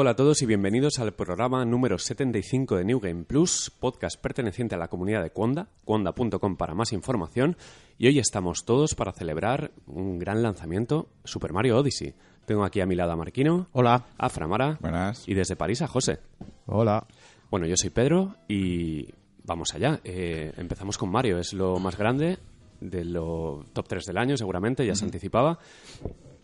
[0.00, 4.76] Hola a todos y bienvenidos al programa número 75 de New Game Plus, podcast perteneciente
[4.76, 7.56] a la comunidad de Conda, conda.com para más información.
[7.98, 12.14] Y hoy estamos todos para celebrar un gran lanzamiento, Super Mario Odyssey.
[12.46, 14.06] Tengo aquí a mi lado a Marquino, Hola.
[14.16, 15.26] a Framara Buenas.
[15.26, 16.20] y desde París a José.
[16.66, 17.04] Hola.
[17.50, 19.04] Bueno, yo soy Pedro y
[19.42, 19.98] vamos allá.
[20.04, 22.38] Eh, empezamos con Mario, es lo más grande
[22.80, 25.58] de lo top 3 del año, seguramente, ya se anticipaba.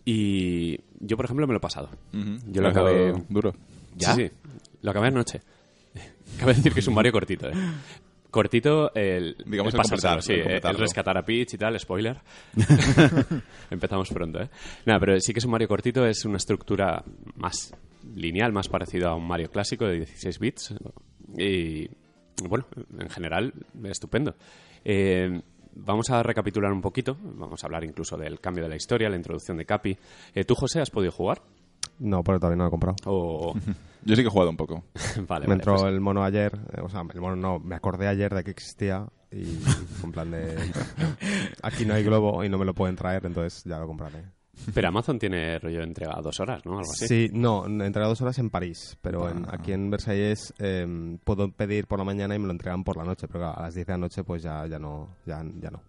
[0.05, 1.89] Y yo, por ejemplo, me lo he pasado.
[2.13, 3.13] Yo lo acabé.
[3.29, 3.55] Duro.
[3.99, 4.31] Sí, sí,
[4.83, 5.41] lo acabé anoche.
[6.39, 7.53] Cabe decir que es un Mario cortito, ¿eh?
[8.31, 10.81] Cortito, el, Digamos el completar- sí, el el completarlo.
[10.81, 12.19] rescatar a Peach y tal, spoiler.
[13.71, 14.49] Empezamos pronto, ¿eh?
[14.87, 17.05] Nada, pero sí que es un Mario cortito, es una estructura
[17.37, 17.73] más
[18.15, 20.75] lineal, más parecido a un Mario clásico de 16 bits.
[21.39, 21.89] Y,
[22.49, 22.67] bueno,
[22.99, 23.53] en general,
[23.85, 24.35] estupendo.
[24.85, 25.41] Eh,
[25.75, 29.17] vamos a recapitular un poquito, vamos a hablar incluso del cambio de la historia, la
[29.17, 29.97] introducción de Capi.
[30.35, 31.43] Eh, ¿Tú, José, has podido jugar?
[31.99, 32.97] No, pero todavía no lo he comprado.
[34.05, 34.85] Yo sí que he jugado un poco.
[34.95, 37.75] vale, me vale, entró pues- el mono ayer, eh, o sea, el mono no, me
[37.75, 39.59] acordé ayer de que existía y
[40.03, 40.57] en plan de...
[41.63, 44.25] Aquí no hay globo y no me lo pueden traer, entonces ya lo compraré.
[44.75, 46.79] Pero Amazon tiene rollo de entrega a dos horas, ¿no?
[46.79, 47.07] Algo así.
[47.07, 49.53] Sí, no, entrega dos horas en París, pero en- Ah.
[49.55, 53.05] aquí en Versalles eh, puedo pedir por la mañana y me lo entregan por la
[53.05, 55.81] noche, pero a las 10 de la noche pues ya, ya no, ya, ya no.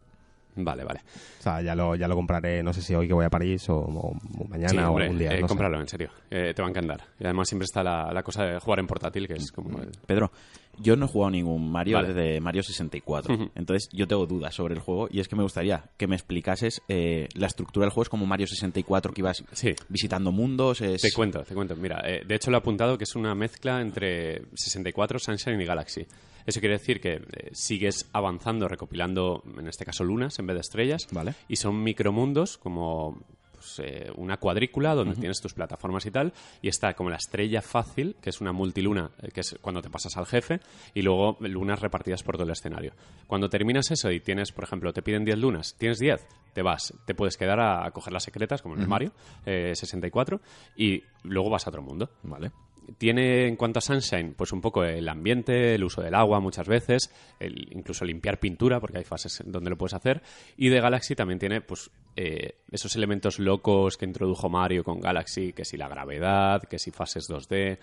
[0.57, 1.01] Vale, vale.
[1.39, 3.67] O sea, ya lo, ya lo compraré, no sé si hoy que voy a París
[3.69, 4.13] o, o
[4.47, 5.31] mañana Sí, o algún día.
[5.33, 5.51] eh, no sé.
[5.51, 6.09] cómpralo, en serio.
[6.31, 7.01] Eh, te va a encantar.
[7.19, 9.79] Y además siempre está la, la cosa de jugar en portátil, que es como...
[9.81, 10.31] el- Pedro,
[10.79, 12.13] yo no he jugado ningún Mario Vale.
[12.13, 13.33] desde Mario 64.
[13.33, 13.51] Ujú.
[13.55, 16.81] Entonces yo tengo dudas sobre el juego y es que me gustaría que me explicases
[16.89, 18.03] eh, la estructura del juego.
[18.03, 19.73] Es como Mario 64 que ibas Sí.
[19.89, 20.81] visitando mundos.
[20.81, 21.01] Es...
[21.01, 21.75] Te cuento, te cuento.
[21.75, 25.65] Mira, eh, de hecho lo he apuntado que es una mezcla entre 64, Sunshine y
[25.65, 26.05] Galaxy.
[26.45, 30.61] Eso quiere decir que eh, sigues avanzando, recopilando, en este caso, lunas en vez de
[30.61, 31.07] estrellas.
[31.11, 31.33] Vale.
[31.47, 33.23] Y son micromundos como
[33.65, 36.33] pues, eh, una cuadrícula donde tienes tus plataformas y tal.
[36.61, 39.89] Y está como la estrella fácil, que es una multiluna, eh, que es cuando te
[39.89, 40.59] pasas al jefe.
[40.93, 42.93] Y luego lunas repartidas por todo el escenario.
[43.27, 46.93] Cuando terminas eso y tienes, por ejemplo, te piden 10 lunas, tienes 10, te vas.
[47.05, 49.11] Te puedes quedar a, a coger las secretas, como en el Mario
[49.45, 50.39] eh, 64.
[50.75, 52.11] Y luego vas a otro mundo.
[52.23, 52.51] Vale.
[52.97, 56.67] Tiene en cuanto a Sunshine, pues un poco el ambiente, el uso del agua muchas
[56.67, 60.21] veces, el, incluso limpiar pintura, porque hay fases donde lo puedes hacer.
[60.57, 65.53] Y de Galaxy también tiene pues eh, esos elementos locos que introdujo Mario con Galaxy,
[65.53, 67.77] que si la gravedad, que si fases 2D.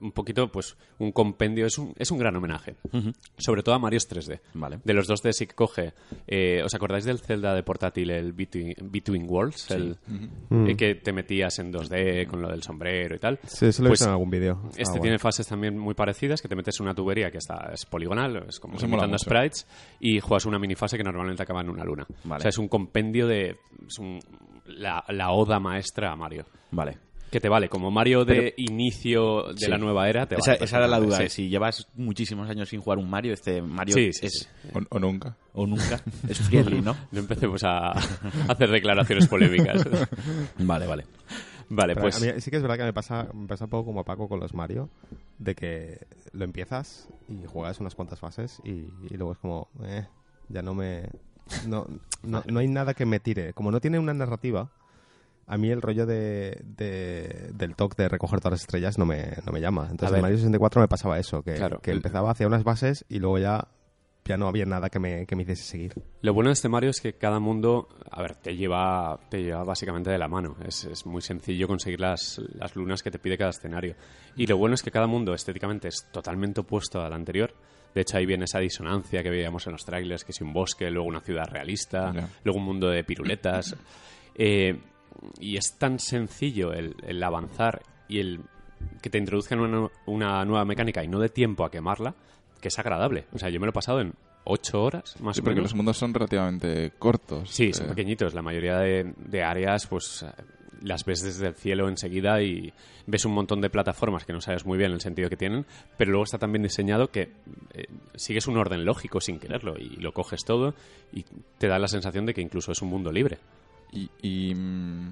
[0.00, 2.76] Un poquito, pues, un compendio, es un, es un gran homenaje.
[3.38, 4.40] Sobre todo a Mario's 3D.
[4.54, 4.78] Vale.
[4.84, 5.94] De los 2D sí que coge.
[6.26, 9.70] eh, ¿Os acordáis del Zelda de portátil, el Between, Between Worlds?
[9.70, 9.96] El,
[10.50, 13.38] eh, que te metías en 2D con lo del sombrero y tal.
[13.44, 14.60] Sí, eso lo he Pues visto en algún vídeo.
[14.62, 15.02] Ah, Este bueno.
[15.02, 18.44] tiene fases también muy parecidas, que te metes en una tubería que está, es poligonal,
[18.48, 19.66] es como imitando sprites,
[20.00, 22.06] y juegas una minifase que normalmente acaba en una luna.
[22.24, 22.40] Vale.
[22.40, 23.56] O sea, es un compendio de...
[23.86, 24.20] es un-
[24.66, 26.46] la, la oda maestra a Mario.
[26.70, 26.98] Vale.
[27.32, 29.66] Que te vale, como Mario de inicio de Sí.
[29.70, 30.64] la nueva era, te Esa, vale.
[30.64, 31.16] esa era la duda.
[31.18, 31.34] perfectamente.
[31.34, 34.32] Si llevas muchísimos años sin jugar un Mario, este Mario Sí, sí, es...
[34.40, 34.68] sí.
[34.74, 35.34] O, o nunca.
[35.54, 35.98] O nunca.
[36.28, 36.94] es friendly, ¿no?
[37.10, 38.00] No empecemos a, a
[38.48, 39.82] hacer declaraciones polémicas.
[40.58, 41.06] Vale, vale.
[41.70, 42.22] vale, Pero pues...
[42.22, 44.04] a mí sí que es verdad que me pasa, me pasa un poco como a
[44.04, 44.90] Paco con los Mario,
[45.38, 48.70] de que lo empiezas y juegas unas cuantas fases y,
[49.10, 50.06] y luego es como, eh,
[50.50, 51.08] ya no me...
[51.66, 51.86] No,
[52.22, 53.54] no, no hay nada que me tire.
[53.54, 54.70] Como no tiene una narrativa,
[55.52, 59.36] a mí el rollo de, de- del toque de recoger todas las estrellas no me,
[59.44, 59.88] no me llama.
[59.90, 61.80] Entonces en Mario 64 me pasaba eso, que, Claro.
[61.80, 63.68] que empezaba hacia unas bases y luego ya,
[64.24, 65.94] ya no había nada que me, que me hiciese seguir.
[66.22, 69.62] Lo bueno de este Mario es que cada mundo, a ver, te lleva, te lleva
[69.64, 70.56] básicamente de la mano.
[70.66, 73.94] Es, es muy sencillo conseguir las, las lunas que te pide cada escenario.
[74.36, 77.52] Y lo bueno es que cada mundo estéticamente es totalmente opuesto al anterior.
[77.94, 80.90] De hecho, ahí viene esa disonancia que veíamos en los trailers, que si un bosque,
[80.90, 82.10] luego una ciudad realista,
[82.42, 83.76] luego un mundo de piruletas.
[84.34, 84.80] Eh,
[85.40, 88.40] y es tan sencillo el, el avanzar y el
[89.00, 92.14] que te introduzcan una, una nueva mecánica y no de tiempo a quemarla,
[92.60, 93.24] que es agradable.
[93.32, 94.14] O sea, yo me lo he pasado en
[94.44, 95.70] ocho horas, más Sí, o porque menos.
[95.70, 97.48] los mundos son relativamente cortos.
[97.50, 98.34] Sí, son Eh, pequeñitos.
[98.34, 100.32] La mayoría de, de áreas, pues eh,
[100.82, 102.72] las ves desde el cielo enseguida y
[103.06, 105.64] ves un montón de plataformas que no sabes muy bien el sentido que tienen,
[105.96, 107.30] pero luego está tan bien diseñado que
[107.74, 107.84] eh,
[108.16, 110.74] sigues un orden lógico sin quererlo y lo coges todo
[111.12, 111.24] y
[111.58, 113.38] te da la sensación de que incluso es un mundo libre.
[113.92, 115.10] Y, y, mm,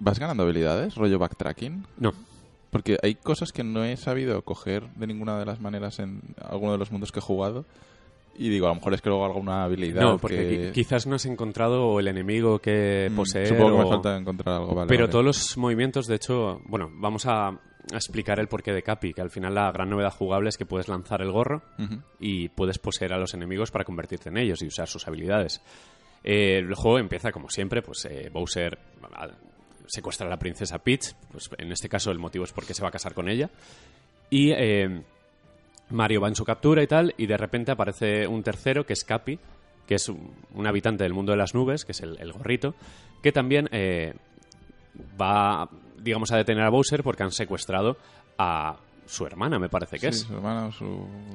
[0.00, 1.86] vas ganando habilidades, rollo backtracking.
[1.98, 2.12] No,
[2.70, 6.72] Porque hay cosas que no he sabido coger de ninguna de las maneras en alguno
[6.72, 7.64] de los mundos que he jugado.
[8.34, 10.00] Y digo, a lo mejor es que luego alguna habilidad.
[10.00, 10.70] no, porque que...
[10.70, 13.48] qui- quizás no has encontrado el enemigo que Mm, poseer.
[13.48, 14.88] Supongo que me falta encontrar algo, vale.
[14.88, 15.12] Pero vale.
[15.12, 17.56] todos los movimientos, de hecho, bueno, vamos a, a
[17.92, 20.88] explicar el porqué de Capi, que al final la gran novedad jugable es que puedes
[20.88, 21.60] lanzar el gorro
[22.20, 25.60] y puedes poseer a los enemigos para convertirte en ellos y usar sus habilidades.
[26.24, 28.78] Eh, el juego empieza como siempre, pues eh, Bowser
[29.86, 31.14] secuestra a la princesa Peach.
[31.30, 33.50] Pues en este caso el motivo es porque se va a casar con ella.
[34.30, 35.02] Y eh,
[35.90, 39.04] Mario va en su captura y tal, y de repente aparece un tercero que es
[39.04, 39.38] Capi,
[39.86, 42.74] que es un, un habitante del mundo de las nubes, que es el, el gorrito,
[43.22, 43.68] que también
[45.20, 45.68] va,
[45.98, 47.96] digamos, a detener a Bowser porque han secuestrado
[48.38, 48.76] a
[49.06, 50.20] su hermana, me parece que Sí, es.
[50.20, 50.86] su hermana o su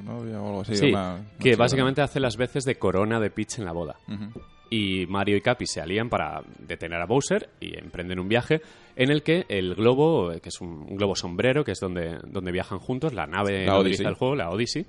[0.03, 0.75] novia o algo así.
[0.75, 3.71] Sí, una- una que chica básicamente hace las veces de corona de Peach en la
[3.73, 3.97] boda.
[4.07, 4.41] Ujú.
[4.69, 8.61] Y Mario y Capi se alían para detener a Bowser y emprenden un viaje
[8.95, 12.51] en el que el globo, eh, que es un, globo sombrero, que es donde, donde
[12.51, 13.79] viajan juntos, la nave La que Odyssey.
[13.79, 14.85] utiliza el juego, la Odyssey,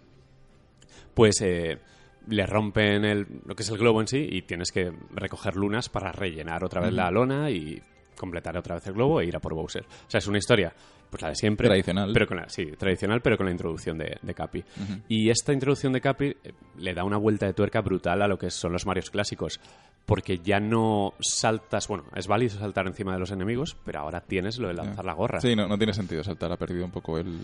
[1.15, 1.79] pues eh,
[2.29, 5.89] le rompen el, lo que es el globo en sí y tienes que recoger lunas
[5.89, 7.81] para rellenar otra vez la lona y
[8.17, 9.85] completar otra vez el globo e ir a por Bowser.
[9.85, 10.73] O sea, es una historia,
[11.11, 11.69] pues la de siempre.
[11.69, 12.11] Tradicional.
[12.13, 14.65] Pero con la, sí, tradicional, pero con la introducción de, de Capi.
[15.09, 18.39] Y esta introducción de Capi eh, le da una vuelta de tuerca brutal a lo
[18.39, 19.61] que son los Marios clásicos.
[20.09, 24.59] Porque ya no saltas, bueno, es válido saltar encima de los enemigos, pero ahora tienes
[24.59, 25.39] lo de lanzar la gorra.
[25.43, 27.41] Sí, no, no tiene sentido saltar, ha perdido un poco el...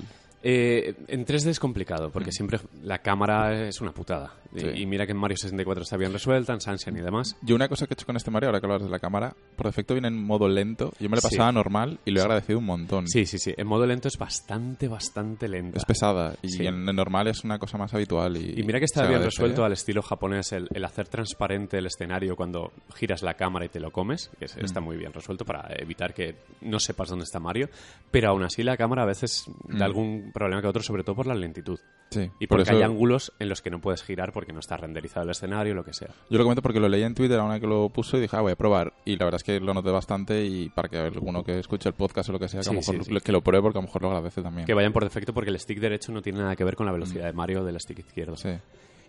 [0.47, 4.35] Eh, en 3D es complicado, porque siempre la cámara es una putada.
[4.55, 4.67] Y- Sí.
[4.77, 7.35] Y, mira que en Mario 64 está bien resuelta, en Sunshine y demás.
[7.43, 9.35] Yo una cosa que he hecho con este Mario, ahora que hablas de la cámara,
[9.57, 10.93] por defecto viene en modo lento.
[11.01, 11.29] Yo me lo Sí.
[11.31, 13.09] pasaba normal y lo he agradecido un montón.
[13.09, 13.53] Sí, sí, sí.
[13.57, 15.79] En modo lento es bastante, bastante lenta.
[15.79, 16.67] Es pesada y Sí.
[16.67, 18.37] en, en normal es una cosa más habitual.
[18.37, 21.87] Y, Y mira que está bien resuelto al estilo japonés el, el hacer transparente el
[21.87, 22.54] escenario cuando
[22.95, 24.65] giras la cámara y te lo comes, que es- Mm.
[24.65, 27.69] está muy bien resuelto para evitar que no sepas dónde está Mario,
[28.11, 29.83] pero aún así la cámara a veces da Mm.
[29.83, 31.79] algún problema que otro, sobre todo por la lentitud.
[32.11, 34.61] Sí, Y por porque eso- hay ángulos en los que no puedes girar porque no
[34.61, 36.09] está renderizado el escenario, lo que sea.
[36.31, 38.37] Yo lo comento porque lo leí en Twitter a una que lo puso y dije,
[38.37, 38.93] ah, voy a probar.
[39.05, 41.95] Y la verdad es que lo noté bastante y para que alguno que escuche el
[41.95, 43.21] podcast o lo que sea, que, a lo mejor sí, sí.
[43.21, 44.67] que lo pruebe porque a lo mejor lo agradece también.
[44.67, 46.93] Que vayan por defecto porque el stick derecho no tiene nada que ver con la
[46.93, 48.35] velocidad de Mario del stick izquierdo.
[48.35, 48.37] Mm.
[48.37, 48.49] Sí.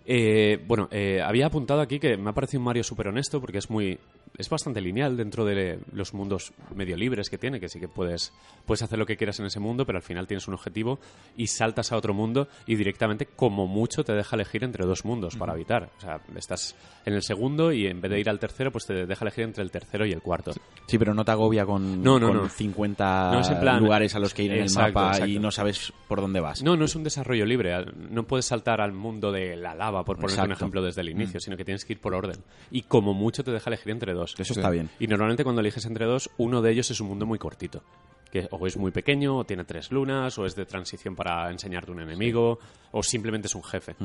[0.07, 3.57] Eh, bueno, eh, había apuntado aquí que me ha parecido un Mario súper honesto porque
[3.57, 3.98] es muy
[4.38, 8.34] es bastante lineal dentro de los mundos medio libres que tiene, que sí que puedes,
[8.66, 11.00] puedes hacer lo que quieras en ese mundo, pero al final tienes un objetivo
[11.38, 15.38] y saltas a otro mundo y directamente, como mucho, te deja elegir entre dos mundos
[15.38, 15.90] para habitar.
[15.98, 16.75] O sea, estás
[17.06, 19.63] en el segundo y en vez de ir al tercero, pues te deja elegir entre
[19.63, 20.51] el tercero y el cuarto.
[20.86, 22.50] Sí, pero no te agobia con, No, no, con no.
[22.50, 25.40] 50 No, es en plan- lugares a los que ir en Exacto, el mapa y
[25.40, 26.62] no sabes por dónde vas.
[26.62, 27.74] No, no es un desarrollo libre.
[28.12, 31.39] No puedes saltar al mundo de la lava, por poner un ejemplo desde el inicio,
[31.39, 32.44] sino que tienes que ir por orden.
[32.71, 34.33] Y como mucho te deja elegir entre dos.
[34.38, 34.59] Eso Sí.
[34.59, 34.89] está bien.
[35.00, 37.83] Y normalmente cuando eliges entre dos, uno de ellos es un mundo muy cortito.
[38.31, 41.92] Que o es muy pequeño, o tiene tres lunas, o es de transición para enseñarte
[41.92, 42.59] un enemigo,
[42.92, 43.95] o simplemente es un jefe.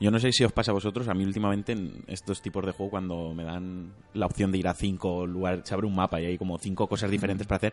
[0.00, 2.72] Yo no sé si os pasa a vosotros, a mí últimamente en estos tipos de
[2.72, 6.20] juego cuando me dan la opción de ir a cinco lugares, se abre un mapa
[6.20, 7.72] y hay como cinco cosas diferentes para hacer,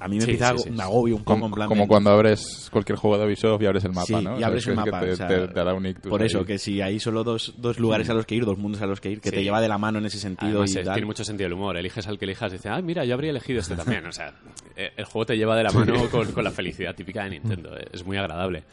[0.00, 0.70] a mí me Sí, empieza sí, sí.
[0.70, 3.66] un agobio un poco Como, en plan como cuando abres cualquier juego de Ubisoft y
[3.66, 4.38] abres el mapa, ¿no?
[4.38, 5.00] y abres Es el que mapa.
[5.00, 6.26] te, o sea, te- te un ictus por ahí.
[6.26, 8.86] eso, que si hay solo dos, dos lugares a los que ir, dos mundos a
[8.86, 10.84] los que ir, que te lleva de la mano en ese sentido Además, y eh,
[10.84, 10.94] tal.
[10.94, 11.76] tiene mucho sentido el humor.
[11.76, 14.04] Eliges al que elijas y dices, ah, mira, yo habría elegido este también.
[14.06, 14.34] O sea,
[14.76, 17.76] eh, el juego te lleva de la mano con, con la felicidad típica de Nintendo.
[17.76, 18.64] eh, Es muy agradable.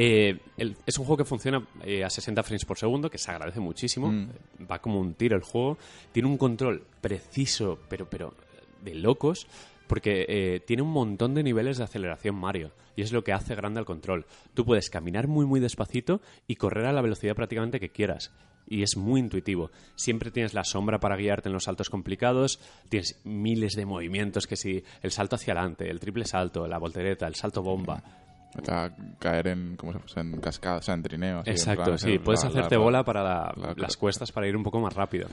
[0.00, 3.30] Eh, el- es un juego que funciona eh, a 60 frames por segundo, que se
[3.32, 4.12] agradece muchísimo.
[4.12, 4.28] Mm.
[4.70, 5.76] Va como un tiro el juego.
[6.12, 8.32] Tiene un control preciso, pero, pero
[8.84, 9.48] de locos,
[9.88, 12.72] porque eh, tiene un montón de niveles de aceleración Mario.
[12.94, 14.26] Y es lo que hace grande el control.
[14.54, 18.32] Tú puedes caminar muy, muy despacito y correr a la velocidad prácticamente que quieras.
[18.66, 19.70] Y es muy intuitivo.
[19.96, 22.60] Siempre tienes la sombra para guiarte en los saltos complicados.
[22.88, 27.26] Tienes miles de movimientos, que si el salto hacia adelante, el triple salto, la voltereta,
[27.26, 28.27] el salto bomba.
[28.68, 31.40] A caer en, como se fuese, en cascada, o sea, en trineo.
[31.40, 32.18] así, en Exacto, plan, sí.
[32.18, 34.94] Puedes la- hacerte la- bola para la- la- las cuestas para ir un poco más
[34.94, 35.28] rápido.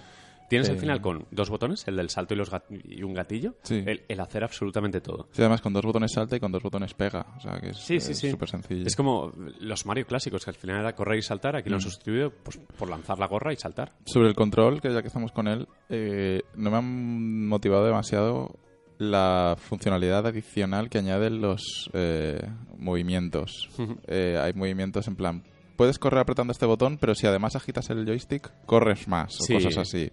[0.48, 3.56] Tienes al final con dos botones, el del salto y, los gat- y un gatillo,
[3.64, 3.84] Sí.
[3.84, 5.28] el, el hacer absolutamente todo.
[5.32, 7.26] Sí, además con dos botones salta y con dos botones pega.
[7.36, 8.30] O sea, que es Sí, sí, sí.
[8.30, 8.86] súper sencillo.
[8.86, 11.56] Es como los Mario clásicos, que al final era correr y saltar.
[11.56, 11.58] Mm.
[11.58, 13.94] Aquí lo han sustituido pues, por lanzar la gorra y saltar.
[14.06, 18.56] Sobre el control, que ya que estamos con él, eh, no me han motivado demasiado
[18.98, 22.40] la funcionalidad adicional que añaden los eh,
[22.78, 23.70] movimientos.
[24.08, 25.44] Eh, hay movimientos en plan,
[25.76, 29.54] puedes correr apretando este botón, pero si además agitas el joystick, corres más Sí.
[29.54, 30.10] o cosas así.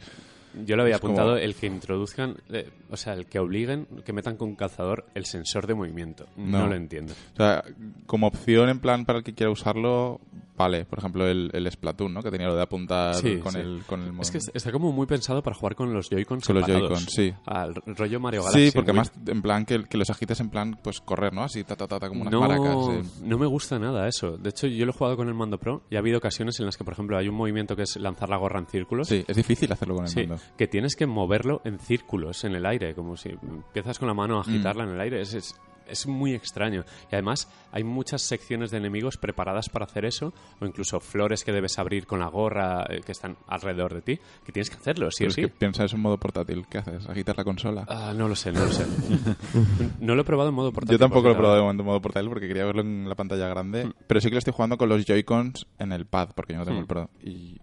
[0.67, 3.87] Yo le había Es como- apuntado el que introduzcan, eh, o sea, el que obliguen,
[4.05, 6.27] que metan con calzador el sensor de movimiento.
[6.37, 6.67] No, No.
[6.67, 7.15] lo entiendo.
[7.33, 7.65] O sea,
[8.05, 10.21] como opción en plan para el que quiera usarlo,
[10.62, 10.85] vale.
[10.85, 12.23] Por ejemplo, el, el Splatoon, ¿no?
[12.23, 13.59] Que tenía lo de apuntar Sí, con, sí.
[13.59, 16.57] El, con el Es que está como muy pensado para jugar con los Joy-Cons Con
[16.57, 16.90] los separados.
[16.90, 17.35] Joy-Con, sí.
[17.47, 18.66] Al rollo Mario Galaxy.
[18.66, 21.42] Sí, porque muy- más en plan que, que los agites en plan, pues correr, ¿no?
[21.45, 22.76] Así, ta, ta, ta, ta, como unas no, maracas.
[23.14, 23.23] sí.
[23.25, 24.37] no me gusta nada eso.
[24.38, 26.66] De hecho, yo lo he jugado con el mando Pro y ha habido ocasiones en
[26.66, 29.09] las que, por ejemplo, hay un movimiento que es lanzar la gorra en círculos.
[29.09, 30.42] Sí, es difícil hacerlo con el mando.
[30.57, 34.38] que tienes que moverlo en círculos en el aire, como si empiezas con la mano
[34.38, 35.21] a agitarla en el aire.
[35.21, 35.54] Es, es-
[35.87, 36.85] es muy extraño.
[37.11, 41.53] Y además hay muchas secciones de enemigos preparadas para hacer eso, o incluso flores que
[41.53, 45.11] debes abrir con la gorra eh, que están alrededor de ti, que tienes que hacerlo,
[45.11, 45.41] sí Pero o es sí.
[45.43, 46.67] que piensa eso en modo portátil.
[46.69, 47.09] ¿Qué haces?
[47.09, 47.85] ¿Agitar la consola?
[47.89, 48.85] Ah, no lo sé, no lo sé.
[50.01, 50.95] no lo he probado en modo portátil.
[50.97, 53.09] Yo tampoco lo he probado de la momento en modo portátil porque quería verlo en
[53.09, 53.87] la pantalla grande.
[53.87, 53.93] Mm.
[54.07, 56.65] Pero sí que lo estoy jugando con los Joy-Cons en el pad, porque yo no
[56.65, 56.83] tengo Mm.
[56.83, 57.11] el Pro.
[57.23, 57.59] Y,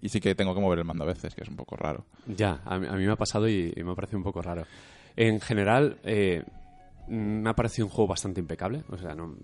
[0.00, 2.04] y sí que tengo que mover el mando a veces, que es un poco raro.
[2.26, 4.42] Ya, a mí, a mí me ha pasado y, y me ha parecido un poco
[4.42, 4.64] raro.
[5.16, 6.42] En general, eh,
[7.08, 8.82] me ha parecido un juego bastante impecable.
[8.90, 9.34] O sea, no,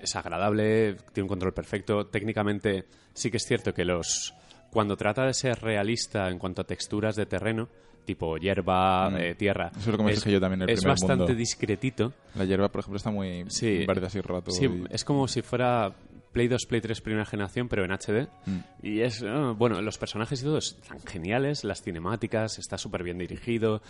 [0.00, 2.06] es agradable, tiene un control perfecto.
[2.06, 4.34] Técnicamente, sí que es cierto que los
[4.70, 7.68] cuando trata de ser realista en cuanto a texturas de terreno,
[8.04, 9.16] tipo hierba, Mm.
[9.16, 11.24] eh, tierra, Eso es lo que me dije yo también en el es primer bastante
[11.24, 11.34] mundo.
[11.38, 12.12] discretito.
[12.34, 13.84] La hierba, por ejemplo, está muy Sí.
[13.86, 14.50] verde así rato.
[14.50, 15.94] Sí, y- es como si fuera
[16.32, 18.26] Play 2, Play 3 primera generación, pero en HD.
[18.46, 18.58] Mm.
[18.82, 23.16] Y es, eh, bueno, los personajes y todo están geniales, las cinemáticas, está súper bien
[23.18, 23.80] dirigido.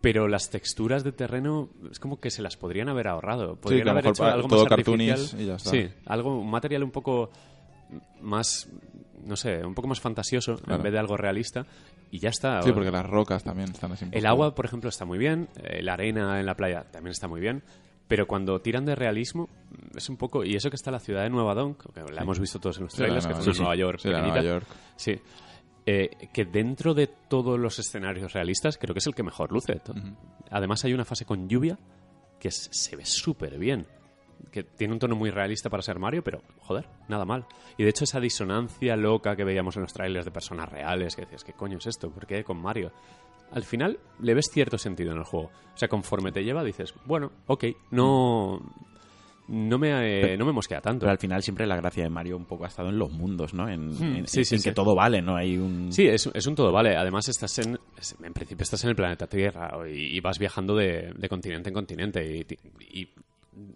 [0.00, 3.56] Pero las texturas de terreno es como que se las podrían haber ahorrado.
[3.56, 5.20] Podrían lo haber hecho algo todo más artificial.
[5.40, 5.70] y ya está.
[5.70, 7.30] Sí, algo, un material un poco
[8.20, 8.68] más,
[9.24, 10.76] no sé, un poco más fantasioso Claro.
[10.76, 11.66] en vez de algo realista.
[12.10, 12.62] Y ya está.
[12.62, 15.48] Sí, porque las rocas también están así El agua, por ejemplo, está muy bien.
[15.62, 17.62] eh, La arena en la playa también está muy bien.
[18.06, 19.50] Pero cuando tiran de realismo,
[19.94, 20.42] es un poco.
[20.42, 22.84] Y eso que está la ciudad de Nueva Donk, que la hemos visto todos en
[22.84, 23.98] los Sí, trailers, de que es Nueva York.
[24.00, 24.08] Sí.
[24.08, 24.66] Nueva York.
[24.96, 25.20] Sí.
[25.90, 29.80] Eh, que dentro de todos los escenarios realistas, creo que es el que mejor luce.
[30.50, 31.78] Además, hay una fase con lluvia
[32.38, 33.86] que se ve súper bien.
[34.52, 37.46] Que tiene un tono muy realista para ser Mario, pero joder, nada mal.
[37.78, 41.22] Y de hecho, esa disonancia loca que veíamos en los trailers de personas reales, que
[41.22, 42.10] decías, ¿qué coño es esto?
[42.10, 42.92] ¿Por qué con Mario?
[43.52, 45.46] Al final le ves cierto sentido en el juego.
[45.46, 48.60] O sea, conforme te lleva, dices, bueno, ok, no.
[49.48, 51.00] No me, eh, no me mosquea tanto.
[51.00, 53.54] Pero al final siempre la gracia de Mario un poco ha estado en los mundos,
[53.54, 53.68] ¿no?
[53.68, 54.68] En, en- sí, en- sí, en sí.
[54.68, 55.36] que todo vale, ¿no?
[55.36, 55.90] Hay un...
[55.92, 56.96] Sí, es, es un todo vale.
[56.96, 57.78] Además, estás en.
[58.22, 61.74] En principio, estás en el planeta Tierra y, y vas viajando de, de continente en
[61.74, 62.46] continente.
[62.92, 63.08] Y,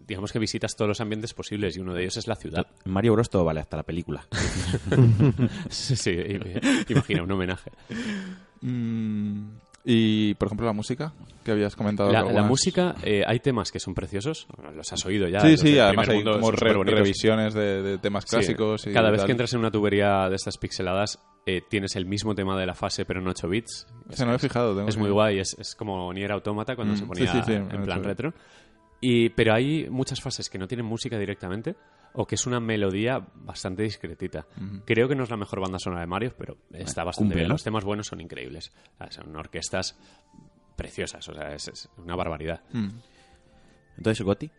[0.07, 2.67] digamos que visitas todos los ambientes posibles y uno de ellos es la ciudad.
[2.85, 4.27] En Mario Bros todo vale, hasta la película.
[5.71, 6.17] sí, sí,
[6.89, 7.71] imagina, un homenaje.
[8.61, 9.49] Mm,
[9.85, 11.13] y, por ejemplo, la música
[11.45, 12.13] que habías comentado.
[12.13, 14.47] La, música, eh, hay temas que son preciosos.
[14.77, 15.41] Los has oído ya.
[15.41, 18.87] Sí, sí, además hay mundo como re- revisiones de, de temas Sí, clásicos.
[18.87, 19.27] y Cada vez tal.
[19.27, 22.75] que entras en una tubería de estas pixeladas, eh, tienes el mismo tema de la
[22.75, 23.89] fase, pero en 8 bits.
[24.09, 24.77] Ese no lo he fijado.
[24.77, 27.33] tengo Es que- muy guay, es, es como Nier Automata cuando Mm, se sí, ponía
[27.33, 28.33] sí, sí, en plan retro.
[29.01, 31.75] Y, pero hay muchas fases que no tienen música directamente
[32.15, 34.47] o que es una melodía bastante discretita.
[34.85, 37.49] Creo que no es la mejor banda sonora de Mario, pero está bastante bien.
[37.49, 38.73] Los temas buenos son increíbles.
[38.95, 39.99] O sea, son orquestas
[40.77, 42.63] preciosas, o sea, es, es una barbaridad.
[43.97, 44.51] Entonces, Gotti,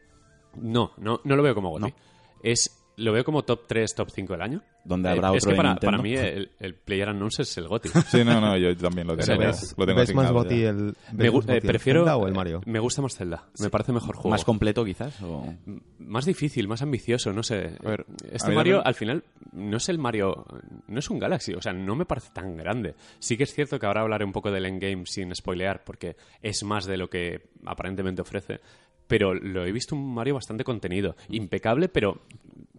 [0.55, 1.81] No, no, no lo veo como GOTY.
[1.91, 1.95] No.
[2.43, 4.61] Es, lo veo como top 3, top 5 del año.
[4.85, 7.67] donde Eh, habrá es otro que para, para mí el, el Player Unknowns es el
[7.67, 7.89] GOTY.
[8.07, 9.25] Sí, no, no, yo también lo O tengo.
[9.25, 12.17] sea, ¿Ves, lo tengo ves más Goti el, Me más eh, Goti el prefiero Zelda
[12.17, 12.61] o el Mario?
[12.65, 13.45] Me gusta más Zelda.
[13.59, 14.29] Me parece mejor juego.
[14.29, 15.21] Más completo, quizás.
[15.21, 15.53] O...
[15.99, 17.77] más difícil, más ambicioso, no sé.
[17.83, 19.23] A ver, este a Mario, también- al final,
[19.53, 20.45] no es el Mario,
[20.87, 22.95] no es un Galaxy, o sea, no me parece tan grande.
[23.19, 26.63] Sí que es cierto que ahora hablaré un poco del endgame sin spoilear, porque es
[26.63, 28.59] más de lo que aparentemente ofrece.
[29.07, 32.21] Pero lo he visto un Mario bastante contenido, impecable, pero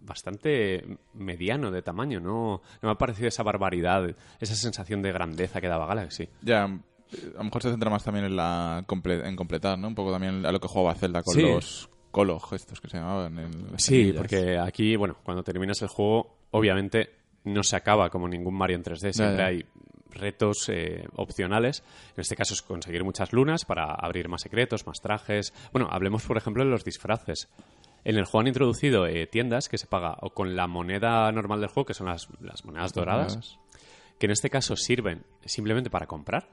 [0.01, 2.19] bastante mediano de tamaño.
[2.19, 6.29] No, no me ha parecido esa barbaridad, esa sensación de grandeza que daba Galaxy.
[6.41, 6.65] Ya,
[7.11, 9.87] eh, a lo mejor se centra más también en la comple- en completar, ¿no?
[9.87, 11.41] Un poco también a lo que jugaba Zelda con Sí.
[11.41, 13.37] los Colog, estos que se llamaban.
[13.39, 14.17] en Sí, semillas.
[14.17, 17.09] porque aquí, bueno, cuando terminas el juego, obviamente
[17.43, 19.45] no se acaba como ningún Mario en 3D, siempre ya.
[19.47, 19.65] hay
[20.15, 21.83] retos eh, opcionales.
[22.15, 25.53] En este caso es conseguir muchas lunas para abrir más secretos, más trajes.
[25.71, 27.49] Bueno, hablemos, por ejemplo, de los disfraces.
[28.03, 31.59] En el juego han introducido eh, tiendas que se paga o con la moneda normal
[31.59, 33.59] del juego, que son las, las monedas doradas,
[34.19, 36.47] que en este caso sirven simplemente para comprar.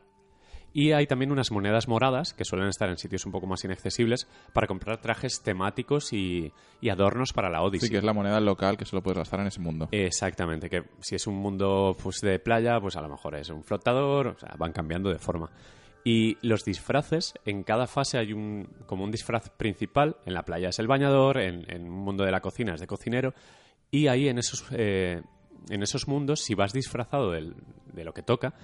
[0.73, 4.27] Y hay también unas monedas moradas que suelen estar en sitios un poco más inaccesibles
[4.53, 7.89] para comprar trajes temáticos y, y adornos para la Odyssey.
[7.89, 9.89] Sí, que es la moneda local que solo puedes gastar en ese mundo.
[9.93, 13.65] Exactamente, que si es un mundo pues, de playa, pues a lo mejor es un
[13.65, 15.51] flotador, o sea, van cambiando de forma.
[16.05, 20.71] Y los disfraces, en cada fase hay un como un disfraz principal, en la playa
[20.71, 23.35] es el bañador, en, en un mundo de la cocina es de cocinero,
[23.91, 25.23] y ahí en esos, eh,
[25.71, 27.55] en esos mundos, si vas disfrazado del-
[27.93, 28.55] de lo que toca,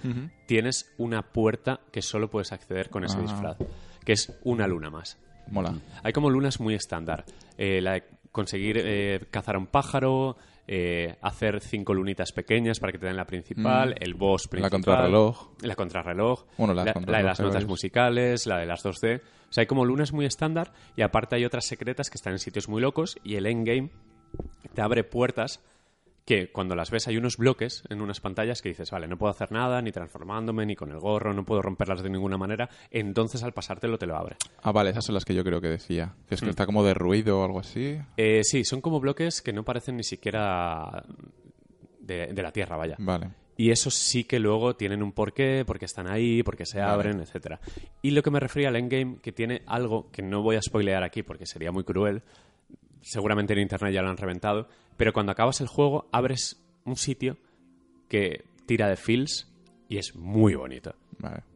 [0.47, 3.21] tienes una puerta que solo puedes acceder con ese Ah.
[3.21, 3.57] disfraz,
[4.03, 5.17] que es una luna más.
[5.51, 5.73] Mola.
[6.03, 7.25] Hay como lunas muy estándar.
[7.57, 10.37] Eh, la de conseguir eh, cazar a un pájaro,
[10.67, 14.03] eh, hacer cinco lunitas pequeñas para que te den la principal, Mm.
[14.03, 14.71] el boss La principal.
[14.71, 15.49] contrarreloj.
[15.63, 16.45] La contrarreloj.
[16.57, 19.21] Bueno, la, contrarreloj la de las notas musicales, la de las 2D.
[19.49, 22.39] O sea, hay como lunas muy estándar y aparte hay otras secretas que están en
[22.39, 23.89] sitios muy locos y el endgame
[24.75, 25.59] te abre puertas
[26.25, 29.31] que cuando las ves hay unos bloques en unas pantallas que dices, vale, no puedo
[29.31, 33.41] hacer nada, ni transformándome, ni con el gorro, no puedo romperlas de ninguna manera, entonces
[33.43, 34.35] al pasártelo te lo abre.
[34.61, 36.13] Ah, vale, esas son las que yo creo que decía.
[36.27, 36.35] Que Mm.
[36.35, 37.97] es que está como de ruido o algo así.
[38.17, 41.03] Eh, sí, son como bloques que no parecen ni siquiera
[41.99, 42.95] de, de la Tierra, vaya.
[42.99, 43.29] Vale.
[43.57, 47.59] Y esos sí que luego tienen un porqué, porque están ahí, porque se abren, etcétera.
[48.01, 51.03] Y lo que me refería al endgame, que tiene algo que no voy a spoilear
[51.03, 52.21] aquí porque sería muy cruel,
[53.01, 57.37] seguramente en internet ya lo han reventado, pero cuando acabas el juego abres un sitio
[58.07, 59.47] que tira de feels
[59.87, 60.95] y es muy bonito.
[61.17, 61.48] Vale.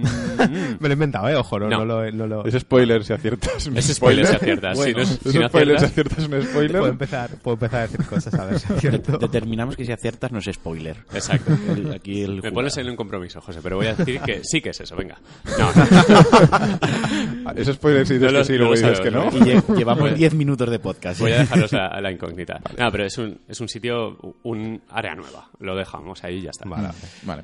[0.80, 1.36] Me lo he inventado, ¿eh?
[1.36, 1.78] Ojo, no, No.
[1.80, 2.04] no lo...
[2.04, 2.44] he- No lo...
[2.46, 3.66] Es spoiler si aciertas.
[3.66, 4.78] un Es spoiler si aciertas.
[4.78, 6.78] Si no es- es si no spoiler si aciertas- aciertas un spoiler.
[6.80, 9.18] Puedo empezar, puedo empezar a decir cosas, a ver si es cierto.
[9.18, 10.96] Determinamos que si aciertas no es spoiler.
[11.12, 11.52] Exacto.
[11.68, 14.60] El- aquí el Me pones en un compromiso, José, pero voy a decir que sí
[14.60, 15.18] que es eso, venga.
[15.58, 15.70] No,
[17.56, 19.26] Es spoiler si dices No lo- que sí luego dices que no.
[19.26, 21.20] Y lle- llevamos 10 minutos de podcast.
[21.20, 22.60] voy a dejaros a, a la incógnita.
[22.78, 25.48] No, pero es un, es un sitio, un área nueva.
[25.60, 26.68] Lo dejamos ahí y ya está.
[26.68, 26.88] Vale.
[27.24, 27.42] Vale.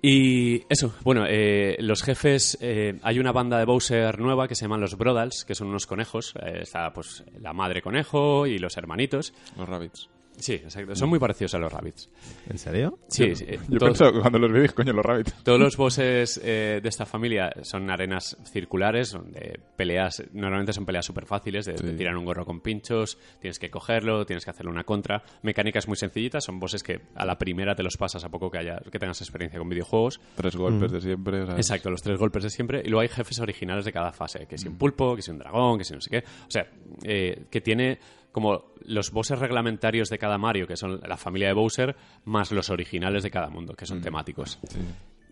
[0.00, 4.64] Y eso, bueno, eh, los jefes, eh, hay una banda de Bowser nueva que se
[4.64, 6.34] llaman los Brodals, que son unos conejos.
[6.40, 9.34] Eh, está pues la madre conejo y los hermanitos.
[9.56, 10.08] Los rabbits.
[10.38, 10.94] Sí, exacto.
[10.94, 12.08] Son muy parecidos a los rabbits.
[12.48, 12.98] ¿En serio?
[13.08, 13.44] Sí, sí.
[13.68, 15.34] Yo Todo- pensaba que cuando los dije, coño, los rabbits.
[15.44, 21.04] Todos los bosses eh, de esta familia son arenas circulares, donde peleas, normalmente son peleas
[21.06, 21.96] súper fáciles, de, de Sí.
[21.96, 25.22] tirar un gorro con pinchos, tienes que cogerlo, tienes que hacerle una contra.
[25.42, 28.58] Mecánicas muy sencillitas, son bosses que a la primera te los pasas a poco que,
[28.58, 30.20] haya, que tengas experiencia con videojuegos.
[30.36, 31.42] Tres golpes de siempre.
[31.42, 32.80] o sea, Exacto, los tres golpes de siempre.
[32.84, 35.38] Y luego hay jefes originales de cada fase, que si un pulpo, que si un
[35.38, 36.18] dragón, que si no sé qué.
[36.18, 36.66] O sea,
[37.04, 37.98] eh, que tiene
[38.40, 42.70] como los bosses reglamentarios de cada Mario, que son la familia de Bowser, más los
[42.70, 44.58] originales de cada mundo, que son temáticos.
[44.68, 44.78] sí.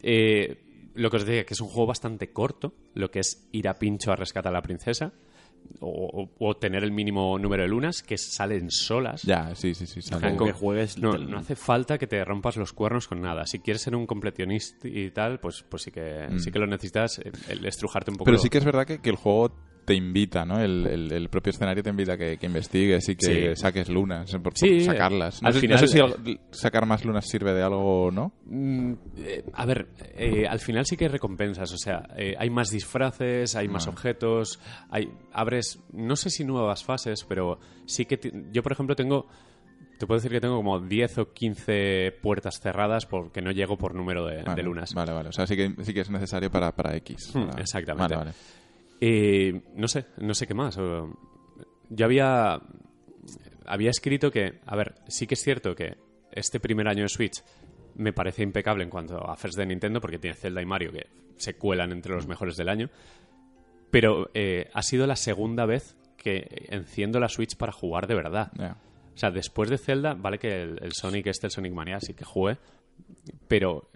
[0.02, 0.62] Eh,
[0.94, 3.75] lo que os decía, que es un juego bastante corto, lo que es ir a
[3.75, 5.12] pincho a rescatar a la princesa,
[5.80, 5.88] o,
[6.38, 9.22] o- o tener el mínimo número de lunas, que salen solas.
[9.22, 10.00] Ya, sí, sí, sí.
[10.00, 10.36] sale.
[10.36, 13.44] Con- que juegues No, no hace falta que te rompas los cuernos con nada.
[13.46, 17.18] Si quieres ser un completionista y tal, pues, pues sí, que, sí que lo necesitas,
[17.18, 18.30] eh, el estrujarte un poco.
[18.30, 18.32] Mm.
[18.32, 19.54] Pero sí que es verdad que, que el juego
[19.87, 20.61] te invita, ¿no?
[20.61, 23.56] El, el- el propio escenario te invita a que, que investigues y que Sí.
[23.63, 25.41] saques lunas, por, por Sí, sacarlas.
[25.41, 25.89] No, al sé, no final- sé
[26.25, 28.32] si sacar más lunas sirve de algo o no.
[28.47, 32.50] Mm, eh, a ver, eh, al final sí que hay recompensas, o sea, eh, hay
[32.50, 33.91] más disfraces, hay más Ah.
[33.91, 34.58] objetos,
[34.91, 38.19] hay abres, no sé si nuevas fases, pero sí que
[38.52, 39.26] yo por ejemplo tengo
[39.99, 43.95] te puedo decir que tengo como 10 o 15 puertas cerradas porque no llego por
[43.95, 44.93] número de, lunas.
[44.93, 45.30] Vale, vale.
[45.30, 47.30] O sea, sí que, sí que es necesario para, para X.
[47.34, 48.15] Hmm, para- exactamente.
[48.15, 48.37] Vale, vale.
[49.00, 50.76] Eh, no sé, no sé qué más.
[50.76, 52.61] Yo había,
[53.65, 55.97] había escrito que, a ver, sí que es cierto que
[56.32, 57.43] este primer año de Switch
[57.95, 61.06] me parece impecable en cuanto a first de Nintendo porque tiene Zelda y Mario que
[61.37, 62.91] se cuelan entre los mejores del año.
[63.91, 68.50] Pero eh, ha sido la segunda vez que enciendo la Switch para jugar de verdad.
[69.15, 72.13] O sea, después de Zelda, vale que el, el Sonic este, el Sonic Mania, sí
[72.13, 72.59] que jugué,
[73.49, 73.89] pero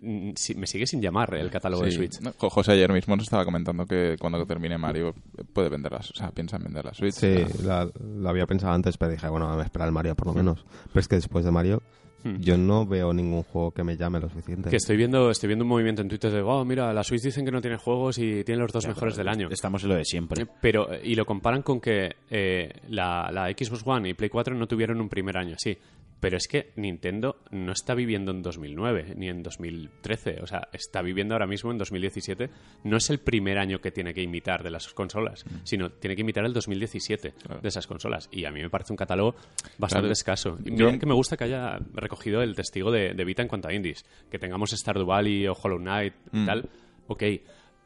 [0.00, 1.96] mm, sí- me sigue sin llamar el catálogo de Sí.
[1.96, 2.20] Switch.
[2.20, 5.14] No, José ayer mismo nos estaba comentando que cuando termine Mario
[5.52, 6.10] puede venderlas.
[6.10, 7.14] O sea, piensa en vender la Switch.
[7.14, 10.34] Sí, la- lo había pensado antes, pero dije, bueno, me espera el Mario por lo
[10.34, 10.64] menos.
[10.88, 11.82] Pero es que después de Mario,
[12.24, 12.38] Hmm.
[12.40, 14.70] yo no veo ningún juego que me llame lo suficiente.
[14.70, 17.44] Que estoy viendo, estoy viendo un movimiento en Twitter de, oh, mira, la Switch dicen
[17.44, 19.48] que no tiene juegos y tiene los dos mejores del año.
[19.52, 20.44] Estamos en lo de siempre.
[20.60, 24.66] Pero, y lo comparan con que eh, la, la Xbox One y Play 4 no
[24.66, 25.78] tuvieron un primer año así.
[26.20, 30.40] Pero es que Nintendo no está viviendo en 2009 ni en 2013.
[30.42, 32.50] O sea, está viviendo ahora mismo en 2017.
[32.84, 36.22] No es el primer año que tiene que imitar de las consolas, sino tiene que
[36.22, 38.28] imitar el 2017 de esas consolas.
[38.32, 39.36] Y a mí me parece un catálogo
[39.78, 40.12] bastante Claro.
[40.12, 40.58] escaso.
[40.64, 43.48] Y Yo- mira que me gusta que haya recogido el testigo de, de Vita en
[43.48, 44.04] cuanto a indies.
[44.30, 46.46] Que tengamos Stardew Valley o Hollow Knight y Mm.
[46.46, 46.68] tal.
[47.06, 47.22] Ok,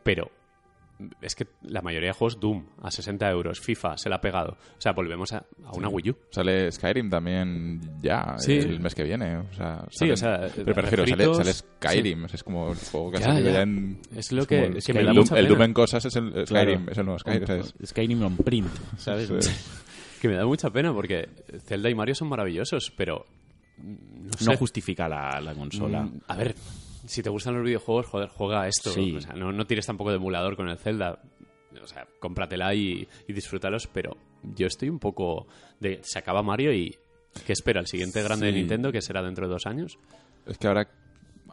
[0.02, 0.30] pero
[1.20, 4.52] es que la mayoría de juegos Doom a 60 euros, FIFA se la ha pegado.
[4.76, 6.16] O sea, volvemos a, a una Wii U.
[6.30, 8.52] Sale Skyrim también ya Sí.
[8.58, 9.36] el mes que viene.
[9.38, 12.24] O sea, Sí, o sea, pero prefiero, sale, refritos, sale Skyrim.
[12.32, 13.62] Es como el juego que ha Ya, salido ya.
[13.62, 13.98] en.
[14.16, 15.48] Es lo es que- el, que me el da Doom, el.
[15.48, 16.92] Doom en cosas es el Skyrim, Claro.
[16.92, 17.46] es el nuevo Skyrim.
[17.46, 17.74] ¿sabes?
[17.86, 19.30] Skyrim on print, ¿sabes?
[20.20, 21.28] Que me da mucha pena porque
[21.66, 23.26] Zelda y Mario son maravillosos, pero.
[23.78, 24.44] mm, No, sé.
[24.50, 26.02] No justifica la, la consola.
[26.02, 26.54] Mm, A ver,
[27.06, 28.90] si te gustan los videojuegos, joder, juega esto.
[28.90, 29.14] Sí.
[29.16, 31.18] O sea, no, no tires tampoco de emulador con el Zelda.
[31.82, 35.46] O sea, cómpratela y, y disfrútalos, pero yo estoy un poco
[35.80, 36.00] de...
[36.02, 36.94] Se acaba Mario y...
[37.46, 37.80] ¿Qué espera?
[37.80, 38.58] ¿El siguiente grande de Sí.
[38.58, 39.98] Nintendo que será dentro de dos años?
[40.46, 40.86] Es que ahora.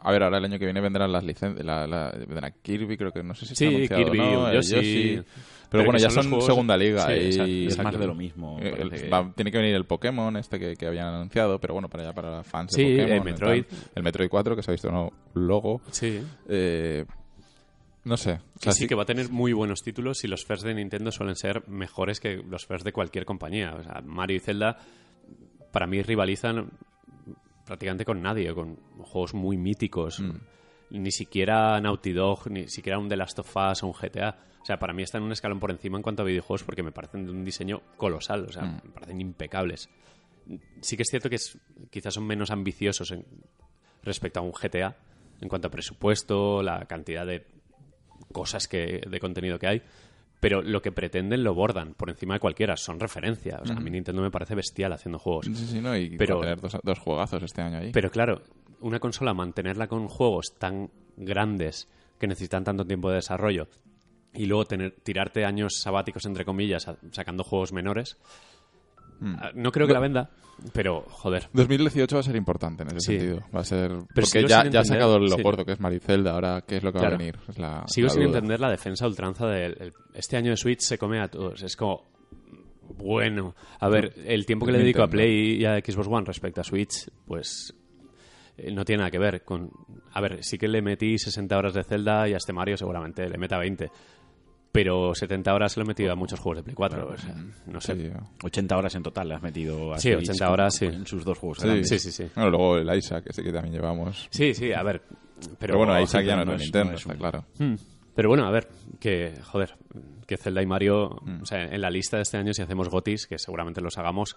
[0.02, 1.64] A ver, ahora el año que viene vendrán las licencias.
[1.64, 4.52] La, la, vendrá Kirby, creo que no sé si Sí, está anunciado, Kirby, ¿no?
[4.52, 5.22] Yoshi.
[5.70, 7.06] Pero, bueno, ya son juegos- segunda liga.
[7.06, 7.12] Sí,
[7.46, 8.58] y Es más de lo mismo.
[8.60, 11.58] Eh, el- parece que- va- tiene que venir el Pokémon este que, que habían anunciado,
[11.60, 13.12] pero bueno, para allá para fans Sí, de Pokémon.
[13.18, 13.64] el Metroid.
[13.64, 13.78] tal.
[13.94, 15.80] El Metroid 4, que se ha visto un nuevo logo.
[15.90, 16.20] Sí.
[16.48, 17.04] Eh,
[18.02, 18.32] No sé.
[18.56, 21.12] O sea, sí, que va a tener muy buenos títulos y los first de Nintendo
[21.12, 23.74] suelen ser mejores que los first de cualquier compañía.
[23.78, 24.78] O sea, Mario y Zelda
[25.70, 26.70] para mí rivalizan
[27.66, 30.22] prácticamente con nadie, con juegos muy míticos.
[30.90, 34.36] Ni siquiera Naughty Dog, ni siquiera un The Last of Us o un GTA.
[34.62, 36.92] O sea, para mí están un escalón por encima en cuanto a videojuegos porque me
[36.92, 38.44] parecen de un diseño colosal.
[38.48, 39.88] O sea, me parecen impecables.
[40.80, 41.58] Sí que es cierto que es-
[41.90, 43.24] quizás son menos ambiciosos en-
[44.02, 44.96] respecto a un GTA
[45.40, 47.46] en cuanto a presupuesto, la cantidad de
[48.32, 49.82] cosas que, de contenido que hay,
[50.40, 53.58] pero lo que pretenden lo bordan por encima de cualquiera, son referencia.
[53.62, 55.46] O sea, a mí Nintendo me parece bestial haciendo juegos.
[55.46, 57.90] Sí, sí, no, y Pero- tener dos, dos juegazos este año ahí.
[57.92, 58.42] Pero claro,
[58.80, 63.68] una consola mantenerla con juegos tan grandes que necesitan tanto tiempo de desarrollo
[64.34, 68.16] y luego tener, tirarte años sabáticos, entre comillas, sacando juegos menores,
[69.22, 70.30] ah, no creo que la venda,
[70.72, 71.48] pero joder.
[71.52, 73.18] 2018 va a ser importante en ese Sí.
[73.18, 73.40] sentido.
[73.54, 73.88] Va a ser.
[74.14, 75.42] Pero porque ya, ya ha sacado lo sí.
[75.42, 76.32] gordo que es Maricelda.
[76.32, 77.36] Ahora, ¿qué es lo que va a venir?
[77.48, 78.36] Es la, Sigo la sin duda.
[78.38, 81.62] entender la defensa ultranza de el- este año de Switch se come a todos.
[81.62, 82.04] Es como,
[82.98, 85.08] bueno, a ver, el tiempo que le dedico a.
[85.08, 87.74] Play y a Xbox One respecto a Switch, pues
[88.58, 89.70] eh, no tiene nada que ver con...
[90.12, 93.28] A ver, sí que le metí 60 horas de Zelda y a este Mario seguramente
[93.28, 93.90] le meta 20.
[94.72, 97.08] Pero 70 horas se lo he metido a muchos juegos de Play 4.
[97.08, 97.34] o sea,
[97.66, 97.96] no sé.
[97.96, 98.10] Sí,
[98.44, 100.84] 80 horas en total le has metido a Sí, Switch 80 con- horas, sí.
[100.86, 101.66] en sus dos juegos Sí.
[101.66, 101.88] grandes.
[101.88, 102.30] Sí, sí, sí.
[102.36, 104.28] Bueno, luego el Isaac, ese que también llevamos.
[104.30, 105.02] Sí, sí, a ver.
[105.08, 107.44] Pero, Pero, bueno, Isaac ya no, no es Nintendo, no es está claro.
[107.58, 107.74] Hmm.
[108.14, 108.68] Pero bueno, a ver,
[109.00, 109.74] que, joder,
[110.26, 111.42] que Zelda y Mario, Hmm.
[111.42, 114.36] o sea, en la lista de este año, si hacemos gotis, que seguramente los hagamos,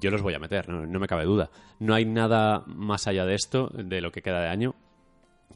[0.00, 1.50] yo los voy a meter, no, no me cabe duda.
[1.80, 4.74] No hay nada más allá de esto, de lo que queda de año,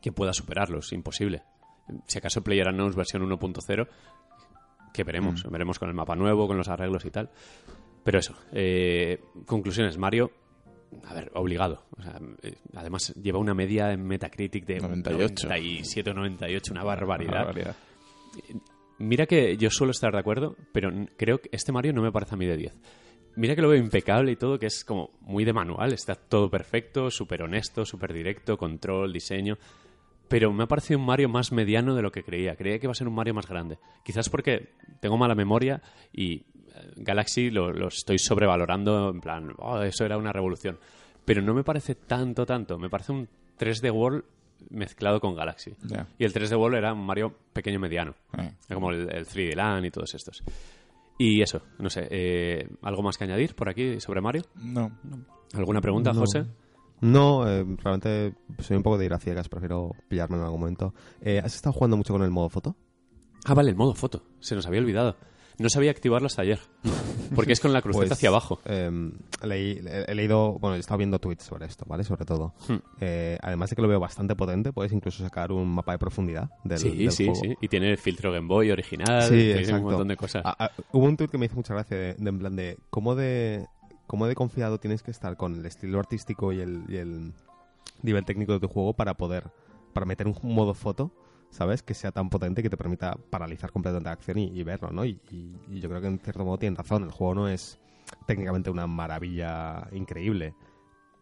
[0.03, 1.43] que pueda superarlos, imposible.
[2.07, 3.89] Si acaso PlayerUnknown's versión 1.0,
[4.93, 5.51] que veremos, Hmm.
[5.51, 7.31] veremos con el mapa nuevo, con los arreglos y tal.
[8.05, 10.31] Pero eso, eh, conclusiones, Mario,
[11.05, 11.85] a ver, obligado.
[11.99, 15.47] O sea, eh, además, lleva una media en Metacritic de 98.
[15.49, 17.45] 97 o 98, una barbaridad.
[17.47, 17.77] Barbaridad.
[18.99, 22.35] Mira que yo suelo estar de acuerdo, pero creo que este Mario no me parece
[22.35, 22.77] a mí de 10.
[23.37, 26.51] Mira que lo veo impecable y todo, que es como muy de manual, está todo
[26.51, 29.57] perfecto, súper honesto, súper directo, control, diseño.
[30.29, 32.55] Pero me ha parecido un Mario más mediano de lo que creía.
[32.57, 33.79] Creía que iba a ser un Mario más grande.
[34.05, 35.81] Quizás porque tengo mala memoria
[36.13, 36.43] y eh,
[36.97, 40.79] Galaxy lo, lo estoy sobrevalorando, en plan, "Oh, eso era una revolución.
[41.25, 42.79] Pero no me parece tanto, tanto.
[42.79, 44.25] Me parece un 3D World
[44.71, 45.73] mezclado con Galaxy.
[46.19, 48.15] Y el 3D World era un Mario pequeño mediano.
[48.35, 50.43] Era Como el, el 3D Land y todos estos.
[51.19, 54.43] Y eso, no sé, eh, ¿algo más que añadir por aquí sobre Mario?
[54.57, 54.91] No.
[55.55, 56.21] ¿Alguna pregunta, No.
[56.21, 56.45] José?
[57.01, 60.95] No, eh, realmente soy un poco de ir a ciegas, prefiero pillarme en algún momento.
[61.21, 62.77] Eh, ¿Has estado jugando mucho con el modo foto?
[63.45, 64.23] Ah, vale, el modo foto.
[64.41, 65.17] Se nos había olvidado.
[65.61, 66.61] No sabía activarlo hasta ayer.
[67.35, 68.61] Porque es con la cruceta Pues, hacia abajo.
[68.65, 68.91] eh,
[69.43, 72.05] leí- he, leído, bueno, he estado viendo tweets sobre esto, ¿vale?
[72.05, 72.55] Sobre todo.
[72.69, 72.77] Hmm.
[73.01, 76.49] Eh, además de que lo veo bastante potente, puedes incluso sacar un mapa de profundidad
[76.65, 77.41] del, Sí, del sí, juego.
[77.43, 77.55] sí.
[77.61, 79.23] Y tiene el filtro Game Boy original.
[79.25, 79.77] Sí, exacto.
[79.79, 80.43] un montón de cosas.
[80.45, 82.79] Ah, ah, hubo un tweet que me hizo mucha gracia de, de en plan de
[82.91, 83.67] cómo de
[84.09, 87.33] cómo de confiado tienes que estar con el estilo artístico y el, y el
[88.03, 89.45] nivel técnico de tu juego para poder
[89.93, 91.13] para meter un modo foto
[91.51, 91.83] ¿sabes?
[91.83, 95.05] Que sea tan potente que te permita paralizar completamente la acción y, y verlo, ¿no?
[95.07, 97.05] Y, y- y yo creo que en cierto modo tienen razón.
[97.05, 97.79] El juego no es
[98.27, 100.55] técnicamente una maravilla increíble,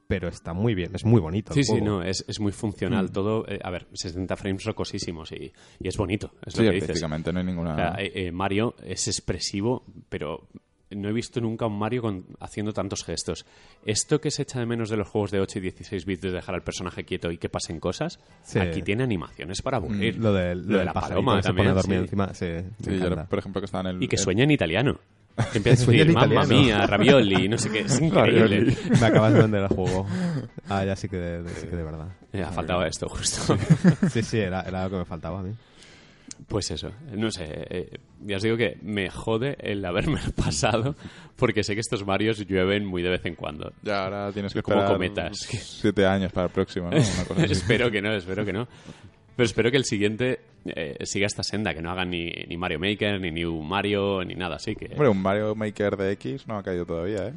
[0.08, 1.52] pero está muy bien, es muy bonito.
[1.52, 3.46] el Sí, sí, no, es, es muy funcional todo.
[3.48, 7.00] eh, a ver, 60 frames rocosísimos y, y es bonito, es Sí, lo que dices.
[7.32, 7.72] no hay ninguna...
[7.72, 10.48] O sea, eh, eh, Mario es expresivo, pero
[10.90, 13.44] no he visto nunca un Mario con- haciendo tantos gestos.
[13.84, 16.30] Esto que se echa de menos de los juegos de 8 y 16 bits de
[16.32, 18.58] dejar al personaje quieto y que pasen cosas, Sí.
[18.58, 20.16] aquí tiene animaciones para aburrir.
[20.18, 22.04] Lo, del- lo Lo de la paloma que se también, pone a dormir sí.
[22.04, 24.02] encima, sí, yo, por ejemplo, que está en el...
[24.02, 24.98] Y que el- sueña en italiano.
[25.52, 26.62] Que empieza a decir, mamma italiano".
[26.62, 27.80] mía, ravioli, no sé qué.
[27.80, 28.74] Es increíble.
[28.98, 30.06] Me acabas de vender el juego.
[30.68, 32.08] Ah, ya sí que de, de- sí que de verdad.
[32.32, 33.54] Eh, ha faltado esto justo.
[34.10, 35.52] Sí, sí, era, era lo que me faltaba a mí.
[36.48, 40.94] Pues eso, no sé, eh, ya os digo que me jode el haberme pasado
[41.36, 43.72] porque sé que estos Marios llueven muy de vez en cuando.
[43.82, 45.38] Ya, ahora tienes que Como esperar cometas.
[45.38, 46.96] siete años para el próximo, ¿no?
[46.96, 47.52] Una cosa así.
[47.52, 48.68] espero que no, espero que no.
[49.34, 52.78] Pero espero que el siguiente eh, siga esta senda, que no hagan ni, ni Mario
[52.78, 54.74] Maker, ni New Mario, ni nada así.
[54.76, 57.32] que Hombre, un Mario Maker de X no ha caído todavía, ¿eh?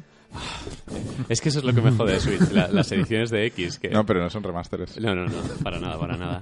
[1.28, 3.78] Es que eso es lo que me jode de Switch, la- las ediciones de X.
[3.78, 3.88] Que...
[3.90, 4.98] No, pero no son remasteres.
[5.00, 6.40] No, no, no, para nada, para nada.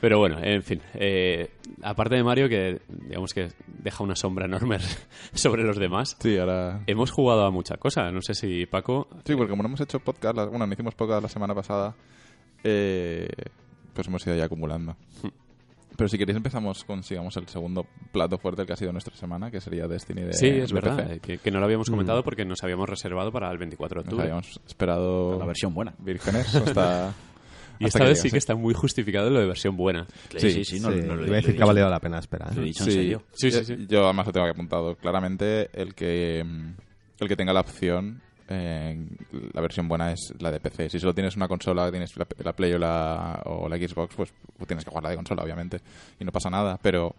[0.00, 0.80] Pero bueno, en fin.
[0.94, 1.50] eh,
[1.82, 4.78] aparte de Mario, que digamos que deja una sombra enorme
[5.32, 6.82] sobre los demás, Sí, ahora...
[6.86, 8.10] hemos jugado a mucha cosa.
[8.10, 9.08] No sé si Paco.
[9.24, 11.94] Sí, porque como no hemos hecho podcast, la- bueno, no hicimos podcast la semana pasada,
[12.64, 13.28] eh,
[13.94, 14.96] pues hemos ido ya acumulando.
[15.96, 19.16] Pero si queréis empezamos con, sigamos, el segundo plato fuerte el que ha sido nuestra
[19.16, 21.20] semana, que sería Destiny de sí, es de verdad, PC.
[21.20, 24.12] que, que no lo habíamos comentado porque nos habíamos reservado para el 24 de Nos
[24.12, 24.24] octubre.
[24.24, 25.94] habíamos esperado La versión buena.
[25.98, 27.14] vírgenes hasta,
[27.78, 30.06] Y hasta esta vez sí que está muy justificado lo de versión buena.
[30.36, 32.18] Sí, sí, sí, no, Sí, no lo, iba a decir que ha valido la pena
[32.18, 32.54] esperar.
[32.54, 32.68] Lo he ¿eh?
[32.68, 33.22] dicho en serio.
[33.32, 33.86] Sí, sí, Yo- sí.
[33.88, 34.94] Yo además lo tengo aquí apuntado.
[34.96, 36.70] Claramente el que mm,
[37.20, 39.06] el que tenga la opción, eh,
[39.52, 40.90] la versión buena es la de PC.
[40.90, 44.32] Si solo tienes una consola, tienes la, la Play o la, o la Xbox, pues
[44.66, 45.80] tienes que jugar la de consola, obviamente.
[46.20, 46.78] Y no pasa nada.
[46.82, 47.14] Pero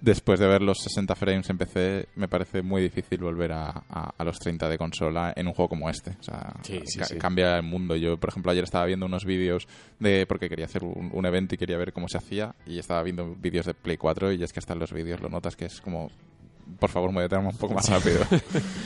[0.00, 4.12] después de ver los 60 frames en PC, me parece muy difícil volver a, a-
[4.16, 6.10] a los 30 de consola en un juego como este.
[6.20, 7.16] O sea, Sí, sí, ca- sí.
[7.16, 7.96] cambia el mundo.
[7.96, 9.66] Yo, por ejemplo, ayer estaba viendo unos vídeos
[9.98, 13.02] de porque quería hacer un, un evento y quería ver cómo se hacía y estaba
[13.02, 15.64] viendo vídeos de Play 4 y es que hasta en los vídeos lo notas que
[15.66, 16.10] es como
[16.80, 18.20] por favor, muévete un poco más rápido.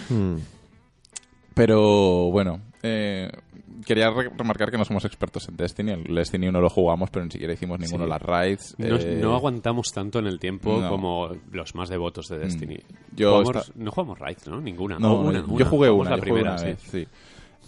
[1.54, 3.30] Pero bueno, eh,
[3.84, 5.92] quería re- remarcar que no somos expertos en Destiny.
[5.92, 8.10] El Destiny no lo jugamos, pero ni siquiera hicimos ninguno Sí.
[8.10, 8.74] las raids.
[8.78, 10.88] No, Eh, no aguantamos tanto en el tiempo no.
[10.88, 12.78] como los más devotos de Destiny.
[13.14, 14.60] Yo Jugamos- esta- No jugamos Raids, ¿no?
[14.60, 14.98] Ninguna.
[14.98, 15.64] No, O una, yo una.
[15.64, 16.64] jugué una, la yo jugué primera, una sí.
[16.66, 17.06] vez, sí.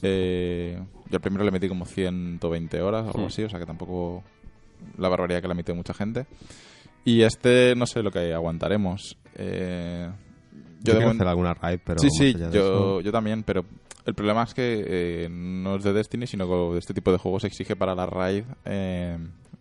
[0.03, 0.79] Eh,
[1.11, 3.27] yo al primero le metí como 120 horas o algo Hmm.
[3.27, 4.23] así, o sea que tampoco
[4.99, 6.27] la barbaridad que le metió mucha gente.
[7.05, 9.17] Y este no sé lo que aguantaremos.
[9.35, 10.09] Eh,
[10.85, 13.65] Yo de quiero hacer alguna raid, pero sí, sí, yo, eso- yo también, pero
[14.05, 17.45] el problema es que eh, no es de Destiny, sino que este tipo de juegos
[17.45, 19.17] exige para la raid eh,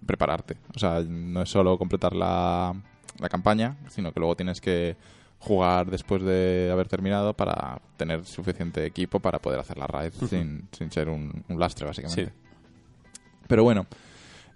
[0.05, 0.57] prepararte.
[0.75, 2.73] O sea, no es solo completar la,
[3.19, 4.95] la campaña, sino que luego tienes que
[5.39, 10.67] jugar después de haber terminado para tener suficiente equipo para poder hacer la raid sin,
[10.71, 12.25] sin ser un, un lastre, básicamente.
[12.25, 12.31] Sí.
[13.47, 13.85] Pero bueno,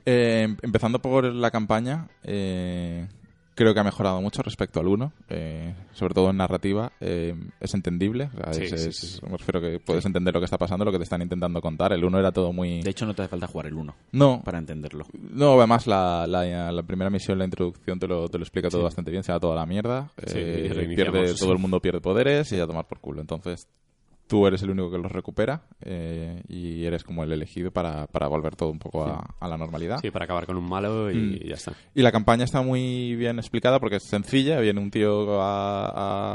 [0.06, 3.08] eh, empezando por la campaña, eh,
[3.56, 6.92] creo que ha mejorado mucho respecto al 1, eh, sobre todo en narrativa.
[7.00, 9.20] eh, es entendible, o sea, Sí, es- sí, es- sí, sí.
[9.26, 11.94] me refiero que puedes entender lo que está pasando, lo que te están intentando contar.
[11.94, 12.82] El 1 era todo muy...
[12.82, 15.06] De hecho, no te hace falta jugar el 1 no, para entenderlo.
[15.14, 18.84] no, además la, la, la primera misión, la introducción, te lo, te lo explica todo
[18.84, 20.12] bastante bien, se va toda la mierda.
[20.18, 23.22] Eh, pierde, todo el mundo pierde poderes y a tomar por culo.
[23.22, 23.68] Entonces,
[24.28, 28.28] tú eres el único que los recupera eh, y eres como el elegido para, para
[28.28, 30.00] volver todo un poco a, a la normalidad.
[30.02, 31.48] Sí, para acabar con un malo y Mm.
[31.48, 31.74] ya está.
[31.94, 34.60] Y la campaña está muy bien explicada porque es sencilla.
[34.60, 36.35] Viene un tío a,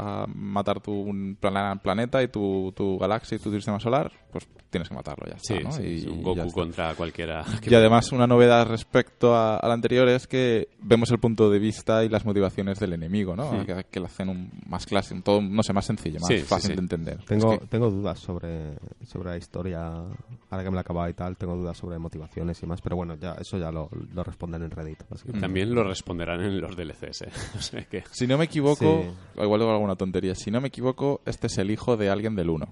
[0.51, 4.11] matar tu plan- planeta y tu, tu galaxia y tu sistema solar.
[4.31, 5.55] Pues tienes que matarlo, ya está.
[5.57, 5.71] Sí, ¿no?
[5.73, 6.53] sí, Y- es un y ya Goku está.
[6.53, 7.43] contra cualquiera.
[7.69, 12.03] Y además una novedad respecto a- al anterior es que vemos el punto de vista
[12.05, 13.65] y las motivaciones del enemigo, ¿no?
[13.65, 16.69] Que, que lo hacen un, más clásico, un todo, no sé, más sencillo, más fácil
[16.71, 16.75] sí.
[16.75, 17.17] de entender.
[17.25, 21.09] Tengo, Es que- tengo dudas sobre, sobre la historia, ahora que me la he acabado
[21.09, 24.23] y tal, tengo dudas sobre motivaciones y demás, pero bueno, ya eso ya lo, lo
[24.23, 25.03] responden en Reddit.
[25.39, 27.29] También lo responderán en los DLCs, ¿eh?
[27.57, 28.03] O sea que...
[28.11, 29.03] si no me equivoco,
[29.35, 32.49] igual digo alguna tontería, si no me equivoco, este es el hijo de alguien del
[32.49, 32.67] uno.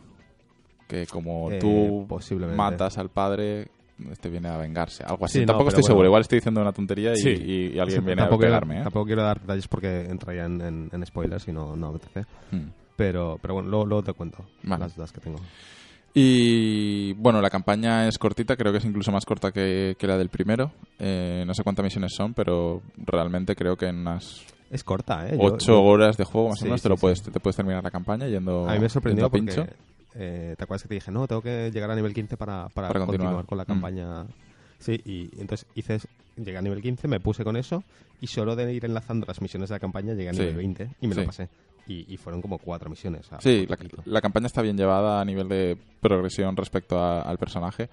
[0.88, 2.58] Que como Eh, tú posiblemente.
[2.58, 3.68] matas al padre,
[4.12, 5.04] este viene a vengarse.
[5.04, 5.40] Algo así.
[5.40, 5.88] Sí, Tampoco estoy bueno.
[5.94, 7.30] seguro, igual estoy diciendo una tontería y, Sí.
[7.30, 8.80] y- y alguien Sí, viene a quiero- pegarme.
[8.80, 8.84] ¿eh?
[8.84, 12.26] Tampoco quiero dar detalles porque entraría en, en- en spoilers y no, no apetece.
[12.52, 12.70] Hmm.
[12.96, 14.84] Pero, pero bueno, luego, luego te cuento Vale.
[14.84, 15.40] las dudas que tengo.
[16.14, 20.18] Y bueno, la campaña es cortita, creo que es incluso más corta que, que la
[20.18, 20.72] del primero.
[20.98, 25.36] Eh, no sé cuántas misiones son, pero realmente creo que en unas Es corta, ¿eh?
[25.40, 27.02] Ocho yo- horas de juego más Sí, o menos sí, te lo sí.
[27.02, 28.68] puedes, te puedes terminar la campaña yendo.
[28.70, 29.46] A mí me sorprendió porque...
[29.46, 29.66] pincho.
[30.16, 32.88] eh, ¿Te acuerdas que te dije, no, tengo que llegar a nivel 15 para, para,
[32.90, 33.34] Para continuar.
[33.34, 33.46] continuar.
[33.46, 33.68] con la Mm.
[33.68, 34.26] campaña?
[34.80, 36.00] Sí, y entonces hice,
[36.38, 37.84] llegué a nivel 15, me puse con eso
[38.22, 40.40] y solo de ir enlazando las misiones de la campaña llegué a Sí.
[40.40, 41.20] nivel 20 y me Sí.
[41.22, 41.50] lo pasé.
[41.88, 43.26] Y, y fueron como cuatro misiones.
[43.26, 47.22] o sea, Sí, la, la campaña está bien llevada a nivel de progresión respecto a-
[47.22, 47.90] al personaje.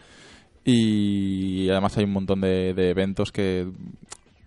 [0.64, 3.66] Y además hay un montón de, de eventos que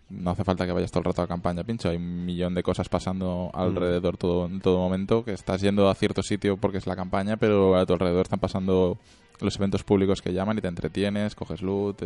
[0.10, 1.90] no hace falta que vayas todo el rato a campaña pincho.
[1.90, 5.24] Hay un millón de cosas pasando alrededor todo, en todo momento.
[5.24, 8.40] Que estás yendo a cierto sitio porque es la campaña, pero a tu alrededor están
[8.40, 8.98] pasando
[9.40, 12.02] los eventos públicos que llaman y te entretienes, coges loot,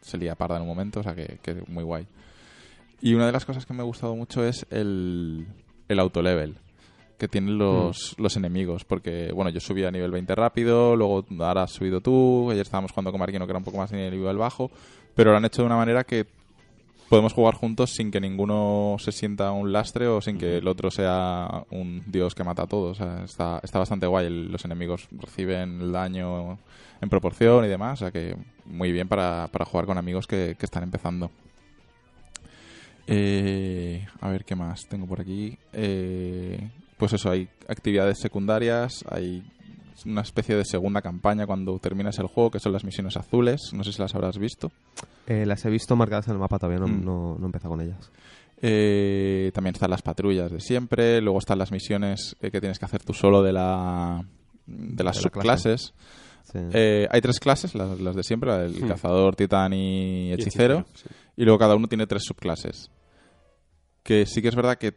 [0.00, 1.00] se lía parda en un momento.
[1.00, 2.06] O sea que, que muy guay.
[3.00, 5.46] Y una de las cosas que me ha gustado mucho es el,
[5.88, 6.56] el autolevel
[7.18, 8.84] que tienen los, los enemigos.
[8.84, 12.92] Porque, bueno, yo subí a nivel 20 rápido, luego ahora has subido tú, ayer estábamos
[12.92, 14.70] jugando con Marquino que era un poco más nivel bajo,
[15.14, 16.26] pero lo han hecho de una manera que
[17.08, 20.90] podemos jugar juntos sin que ninguno se sienta un lastre o sin que el otro
[20.90, 23.00] sea un dios que mata a todos.
[23.00, 24.28] O sea, está, está bastante guay.
[24.28, 26.58] Los enemigos reciben el daño
[27.00, 28.00] en proporción y demás.
[28.00, 31.30] O sea que muy bien para, para jugar con amigos que, que están empezando.
[33.06, 35.56] Eh, a ver qué más tengo por aquí.
[35.72, 36.68] Eh,
[36.98, 39.42] pues eso, hay actividades secundarias, hay
[40.06, 43.72] una especie de segunda campaña cuando terminas el juego, que son las misiones azules.
[43.72, 44.70] No sé si las habrás visto.
[45.26, 47.04] Eh, las he visto marcadas en el mapa, todavía no, Mm.
[47.04, 48.10] no, no he empezado con ellas.
[48.60, 51.20] Eh, también están las patrullas de siempre.
[51.20, 54.24] Luego están las misiones eh, que tienes que hacer tú solo de la
[54.66, 55.94] de las De la subclases.
[56.52, 56.58] Sí.
[56.72, 58.88] Eh, hay tres clases, las, las de siempre, la del Hmm.
[58.88, 60.86] cazador, titán y Y hechicero.
[60.94, 61.06] sí.
[61.36, 62.90] Y luego cada uno tiene tres subclases.
[64.02, 64.94] Que sí que es verdad que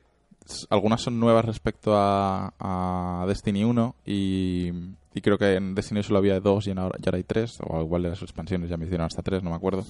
[0.69, 4.71] algunas son nuevas respecto a, a Destiny 1 y,
[5.13, 7.57] y creo que en Destiny solo había dos y en ahora, ya ahora hay tres,
[7.61, 9.85] o igual de las expansiones ya me hicieron hasta tres, no me acuerdo.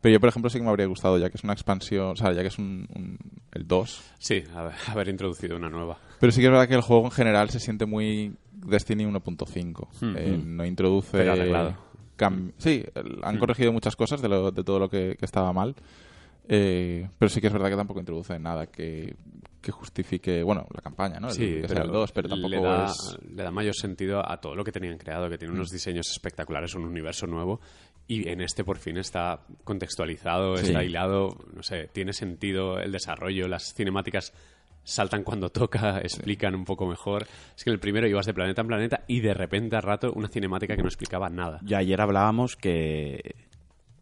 [0.00, 2.16] Pero yo, por ejemplo, sí que me habría gustado, ya que es una expansión, o
[2.16, 3.18] sea, ya que es un, un-
[3.52, 4.02] el 2.
[4.18, 5.98] Sí, haber, haber introducido una nueva.
[6.20, 9.88] Pero sí que es verdad que el juego en general se siente muy Destiny 1.5.
[10.00, 10.14] Hmm.
[10.16, 11.10] Eh, no introduce...
[11.18, 11.76] Pero arreglado.
[12.16, 12.84] cam- sí,
[13.22, 15.74] han corregido muchas cosas de, lo- de todo lo que, que estaba mal.
[16.48, 19.16] Eh, pero sí que es verdad que tampoco introduce nada que,
[19.60, 21.28] que justifique, bueno, la campaña, ¿no?
[21.28, 23.18] El- Sí, que sea el 2, pero tampoco le da, es...
[23.34, 25.56] le da mayor sentido a todo lo que tenían creado, que tiene Mm.
[25.56, 27.60] unos diseños espectaculares, un universo nuevo.
[28.08, 30.66] Y en este por fin está contextualizado, Sí.
[30.66, 34.32] está hilado, no sé, tiene sentido el desarrollo, las cinemáticas
[34.84, 37.26] saltan cuando toca, explican un poco mejor.
[37.56, 40.12] Es que en el primero ibas de planeta en planeta y de repente a rato
[40.12, 41.58] una cinemática que no explicaba nada.
[41.64, 43.34] Ya ayer hablábamos que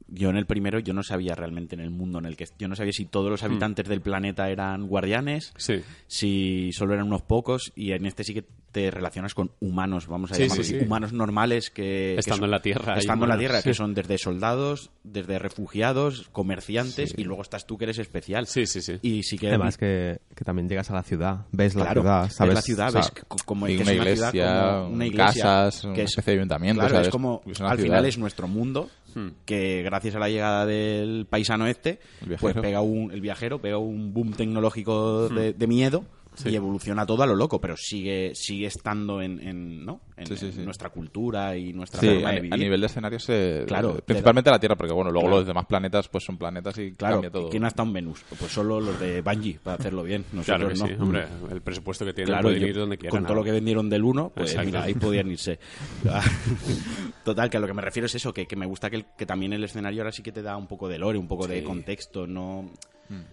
[0.08, 2.68] yo en el primero yo no sabía realmente en el mundo en el que yo
[2.68, 3.46] no sabía si todos los Hmm.
[3.46, 8.34] habitantes del planeta eran guardianes, Sí, si solo eran unos pocos y en este sí
[8.34, 10.86] que te relacionas con humanos, vamos a Sí, llamarlos sí, así, sí.
[10.86, 13.68] humanos normales que que Estando son- en la Tierra, estando en la tierra sí.
[13.70, 18.46] que son desde soldados, desde refugiados, comerciantes y luego estás tú que eres especial.
[18.46, 18.82] sí, sí.
[18.82, 18.98] sí.
[19.00, 22.34] Y sí que Además que, que también llegas a la ciudad, ves la ciudad, ves
[22.34, 22.54] sabes...
[22.54, 23.12] la ciudad, o sea, ves
[23.46, 26.32] como que una es una iglesia, ciudad como una iglesia, casas, una que es- especie
[26.32, 27.08] de ayuntamiento, Claro, ¿sabes?
[27.08, 27.82] es como Es al ciudad.
[27.82, 29.28] final es nuestro mundo Hmm.
[29.44, 32.52] que gracias a la llegada del paisano este, El viajero.
[32.52, 36.04] pues pega un el viajero pega un boom tecnológico de, de miedo Hmm.
[36.34, 36.48] Sí.
[36.50, 40.00] y evoluciona todo a lo loco, pero sigue sigue estando en, en, ¿no?
[40.16, 40.60] en, Sí, sí, en sí.
[40.62, 42.58] nuestra cultura y nuestra Sí, forma a, de a vivir.
[42.58, 45.38] nivel de escenarios, se- Claro, principalmente la Tierra, porque bueno, luego Claro.
[45.38, 47.48] los demás planetas pues son planetas y Claro, cambia todo.
[47.50, 48.24] ¿quién ha estado en Venus?
[48.38, 50.24] Pues solo los de Bungie, para hacerlo bien.
[50.32, 50.86] Nosotros Claro que no.
[50.86, 51.26] sí, hombre.
[51.52, 53.16] El presupuesto que tienen Claro, pueden yo- ir donde quieran.
[53.18, 54.66] con todo lo que vendieron del 1, pues Exacto.
[54.66, 55.58] mira, ahí podían irse.
[57.24, 59.06] Total, que a lo que me refiero es eso, que, que me gusta que, el-
[59.16, 61.46] que también el escenario ahora sí que te da un poco de lore, un poco
[61.46, 62.70] de contexto, no...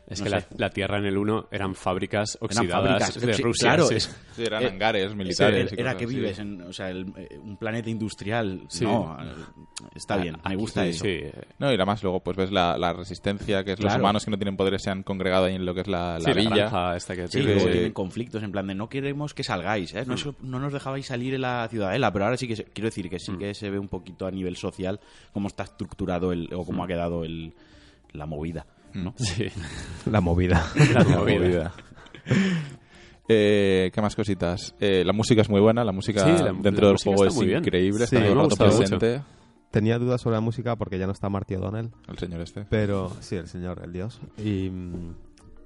[0.07, 3.33] Es no que la, la Tierra en el 1 eran fábricas Eran oxidadas fábricas, de
[3.33, 3.67] sí, Rusia.
[3.69, 3.95] claro, sí.
[3.95, 5.73] es- Sí, eran Eh, hangares militares.
[5.77, 8.61] era que vives en o sea, el- eh, un planeta industrial.
[8.69, 8.83] Sí.
[8.85, 9.17] No,
[9.95, 11.05] está bien, me gusta Sí, eso.
[11.05, 11.21] sí.
[11.59, 14.37] No, y además luego pues ves la, la resistencia, que es los humanos que no
[14.37, 16.95] tienen poderes se han congregado ahí en lo que es la, la villa.
[16.95, 17.55] esta que Sí, tiene.
[17.55, 20.03] luego tienen conflictos en plan de no queremos que salgáis, ¿eh?
[20.05, 22.87] no, eso- no nos dejabais salir en la ciudadela, pero ahora sí que se- quiero
[22.87, 24.99] decir que sí que se ve un poquito a nivel social
[25.33, 27.53] cómo está estructurado el, o cómo ha quedado el,
[28.13, 28.65] la movida.
[28.93, 29.13] ¿No?
[29.17, 29.47] Sí.
[30.09, 30.65] La movida.
[30.93, 31.73] La La movida.
[33.27, 34.75] Eh, ¿Qué más cositas?
[34.79, 37.25] Eh, la música es muy buena, la música Sí, la- dentro la del música juego
[37.27, 39.21] está es increíble, Sí, está todo el rato presente
[39.69, 42.65] Tenía dudas sobre la música porque ya no está Marty O'Donnell, el señor este.
[42.69, 44.19] pero sí, el señor, el dios.
[44.37, 45.15] Y mm,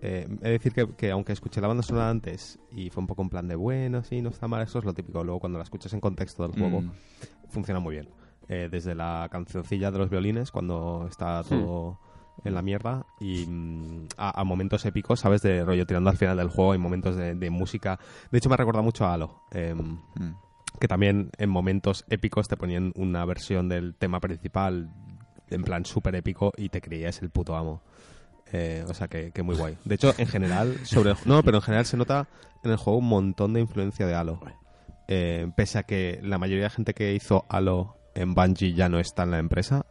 [0.03, 3.07] eh, he de decir que, que aunque escuché la banda sonora antes y fue un
[3.07, 5.23] poco en plan de bueno, sí, no está mal, eso es lo típico.
[5.23, 6.91] Luego cuando la escuchas en contexto del juego, Mm.
[7.49, 8.09] funciona muy bien.
[8.47, 11.97] Eh, desde la cancioncilla de los violines, cuando está todo
[12.43, 15.41] en la mierda, y mm, a, a momentos épicos, ¿sabes?
[15.41, 17.99] De rollo tirando al final del juego, hay momentos de, de música.
[18.31, 19.41] De hecho, me recuerda mucho a Halo.
[19.51, 20.33] em, Mm.
[20.79, 24.89] que también en momentos épicos te ponían una versión del tema principal
[25.49, 27.81] en plan súper épico y te creías el puto amo.
[28.51, 29.77] Eh, o sea que, que muy guay.
[29.85, 32.27] De hecho, en general, sobre el- no, pero en general se nota
[32.63, 34.39] en el juego un montón de influencia de Halo.
[35.07, 38.99] Eh, pese a que la mayoría de gente que hizo Halo en Bungie ya no
[38.99, 39.85] está en la empresa,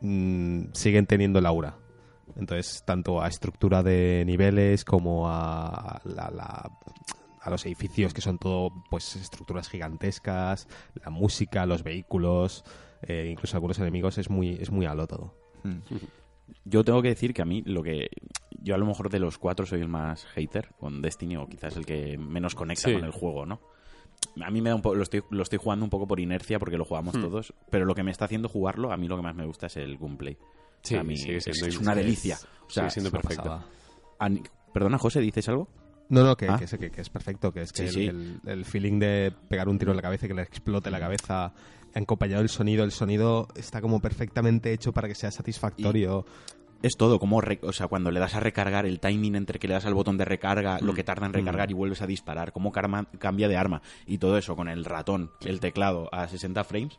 [0.00, 1.76] mm, siguen teniendo el aura.
[2.36, 6.70] Entonces, tanto a estructura de niveles como a la, la-
[7.42, 10.68] a los edificios que son todo pues estructuras gigantescas,
[11.02, 12.64] la música, los vehículos,
[13.02, 15.34] eh, incluso algunos enemigos es muy es muy halo todo.
[15.64, 15.78] Mm.
[16.66, 18.08] Yo tengo que decir que a mí lo que
[18.62, 21.76] yo a lo mejor de los cuatro soy el más hater con Destiny o quizás
[21.76, 22.94] el que menos conecta Sí.
[22.94, 23.60] con el juego, ¿no?
[24.44, 26.58] A mí me da un poco, lo estoy, lo estoy jugando un poco por inercia
[26.58, 27.22] porque lo jugamos Hmm.
[27.22, 29.66] todos, pero lo que me está haciendo jugarlo, a mí lo que más me gusta
[29.66, 30.36] es el gameplay.
[30.82, 32.38] Sí, a mí sigue es, siendo es una delicia.
[32.66, 33.62] O sea, sigue siendo perfecto.
[34.72, 35.68] perdona, José, ¿dices algo?
[36.08, 36.56] No, no, que, Ah.
[36.58, 38.40] que, sé que, que es perfecto, que es que Sí, el, sí.
[38.44, 40.98] El, el feeling de pegar un tiro en la cabeza y que le explote la
[40.98, 41.52] cabeza,
[41.94, 46.24] acompañado del sonido, el sonido está como perfectamente hecho para que sea satisfactorio.
[46.82, 49.68] Es todo, como, re- o sea, cuando le das a recargar, el timing entre que
[49.68, 50.84] le das al botón de recarga, Mm.
[50.86, 54.18] lo que tarda en recargar y vuelves a disparar, cómo karma- cambia de arma y
[54.18, 56.98] todo eso con el ratón, el teclado a 60 frames.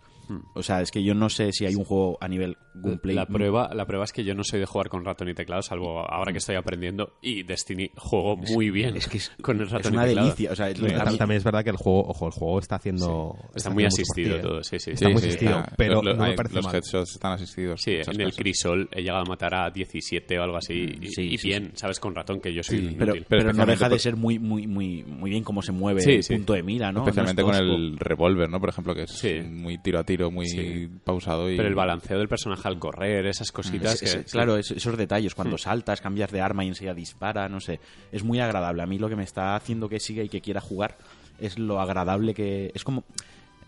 [0.53, 3.15] O sea, es que yo no sé si hay un juego a nivel gameplay.
[3.15, 3.19] Mm.
[3.19, 5.61] La prueba, la prueba es que yo no soy de jugar con ratón y teclado,
[5.61, 7.17] salvo ahora que estoy aprendiendo.
[7.21, 10.27] Y Destiny juego muy bien es que es, con el es ratón una y teclado.
[10.27, 10.51] delicia.
[10.53, 10.73] O sea,
[11.17, 13.35] También es verdad que el juego, ojo, el juego está haciendo...
[13.53, 14.91] Está muy haciendo asistido todo, sí, sí.
[14.91, 15.11] Está sí.
[15.11, 16.75] muy Sí, asistido, está- pero los- no me hay- parece los mal.
[16.75, 17.81] headshots están asistidos.
[17.81, 20.73] Sí, en el crisol he llegado a matar a 17 o algo así.
[21.01, 21.99] Y, Sí, y sí, bien, ¿sabes?
[21.99, 23.25] Con ratón, que yo soy Sí, un Pero, inútil.
[23.29, 26.23] pero no deja de ser muy, muy, muy, muy bien cómo se mueve Sí, el
[26.23, 26.35] sí.
[26.35, 27.01] punto de mira, ¿no?
[27.01, 28.59] Especialmente No es con el revólver, ¿no?
[28.59, 29.39] Por ejemplo, que es Sí.
[29.41, 30.89] muy tiro a tiro, muy Sí.
[31.03, 31.51] pausado.
[31.51, 31.57] Y...
[31.57, 34.23] Pero el balanceo del personaje al correr, esas cositas Es- es- que...
[34.23, 34.31] sí.
[34.31, 35.59] claro, es- esos detalles, cuando Mm.
[35.59, 37.79] saltas, cambias de arma y enseguida dispara, no sé.
[38.11, 38.81] Es muy agradable.
[38.83, 40.97] A mí lo que me está haciendo que siga y que quiera jugar
[41.39, 42.71] es lo agradable que.
[42.73, 43.03] Es como.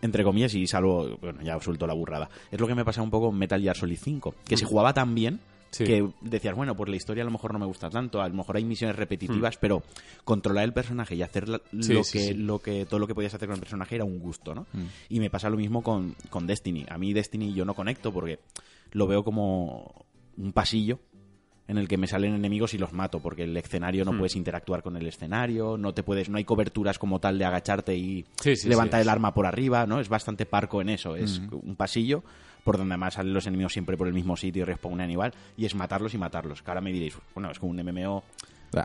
[0.02, 1.18] Entre comillas, y salvo.
[1.22, 2.30] Bueno, ya suelto la burrada.
[2.52, 4.36] Es lo que me pasa un poco con Metal Gear Solid 5.
[4.46, 5.40] Que se jugaba tan bien.
[5.74, 5.86] Sí.
[5.86, 8.36] Que decías, bueno, pues la historia a lo mejor no me gusta tanto, a lo
[8.36, 9.82] mejor hay misiones repetitivas, pero
[10.24, 13.16] controlar el personaje y hacer la- Sí, lo sí, que lo que todo lo que
[13.16, 14.68] podías hacer con el personaje era un gusto, ¿no?
[14.72, 14.84] Mm.
[15.10, 16.86] Y me pasa lo mismo con, con Destiny.
[16.90, 18.40] A mí Destiny yo no conecto porque
[18.92, 20.06] lo veo como
[20.38, 21.00] un pasillo
[21.68, 24.18] en el que me salen enemigos y los mato porque el escenario no Hmm.
[24.18, 27.96] puedes interactuar con el escenario, no te puedes, no hay coberturas como tal de agacharte
[27.96, 29.04] y Sí, sí, levantar sí.
[29.04, 30.00] el arma por arriba, ¿no?
[30.02, 32.22] Es bastante parco en eso, es un pasillo
[32.64, 35.66] por donde además salen los enemigos siempre por el mismo sitio y respawnan igual y
[35.66, 36.62] es matarlos y matarlos.
[36.62, 38.24] Que ahora me diréis, bueno, es como un MMO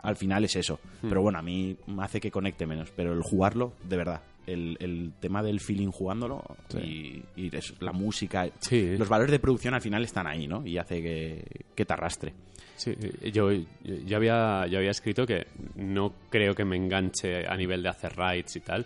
[0.03, 0.79] al final es eso.
[1.01, 1.09] Hmm.
[1.09, 2.91] Pero bueno, a mí me hace que conecte menos.
[2.95, 6.43] Pero el jugarlo, de verdad, el, el tema del feeling jugándolo
[6.75, 8.95] y, y la música, Sí.
[8.97, 10.65] los valores de producción al final están ahí, ¿no?
[10.65, 12.33] Y hace que, que te arrastre.
[12.75, 12.95] Sí,
[13.33, 17.89] yo, yo, había, yo había escrito que no creo que me enganche a nivel de
[17.89, 18.85] hacer raids y tal,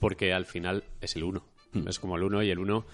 [0.00, 1.42] porque al final es el 1.
[1.86, 2.84] Es como el 1 y el 1...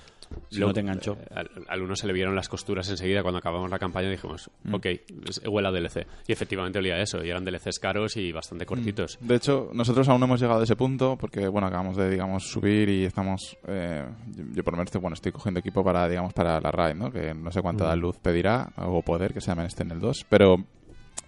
[0.51, 1.13] Si no te enganchó.
[1.21, 4.13] eh, Al, al 1 se le vieron las costuras enseguida cuando acabamos la campaña y
[4.13, 6.07] dijimos, ok, es- huele a DLC.
[6.27, 9.19] Y efectivamente olía eso, y eran DLCs caros y bastante cortitos.
[9.21, 12.45] De hecho, nosotros aún no hemos llegado a ese punto porque, bueno, acabamos de, digamos,
[12.49, 13.57] subir y estamos...
[13.67, 14.05] eh,
[14.37, 16.95] yo, yo por lo menos estoy, bueno, estoy cogiendo equipo para, digamos, para la raid,
[16.97, 17.11] ¿no?
[17.11, 20.27] Que no sé cuánta luz pedirá o poder que se llame este en el 2,
[20.29, 20.57] pero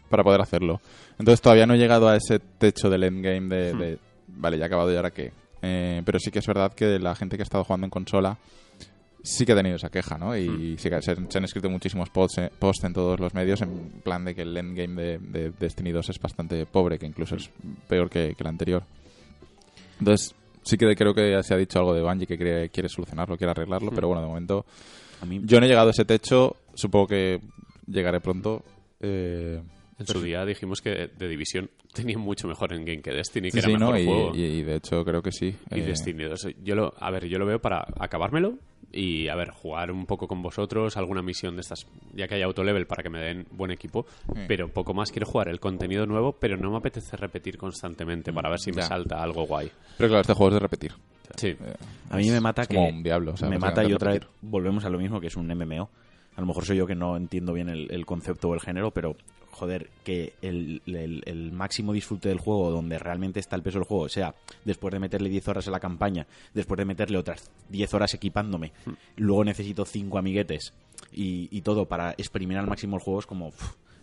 [0.09, 0.81] para poder hacerlo.
[1.19, 4.67] Entonces todavía no he llegado a ese techo del endgame de, de, vale, ya he
[4.67, 5.33] acabado y ahora qué.
[5.67, 8.39] Eh, pero sí que es verdad que la gente que ha estado jugando en consola
[9.21, 10.37] sí que ha tenido esa queja, ¿no?
[10.37, 13.61] Y sí que se, se han escrito muchísimos posts, eh, posts en todos los medios
[13.61, 17.35] en plan de que el endgame de, de Destiny 2 es bastante pobre, que incluso
[17.35, 17.51] es
[17.89, 18.85] peor que, que el anterior.
[19.99, 23.37] Entonces, sí que creo que se ha dicho algo de Bungie que quiere, quiere solucionarlo,
[23.37, 24.65] quiere arreglarlo, pero bueno, de momento
[25.21, 27.41] A mí, yo no he llegado a ese techo, supongo que
[27.89, 28.63] llegaré pronto.
[29.01, 29.61] Eh,
[29.99, 33.55] En su día dijimos que de División tenía mucho mejor en game que Destiny, sí,
[33.55, 34.33] que era sí, mejor juego.
[34.35, 35.55] y- y de hecho creo que sí.
[35.71, 36.49] Y Eh, Destiny 2.
[36.63, 38.55] Yo lo, a ver, yo lo veo para acabármelo
[38.93, 42.43] y, a ver, jugar un poco con vosotros, alguna misión de estas, ya que hay
[42.43, 44.07] autolevel para que me den buen equipo,
[44.47, 48.49] pero poco más quiero jugar el contenido nuevo, pero no me apetece repetir constantemente para
[48.51, 48.89] ver si me Ya.
[48.89, 49.71] salta algo guay.
[49.99, 50.93] Pero claro, este juego es de repetir.
[51.37, 51.49] Sí.
[51.49, 51.57] Eh,
[52.11, 52.75] a mí me mata es que...
[52.77, 53.33] como un diablo.
[53.33, 55.91] o sea, me mata y otra vez volvemos a lo mismo que es un MMO.
[56.37, 58.91] A lo mejor soy yo que no entiendo bien el, el concepto o el género,
[58.91, 59.17] pero
[59.51, 63.87] joder, que el, el- el máximo disfrute del juego, donde realmente está el peso del
[63.89, 64.35] juego, o sea,
[64.67, 68.73] después de meterle 10 horas a la campaña, después de meterle otras 10 horas equipándome,
[69.17, 70.75] luego necesito 5 amiguetes
[71.11, 73.51] y, y todo para exprimir al máximo el juego, es como...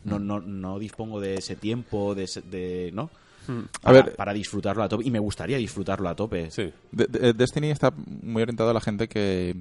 [0.06, 3.10] no, no, no dispongo de ese tiempo, de, ese- de ¿no?
[3.48, 5.06] A Para, ver- para disfrutarlo a tope.
[5.06, 6.50] Y me gustaría disfrutarlo a tope.
[6.50, 6.72] Sí.
[6.92, 9.56] De- de- Destiny está muy orientado a la gente que,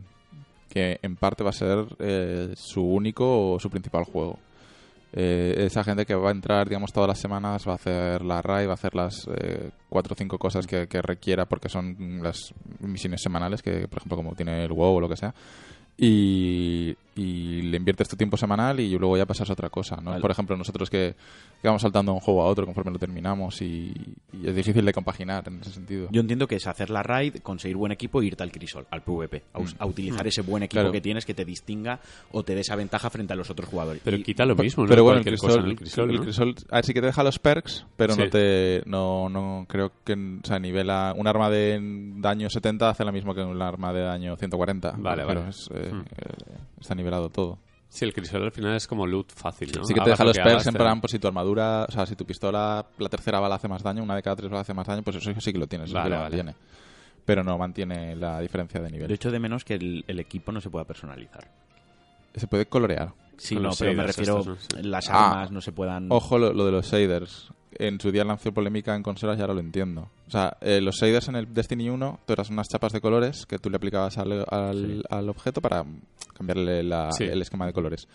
[0.73, 4.39] que en parte va a ser eh, su único o su principal juego.
[5.13, 8.41] Eh, esa gente que va a entrar, digamos, todas las semanas, va a hacer la
[8.41, 12.23] raid, va a hacer las eh, cuatro o cinco cosas que, que requiera porque son
[12.23, 15.35] las misiones semanales, que por ejemplo como tiene el WoW o lo que sea.
[15.99, 20.11] Y, y le inviertes tu tiempo semanal y luego ya pasas a otra cosa, ¿no?
[20.11, 20.21] Vale.
[20.23, 21.15] Por ejemplo, nosotros que,
[21.61, 23.93] que vamos saltando de un juego a otro conforme lo terminamos y,
[24.33, 26.09] y es difícil de compaginar en ese sentido.
[26.11, 29.03] Yo entiendo que es hacer la raid, conseguir buen equipo e irte al crisol, al
[29.03, 29.43] PvP.
[29.55, 30.73] A, a utilizar ese buen equipo Mm.
[30.83, 30.93] Claro.
[30.93, 32.01] que tienes que te distinga
[32.33, 34.01] o te dé esa ventaja frente a los otros jugadores.
[34.03, 34.89] Pero Y- quita lo mismo, ¿no?
[34.89, 36.23] Pero bueno, el Cualquier crisol, cosa en el crisol, el ¿no?
[36.25, 39.93] crisol- a ver, sí que te deja los perks, pero no te no, no creo
[40.03, 41.79] que o sea, nivela un arma de
[42.17, 44.95] daño 70 hace lo mismo que un arma de daño 140.
[44.97, 45.51] Vale, pero vale.
[45.51, 46.01] es, eh, Hmm.
[46.01, 47.59] eh, está nivelado todo.
[47.89, 49.85] Sí, el crisol al final es como loot fácil, ¿no?
[49.85, 52.07] Sí que te deja lo los perks en plan, pues si tu armadura, o sea,
[52.07, 54.73] si tu pistola, la tercera bala hace más daño, una de cada tres balas hace
[54.73, 56.55] más daño, pues eso sí que lo tienes, eso Vale, que lo mantiene.
[57.27, 59.09] Pero no mantiene la diferencia de nivel.
[59.09, 61.47] Yo echo de menos que el, el equipo no se pueda personalizar.
[62.35, 63.13] Se puede colorear.
[63.37, 64.57] Sí, no, pero me refiero estos, ¿no?
[64.81, 64.83] Sí.
[64.89, 65.31] las Ah.
[65.33, 66.11] armas no se puedan...
[66.11, 67.53] Ojo lo, lo de los shaders.
[67.79, 70.09] En su día lanzó polémica en consolas y ahora lo entiendo.
[70.29, 73.47] O sea, eh, los shaders en el Destiny 1, tú eras unas chapas de colores
[73.47, 75.03] que tú le aplicabas al, al- Sí.
[75.11, 75.85] al objeto para
[76.35, 77.25] cambiarle la- Sí.
[77.25, 78.09] el esquema de colores.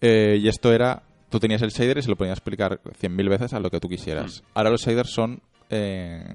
[0.00, 3.52] Eh, y esto era, tú tenías el shader y se lo podías explicar 100.000 veces
[3.52, 4.42] a lo que tú quisieras.
[4.54, 5.40] Ahora los shaders son...
[5.70, 6.34] eh,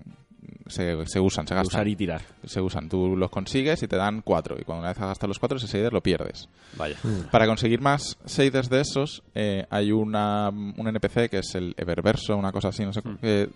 [0.68, 1.68] se, se usan, se gastan.
[1.80, 2.22] usar y tirar.
[2.46, 2.89] Se usan.
[2.89, 4.56] Tú los consigues y te dan cuatro.
[4.60, 6.48] Y cuando una vez has gastado los cuatro, ese shader lo pierdes.
[6.78, 6.98] Vaya.
[7.32, 12.36] Para conseguir más shaders de esos, eh, hay una, un NPC que es el Eververso,
[12.38, 13.50] una cosa así, no sé, que-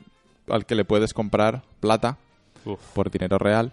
[0.47, 2.17] al que le puedes comprar plata
[2.65, 2.79] Uf.
[2.93, 3.71] por dinero real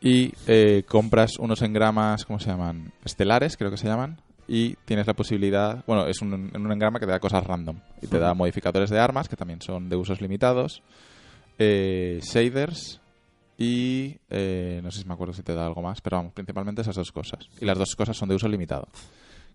[0.00, 2.92] y eh, compras unos engramas, ¿cómo se llaman?
[3.04, 6.98] Estelares, creo que se llaman, y tienes la posibilidad, bueno, es un, en un engrama
[6.98, 9.96] que te da cosas random y te da modificadores de armas que también son de
[9.96, 10.82] usos limitados,
[11.62, 13.00] eh, shaders
[13.56, 16.82] y eh, no sé si me acuerdo si te da algo más, pero vamos, principalmente
[16.82, 17.48] esas dos cosas.
[17.60, 18.88] Y las dos cosas son de uso limitado.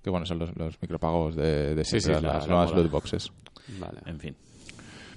[0.01, 3.31] Que bueno, son los, los micropagos de, de siempre, sí, las la nuevas loot boxes.
[3.79, 3.99] Vale.
[4.05, 4.35] En fin.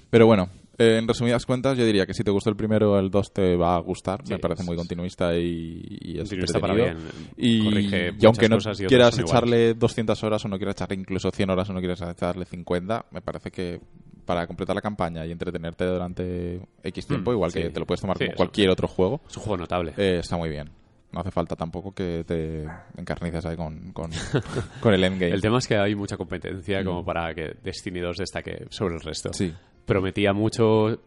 [0.09, 3.09] Pero bueno, eh, en resumidas cuentas, yo diría que si te gustó el primero, el
[3.09, 4.21] 2 te va a gustar.
[4.25, 6.97] Sí, Me parece muy continuista y, y es Continuista para bien.
[7.37, 9.29] Y, Corrige y muchas aunque no y quieras son iguales.
[9.29, 13.05] echarle 200 horas o no quieras echarle incluso 100 horas o no quieras echarle 50,
[13.11, 13.79] me parece que
[14.25, 17.61] para completar la campaña y entretenerte durante X tiempo, Mm, igual sí.
[17.61, 19.93] que te lo puedes tomar Sí, como cualquier otro juego, Es un juego notable.
[19.97, 20.69] eh, está muy bien.
[21.11, 22.65] No hace falta tampoco que te
[22.97, 24.11] encarnices ahí con, con,
[24.81, 25.33] con el endgame.
[25.33, 26.85] El tema es que hay mucha competencia Mm.
[26.85, 29.33] como para que Destiny 2 destaque sobre el resto.
[29.33, 29.53] Sí.
[29.85, 30.99] Prometía mucho,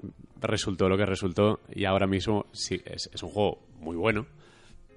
[0.42, 4.26] resultó lo que resultó y ahora mismo sí, es, es un juego muy bueno,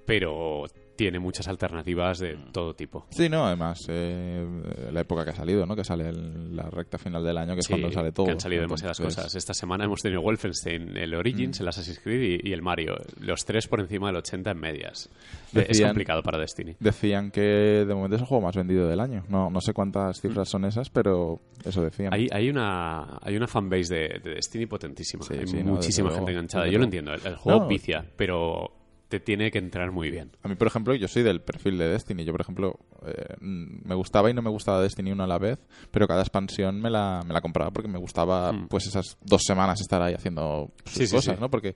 [0.04, 0.64] pero
[0.98, 3.06] tiene muchas alternativas de todo tipo.
[3.10, 4.44] Sí, no, además, eh,
[4.92, 5.76] la época que ha salido, ¿no?
[5.76, 8.26] Que sale el- la recta final del año, que es Sí, cuando sale todo.
[8.26, 9.34] que han salido demasiadas Entonces, cosas.
[9.36, 12.96] Esta semana hemos tenido Wolfenstein, el Origins, el Assassin's Creed y, y el Mario.
[13.20, 15.08] Los tres por encima del 80 en medias.
[15.54, 16.74] Eh, es Decían- complicado para Destiny.
[16.80, 19.22] Decían que de momento es el juego más vendido del año.
[19.28, 22.12] No, no sé cuántas cifras son esas, pero eso decían.
[22.12, 25.22] Hay, hay una hay una fanbase de, de Destiny potentísima.
[25.24, 26.68] Sí, hay sí, no, muchísima desde gente luego, enganchada.
[26.68, 27.14] Yo lo entiendo.
[27.14, 27.68] El, el juego No.
[27.68, 28.72] vicia, pero
[29.08, 30.30] te tiene que entrar muy bien.
[30.42, 32.24] A mí, por ejemplo, yo soy del perfil de Destiny.
[32.24, 35.38] Yo, por ejemplo, eh, mm, me gustaba y no me gustaba Destiny uno a la
[35.38, 35.58] vez,
[35.90, 38.68] pero cada expansión me la, me la compraba porque me gustaba Mm.
[38.68, 41.40] pues esas dos semanas estar ahí haciendo sus Sí, sí, cosas, sí.
[41.40, 41.50] ¿no?
[41.50, 41.74] Porque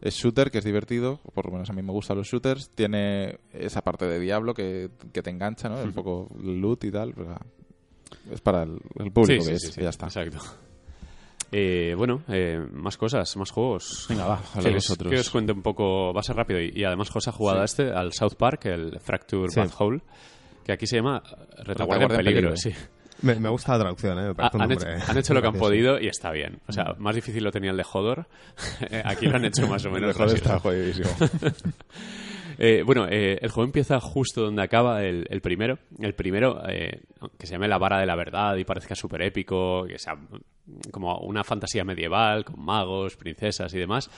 [0.00, 3.38] es shooter, que es divertido, por lo menos a mí me gustan los shooters, tiene
[3.52, 5.82] esa parte de Diablo que, que te engancha, ¿no?
[5.82, 7.36] Un poco loot y tal, pero,
[8.32, 10.06] es para el, el público que es, y ya está.
[10.06, 10.38] Exacto.
[11.52, 14.06] Eh, bueno, eh, más cosas, más juegos.
[14.08, 15.12] Venga, va, Que vosotros.
[15.12, 16.60] que os cuente un poco, va a ser rápido.
[16.60, 19.58] Y, y además José ha jugado a este, al South Park, el Fracture Sí.
[19.60, 20.00] Bad Hole,
[20.64, 21.22] que aquí se llama
[21.64, 22.50] Retaguardia en Peligro.
[22.52, 22.56] peligro.
[22.56, 22.72] sí.
[23.22, 24.22] Me, me gusta la traducción, ¿eh?
[24.22, 26.58] Me Ha- parece un han, hecho, han hecho lo que han podido y está bien.
[26.68, 28.26] O sea, más difícil lo tenía el de Hodor.
[29.04, 30.08] aquí lo han hecho más o menos.
[30.08, 30.36] Mejor así.
[30.36, 31.10] está jodidísimo.
[32.62, 35.78] Eh, bueno, eh, el juego empieza justo donde acaba el, el primero.
[35.98, 37.00] El primero, eh,
[37.38, 40.18] que se llame La Vara de la Verdad y parezca súper épico, que sea
[40.90, 44.10] como una fantasía medieval con magos, princesas y demás.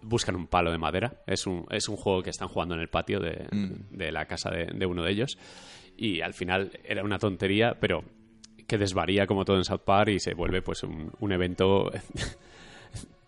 [0.00, 1.20] Buscan un palo de madera.
[1.26, 3.96] Es un, es un juego que están jugando en el patio de, Mm.
[3.96, 5.36] de la casa de, de uno de ellos.
[5.98, 8.04] Y al final era una tontería, pero
[8.66, 11.90] que desvaría como todo en South Park y se vuelve pues un, un evento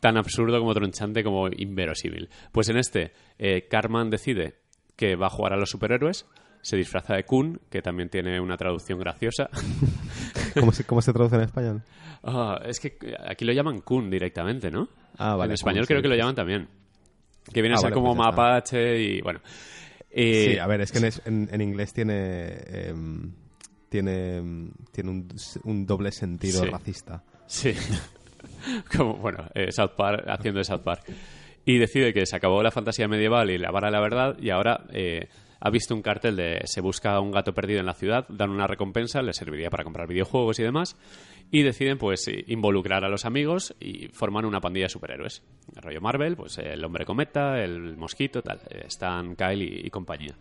[0.00, 2.28] tan absurdo como tronchante como inverosímil.
[2.52, 4.54] Pues en este, eh, Carman decide
[4.96, 6.26] que va a jugar a los superhéroes,
[6.62, 9.48] se disfraza de Kun, que también tiene una traducción graciosa.
[10.58, 11.82] ¿Cómo se, ¿Cómo se traduce en español?
[12.22, 14.88] Ah, es que aquí lo llaman Kun directamente, ¿no?
[15.18, 15.50] Ah, vale.
[15.50, 16.68] en español Kun, creo sí, que lo llaman también.
[17.52, 19.40] Que viene a Ah, ser vale, como pues mapache y bueno.
[20.10, 22.54] Eh, Sí, a ver, es que en, es- en- en inglés tiene...
[22.68, 23.32] em,
[23.88, 24.42] tiene,
[24.92, 25.28] tiene un,
[25.64, 26.66] un doble sentido Sí.
[26.68, 27.22] racista.
[27.46, 27.72] Sí.
[28.96, 31.04] Como, bueno, eh, South Park, haciendo South Park.
[31.64, 34.50] Y decide que se acabó la fantasía medieval y la vara de la verdad y
[34.50, 35.28] ahora eh,
[35.58, 38.68] ha visto un cartel de se busca un gato perdido en la ciudad, dan una
[38.68, 40.96] recompensa, le serviría para comprar videojuegos y demás,
[41.50, 45.42] y deciden pues eh, involucrar a los amigos y forman una pandilla de superhéroes.
[45.74, 49.90] El rollo Marvel, pues el hombre cometa, el mosquito, tal, eh, Stan, Kyle y, y
[49.90, 50.36] compañía.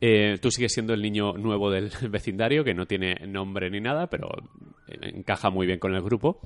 [0.00, 4.08] Eh, tú sigues siendo el niño nuevo del vecindario, que no tiene nombre ni nada,
[4.08, 4.28] pero
[4.88, 6.40] eh, encaja muy bien con el grupo.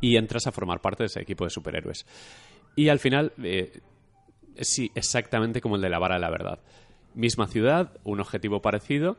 [0.00, 2.06] Y entras a formar parte de ese equipo de superhéroes.
[2.76, 3.80] Y al final, eh,
[4.60, 6.58] sí, exactamente como el de la vara de la verdad.
[7.14, 9.16] Misma ciudad, un objetivo parecido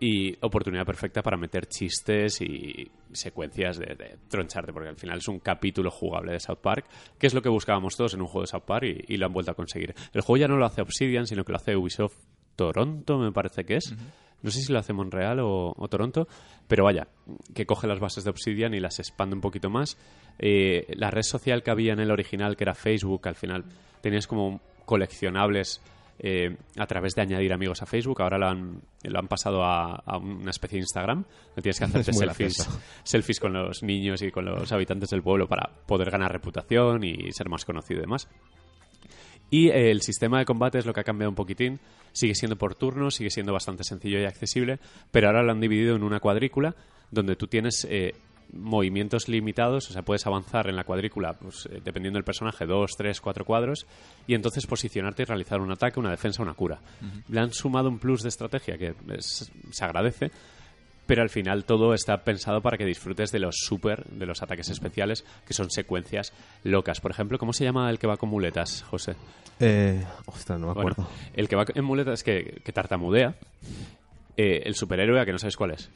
[0.00, 5.28] y oportunidad perfecta para meter chistes y secuencias de, de troncharte, porque al final es
[5.28, 6.86] un capítulo jugable de South Park,
[7.18, 9.26] que es lo que buscábamos todos en un juego de South Park y, y lo
[9.26, 9.94] han vuelto a conseguir.
[10.12, 12.16] El juego ya no lo hace Obsidian, sino que lo hace Ubisoft
[12.58, 13.94] Toronto, me parece que es.
[14.42, 16.26] No sé si lo hace Montreal o, o Toronto,
[16.66, 17.06] pero vaya,
[17.54, 19.96] que coge las bases de Obsidian y las expande un poquito más.
[20.40, 23.64] Eh, la red social que había en el original, que era Facebook, al final
[24.00, 25.80] tenías como coleccionables
[26.18, 28.22] eh, a través de añadir amigos a Facebook.
[28.22, 31.24] Ahora lo han, lo han pasado a, a una especie de Instagram.
[31.54, 32.68] No tienes que hacerte selfies,
[33.04, 37.30] selfies con los niños y con los habitantes del pueblo para poder ganar reputación y
[37.30, 38.28] ser más conocido y demás.
[39.50, 41.78] Y eh, el sistema de combate es lo que ha cambiado un poquitín.
[42.12, 44.78] Sigue siendo por turnos, sigue siendo bastante sencillo y accesible,
[45.10, 46.74] pero ahora lo han dividido en una cuadrícula
[47.10, 48.14] donde tú tienes eh,
[48.52, 52.92] movimientos limitados, o sea, puedes avanzar en la cuadrícula, pues, eh, dependiendo del personaje, dos,
[52.96, 53.86] tres, cuatro cuadros,
[54.26, 56.80] y entonces posicionarte y realizar un ataque, una defensa, una cura.
[57.28, 60.30] Le han sumado un plus de estrategia que es- se agradece,
[61.08, 64.68] pero al final todo está pensado para que disfrutes de los super, de los ataques
[64.68, 66.32] especiales, que son secuencias
[66.62, 67.00] locas.
[67.00, 69.16] Por ejemplo, ¿cómo se llama el que va con muletas, José?
[69.58, 71.10] Eh, ostras, no me Bueno, acuerdo.
[71.34, 73.34] el que va en muletas es que, que tartamudea
[74.36, 75.88] Eh, el superhéroe, a que no sabes cuál es.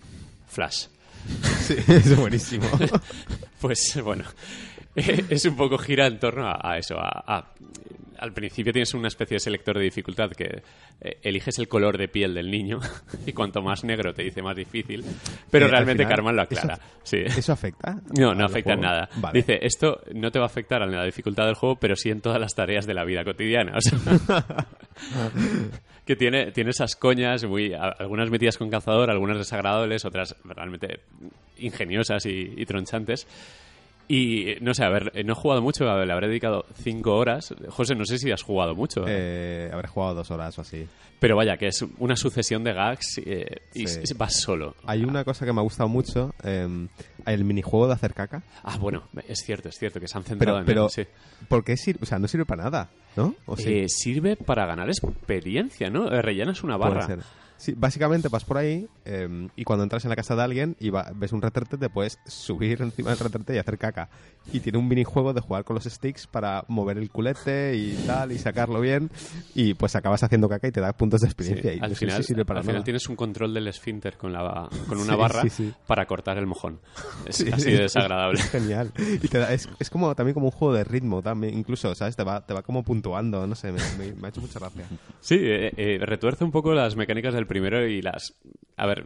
[0.48, 0.86] Flash.
[1.60, 2.66] Sí, es buenísimo.
[3.60, 4.24] Pues bueno,
[4.96, 6.98] es un poco gira en torno a, a eso.
[6.98, 7.46] A, a-
[8.22, 10.62] al principio tienes una especie de selector de dificultad que
[11.00, 12.78] eh, eliges el color de piel del niño
[13.26, 15.04] y cuanto más negro te dice más difícil,
[15.50, 16.78] pero Eh, al realmente final, Carman lo eso- aclara.
[17.02, 17.18] Sí.
[17.18, 18.00] ¿Eso afecta?
[18.18, 19.08] No, no afecta en nada.
[19.16, 19.38] Vale.
[19.40, 22.20] Dice, esto no te va a afectar en la dificultad del juego, pero sí en
[22.20, 23.76] todas las tareas de la vida cotidiana.
[23.76, 23.98] O sea,
[26.06, 31.00] que tiene, tiene esas coñas, muy, a- algunas metidas con cazador, algunas desagradables, otras realmente
[31.58, 33.26] ingeniosas y, y tronchantes.
[34.08, 36.66] Y no sé, a ver, eh, no he jugado mucho, a ver, le habré dedicado
[36.74, 37.54] cinco horas.
[37.68, 39.04] José, no sé si has jugado mucho.
[39.06, 40.86] Eh, habré jugado dos horas o así.
[41.18, 44.00] Pero vaya, que es una sucesión de gags eh, y Sí.
[44.16, 44.74] vas solo.
[44.84, 46.66] Hay una cosa que me ha gustado mucho, eh,
[47.26, 48.42] el minijuego de hacer caca.
[48.64, 51.46] Ah, bueno, es cierto, es cierto, que se han centrado Pero, en pero él, sí.
[51.48, 52.00] ¿por qué sirve?
[52.02, 53.34] O sea, no sirve para nada, ¿no?
[53.46, 53.72] ¿O sí?
[53.72, 56.10] Eh, sirve para ganar experiencia, ¿no?
[56.10, 57.18] Eh, Rellenas una barra.
[57.62, 60.90] Sí, básicamente vas por ahí eh, y cuando entras en la casa de alguien y
[60.90, 64.10] va- ves un retrete, te puedes subir encima del retrete y hacer caca.
[64.50, 68.32] Y tiene un minijuego de jugar con los sticks para mover el culete y tal,
[68.32, 69.10] y sacarlo bien.
[69.54, 71.72] Y pues acabas haciendo caca y te da puntos de Sí, experiencia.
[71.74, 74.32] y al no final, si sirve para al final tienes un control del esfínter con,
[74.32, 75.72] la, con una Sí, barra sí, sí.
[75.86, 76.80] para cortar el mojón.
[77.26, 78.40] Es Sí, así sí, de desagradable.
[78.40, 78.90] Es genial.
[79.22, 82.16] Y te da- es, es como también como un juego de ritmo, también, incluso, ¿sabes?
[82.16, 84.88] Te va, te va como puntuando, no sé, me, me- me ha hecho mucha gracia.
[85.20, 88.34] Sí, eh, eh, retuerce un poco las mecánicas del primero y las...
[88.76, 89.04] A ver,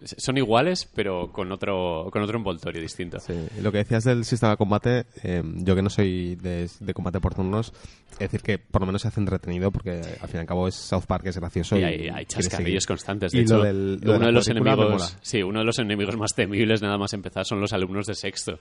[0.00, 3.18] son iguales, pero con otro, con otro envoltorio distinto.
[3.18, 6.94] Sí, Lo que decías del sistema de combate, eh, yo que no soy de, de
[6.94, 7.72] combate por turnos,
[8.12, 10.68] es decir, que por lo menos se hace entretenido porque al fin y al cabo
[10.68, 11.76] es South Park, es gracioso.
[11.76, 13.32] Y y hay, hay chascarrillos constantes.
[13.32, 16.32] De Y hecho, del- de uno de los enemigos, sí, uno de los enemigos más
[16.32, 18.60] temibles nada más empezar son los alumnos de sexto.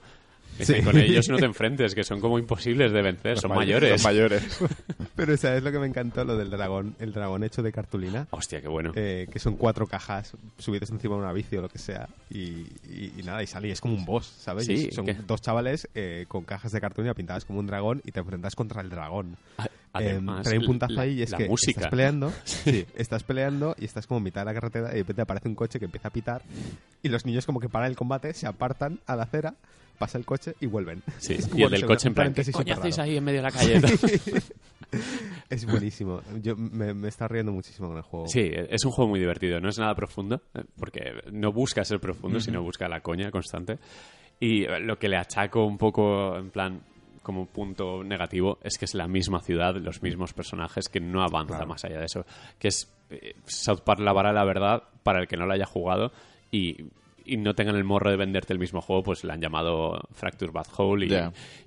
[0.59, 0.81] Sí.
[0.81, 3.91] Con ellos no te enfrentes, que son como imposibles de vencer, son may- mayores.
[3.91, 4.59] Los mayores.
[5.15, 6.23] Pero ¿sabes lo que me encantó?
[6.25, 8.27] Lo del dragón, el dragón hecho de cartulina.
[8.31, 8.91] Hostia, qué bueno.
[8.95, 12.39] eh, que son cuatro cajas subidas encima de una bici o lo que sea y,
[12.89, 14.65] y- y nada, y sale y es como un boss, ¿sabes?
[14.65, 18.19] Sí, son dos chavales eh, con cajas de cartulina pintadas como un dragón y te
[18.19, 19.37] enfrentas contra el dragón.
[19.57, 21.71] A- Eh, Además, pero hay un puntazo la- ahí y es que música.
[21.81, 24.97] estás peleando, sí, estás peleando y estás como en mitad de la carretera y de
[24.99, 26.41] repente aparece un coche que empieza a pitar
[27.03, 29.55] y los niños como que paran el combate, se apartan a la acera,
[29.99, 31.03] pasa el coche y vuelven.
[31.17, 33.39] Sí, Es y como, el del coche en plan, ¿qué coño hacéis ahí en medio
[33.39, 33.81] de la calle?
[35.49, 36.21] Es buenísimo.
[36.41, 38.27] Yo me, me está riendo muchísimo con el juego.
[38.27, 39.59] Sí, es un juego muy divertido.
[39.59, 43.79] No es nada profundo, eh, porque no busca ser profundo, sino busca la coña constante.
[44.39, 46.81] Y eh, lo que le achaco un poco, en plan,
[47.27, 51.55] como punto negativo, es que es la misma ciudad, los mismos personajes, que no avanza
[51.57, 51.67] Claro.
[51.67, 52.25] más allá de eso.
[52.57, 55.65] Que es eh, South Park la vara la verdad para el que no lo haya
[55.65, 56.11] jugado
[56.51, 56.85] y,
[57.25, 60.51] y no tengan el morro de venderte el mismo juego, pues le han llamado Fracture
[60.51, 61.05] Bad Hole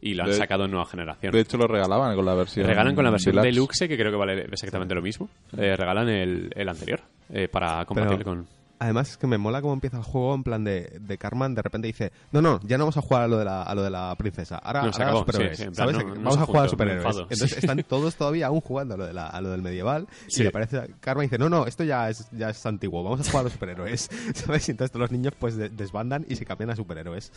[0.00, 1.32] y, y lo han De- sacado en nueva generación.
[1.32, 2.66] De hecho, lo regalaban con la versión.
[2.66, 3.86] Regalan con la versión deluxe.
[3.86, 5.28] que creo que vale exactamente lo mismo.
[5.56, 8.59] Eh, regalan el, el anterior eh, para compatible Pero- con.
[8.82, 11.60] Además es que me mola cómo empieza el juego en plan de, de Carman de
[11.62, 13.82] repente dice no, no, ya no vamos a jugar a lo de la, a lo
[13.82, 15.96] de la princesa, ahora, No, se ahora a acabó, superhéroes, sí, sí, ¿sabes?
[15.96, 17.04] no, no vamos a jugar a superhéroes.
[17.04, 17.58] enfado, Entonces sí.
[17.60, 20.94] están todos todavía aún jugando a lo de, la, a lo del medieval y aparece
[21.00, 23.42] Carman y dice no, no, esto ya es, ya es antiguo, vamos a jugar a
[23.44, 24.66] los superhéroes, ¿sabes?
[24.68, 27.32] Y entonces todos los niños pues de- desbandan y se cambian a superhéroes.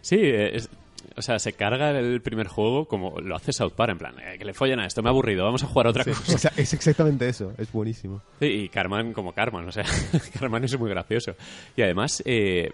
[0.00, 0.70] Sí, eh, es-
[1.16, 4.36] o sea, se carga el primer juego como lo hace South Park, en plan, eh,
[4.38, 6.52] que le follen a esto, me ha aburrido, vamos a jugar a otra Sí, cosa.
[6.56, 8.22] es exactamente eso, es buenísimo.
[8.40, 9.84] Sí, y Carman como Carman, o sea,
[10.38, 11.34] Carman es muy gracioso.
[11.76, 12.70] Y además eh,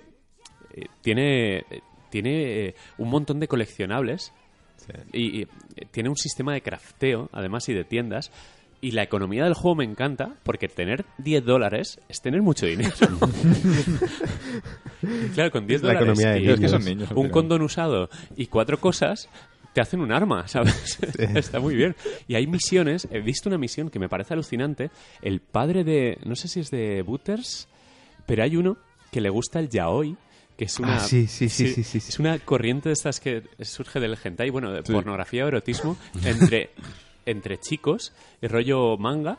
[0.74, 1.64] eh, tiene,
[2.10, 4.32] tiene eh, un montón de coleccionables
[4.76, 4.92] Sí.
[5.14, 5.46] y, y,
[5.92, 8.30] tiene un sistema de crafteo, además, y de tiendas.
[8.84, 12.92] Y la economía del juego me encanta porque tener 10 dólares es tener mucho dinero.
[15.34, 17.10] claro, con 10 Es la dólares economía de y Es que son niños.
[17.14, 19.28] un condón usado y cuatro cosas
[19.72, 20.98] te hacen un arma, ¿sabes?
[21.18, 21.96] Está muy bien.
[22.28, 24.90] Y hay misiones, he visto una misión que me parece alucinante.
[25.22, 27.68] El padre de, no sé si es de Butters,
[28.26, 28.76] pero hay uno
[29.10, 30.16] que le gusta el yaoi,
[30.56, 30.96] que es una...
[30.96, 32.08] Ah, sí, sí, sí, sí, sí, sí.
[32.10, 34.92] Es una corriente de estas que surge del hentai, bueno, de Sí.
[34.92, 36.70] pornografía o erotismo entre,
[37.26, 39.38] entre chicos, el rollo manga,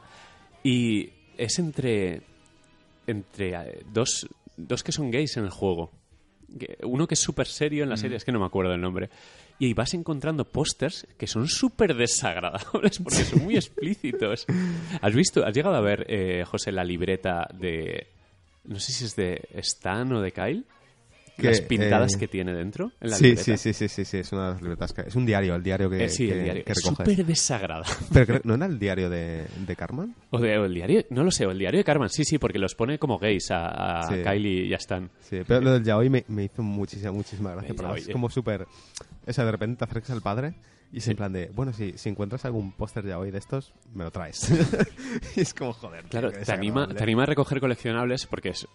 [0.64, 2.22] y es entre,
[3.08, 4.28] entre eh, dos,
[4.58, 5.92] dos que son gays en el juego.
[6.84, 9.10] Uno que es súper serio en la serie, es que no me acuerdo el nombre.
[9.60, 14.46] Y vas encontrando pósters que son súper desagradables porque son muy explícitos.
[15.02, 18.08] ¿Has visto, has llegado a ver, eh, José, la libreta de...
[18.64, 20.66] No sé si es de Stan o de Kyle,
[21.38, 23.44] Que, las pintadas eh, que tiene dentro en la Sí, libreta.
[23.44, 25.02] sí, sí, sí, sí, sí, es una de las libretas que...
[25.02, 26.64] Es un diario, el diario que, Eh, sí, que, el diario.
[26.64, 27.90] que Es súper desagradable.
[28.14, 30.16] Pero ¿no era el diario de, de Carmen?
[30.32, 32.38] O, de- o el diario, no lo sé, o el diario de Carmen, sí, sí,
[32.38, 34.22] porque los pone como gays a, a Sí.
[34.24, 35.10] Kylie y ya están.
[35.20, 37.74] Sí, pero lo del yaoi me, me hizo muchísima, muchísima gracia.
[37.76, 38.12] Pero es eh.
[38.12, 38.66] como súper...
[39.28, 40.54] O sea, de repente te acercas al padre
[40.94, 41.48] y es en plan de...
[41.54, 44.50] Bueno, si, si encuentras algún póster yaoi de estos, me lo traes.
[45.36, 46.04] y es como, joder.
[46.06, 48.68] Claro, te anima, te anima a recoger coleccionables porque es,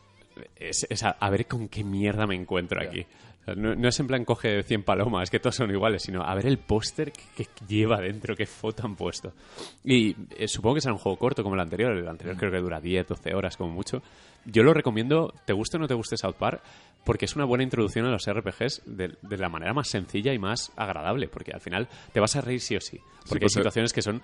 [0.56, 3.06] es, es a, a ver con qué mierda me encuentro aquí.
[3.40, 6.22] O sea, no, no es en plan coge 100 palomas, que todos son iguales, sino
[6.22, 9.32] a ver el póster que, que lleva dentro, qué foto han puesto.
[9.84, 11.92] Y eh, supongo que será un juego corto como el anterior.
[11.92, 14.02] El anterior creo que dura 10, 12 horas como mucho.
[14.44, 16.62] Yo lo recomiendo, te guste o no te guste South Park,
[17.04, 20.38] porque es una buena introducción a los RPGs de, de la manera más sencilla y
[20.38, 22.98] más agradable, porque al final te vas a reír sí o sí.
[23.28, 24.22] Porque hay pues, eh, situaciones que son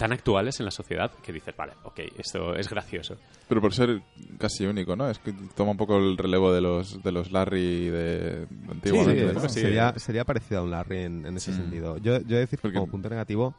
[0.00, 3.16] tan actuales en la sociedad que dices, vale, ok, esto es gracioso.
[3.46, 4.00] Pero por ser
[4.38, 5.10] casi único, ¿no?
[5.10, 9.28] Es que toma un poco el relevo de los, de los Larry de Sí, antiguamente,
[9.28, 9.48] sí, ¿no?
[9.50, 9.60] sí.
[9.60, 11.98] Sería, sería parecido a un Larry en, en ese sentido.
[11.98, 13.54] Yo, yo he de decir que Porque- como punto negativo,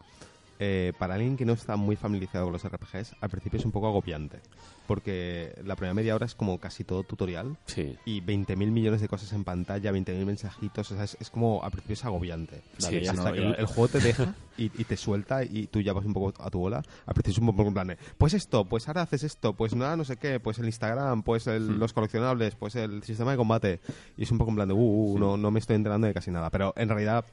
[0.64, 3.72] eh, para alguien que no está muy familiarizado con los RPGs, al principio es un
[3.72, 4.40] poco agobiante.
[4.88, 7.98] Porque la primera media hora es como casi todo tutorial Sí.
[8.06, 11.72] y 20.000 millones de cosas en pantalla, 20.000 mensajitos, o sea, es, es como al
[11.72, 12.62] principio es agobiante.
[12.78, 15.94] Sí, Hasta no, el, el juego te deja y, y te suelta y tú ya
[15.94, 16.84] vas un poco a tu bola.
[17.06, 19.74] Al principio es un poco en plan de, pues esto, pues ahora haces esto, pues
[19.76, 21.80] nada, no sé qué, pues el Instagram, pues el- Hmm.
[21.80, 23.80] los coleccionables, pues el sistema de combate.
[24.18, 24.78] Y es un poco en plan de, uh,
[25.14, 26.50] uh, no, no me estoy enterando de casi nada.
[26.50, 27.26] Pero en realidad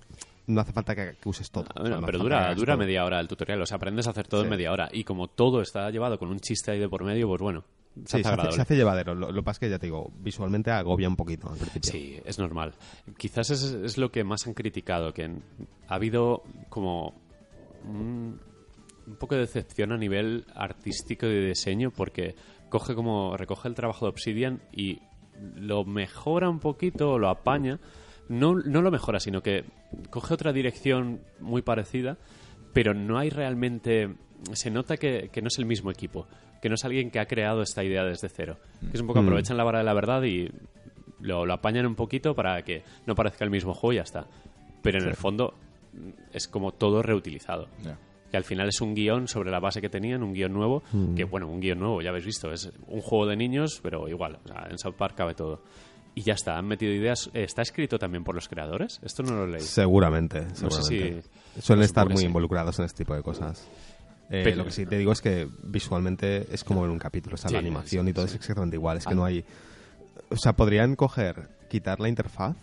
[0.49, 1.67] no hace falta que, que uses todo.
[1.75, 2.79] Ah, bueno, pero dura, dura todo.
[2.85, 4.89] media hora el tutorial, o sea, aprendes a hacer todo en media hora.
[4.93, 8.01] Y como todo está llevado con un chiste ahí de por medio, pues bueno, se
[8.01, 8.57] Sí, hace se hace, agradable.
[8.57, 9.15] se hace llevadero.
[9.15, 11.91] Lo, lo que pasa es que ya te digo, visualmente agobia un poquito al principio.
[11.93, 12.75] Sí, es normal.
[13.17, 15.25] Quizás es, es lo que más han criticado, que
[15.89, 17.15] ha habido como
[17.85, 18.41] un,
[19.07, 22.35] un poco de decepción a nivel artístico y de diseño, porque
[22.69, 25.01] coge como recoge el trabajo de Obsidian y
[25.57, 27.79] lo mejora un poquito, lo apaña.
[28.29, 29.65] No, no lo mejora, sino que
[30.11, 32.19] coge otra dirección muy parecida,
[32.73, 34.15] pero no hay realmente...
[34.53, 36.27] Se nota que, que no es el mismo equipo,
[36.63, 38.57] que no es alguien que ha creado esta idea desde cero.
[38.81, 39.25] Que es un poco Mm.
[39.27, 40.49] aprovechan la vara de la verdad y
[41.21, 44.27] lo, lo apañan un poquito para que no parezca el mismo juego y ya está.
[44.83, 45.55] Pero en el fondo
[45.93, 47.69] mm, es como todo reutilizado.
[47.83, 47.99] Ya.
[48.31, 50.83] Que al final es un guion sobre la base que tenían, un guion nuevo,
[51.17, 54.39] que bueno, un guion nuevo, ya habéis visto, es un juego de niños, pero igual,
[54.45, 55.63] o sea, en South Park cabe todo.
[56.15, 57.31] Y ya está, han metido ideas.
[57.33, 58.99] ¿Está escrito también por los creadores?
[59.03, 59.61] Esto no lo leí.
[59.61, 61.29] Seguramente, No sé si- seguramente.
[61.61, 62.27] Suelen no, estar que muy sí.
[62.27, 63.67] involucrados en este tipo de cosas.
[64.31, 67.35] Eh, Pero- lo que sí te digo es que visualmente es como en un capítulo,
[67.35, 68.31] o sea, Sí, la animación sí, y todo sí.
[68.33, 68.99] es exactamente igual.
[68.99, 69.17] Es que Ah.
[69.17, 69.45] no hay.
[70.31, 72.57] O sea, podrían coger, quitar la interfaz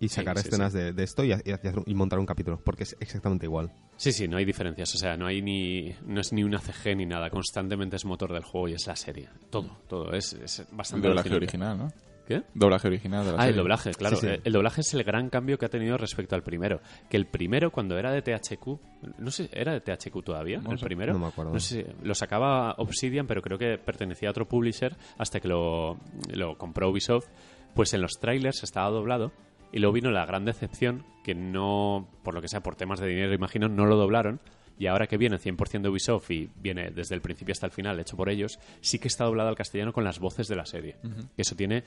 [0.00, 1.38] y Sí, sacar sí, escenas De, de esto y, y
[1.86, 3.70] y montar un capítulo, porque es exactamente igual.
[3.96, 4.92] Sí, sí, no hay diferencias.
[4.94, 5.94] O sea, no hay ni.
[6.06, 7.30] No es ni una CG ni nada.
[7.30, 9.28] Constantemente es motor del juego y es la serie.
[9.50, 10.12] Todo, todo.
[10.14, 11.06] Es, es El bastante.
[11.06, 11.66] doblaje alucinante.
[11.66, 11.92] original, ¿no?
[12.26, 12.42] ¿Qué?
[12.54, 14.16] Doblaje original de la Ah, el doblaje, claro.
[14.16, 14.32] Sí, sí.
[14.34, 16.80] Eh, El doblaje es el gran cambio que ha tenido respecto al primero.
[17.10, 18.78] Que el primero, cuando era de THQ,
[19.18, 20.60] no sé, ¿era de THQ todavía?
[20.60, 21.12] No el sé, primero.
[21.12, 21.52] no me acuerdo.
[21.52, 25.98] No sé, lo sacaba Obsidian, pero creo que pertenecía a otro publisher hasta que lo,
[26.32, 27.26] lo compró Ubisoft.
[27.74, 29.32] Pues en los trailers estaba doblado
[29.72, 33.08] y luego vino la gran decepción que no, por lo que sea, por temas de
[33.08, 34.40] dinero, imagino, no lo doblaron.
[34.78, 38.00] Y ahora que viene 100% de Ubisoft y viene desde el principio hasta el final,
[38.00, 40.96] hecho por ellos, sí que está doblado al castellano con las voces de la serie.
[41.36, 41.84] Eso tiene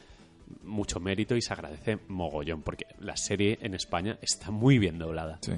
[0.63, 5.39] mucho mérito y se agradece mogollón, porque la serie en España está muy bien doblada.
[5.41, 5.53] Sí.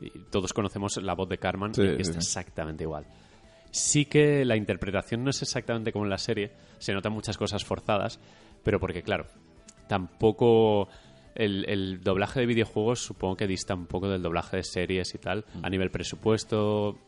[0.00, 3.06] Y todos conocemos la voz de Carmen Sí, está exactamente igual.
[3.70, 7.64] Sí que la interpretación no es exactamente como en la serie, se notan muchas cosas
[7.64, 8.18] forzadas,
[8.64, 9.26] pero porque, claro,
[9.88, 10.88] tampoco
[11.34, 15.18] el, el doblaje de videojuegos supongo que dista un poco del doblaje de series y
[15.18, 15.64] tal, Mm.
[15.64, 16.98] a nivel presupuesto,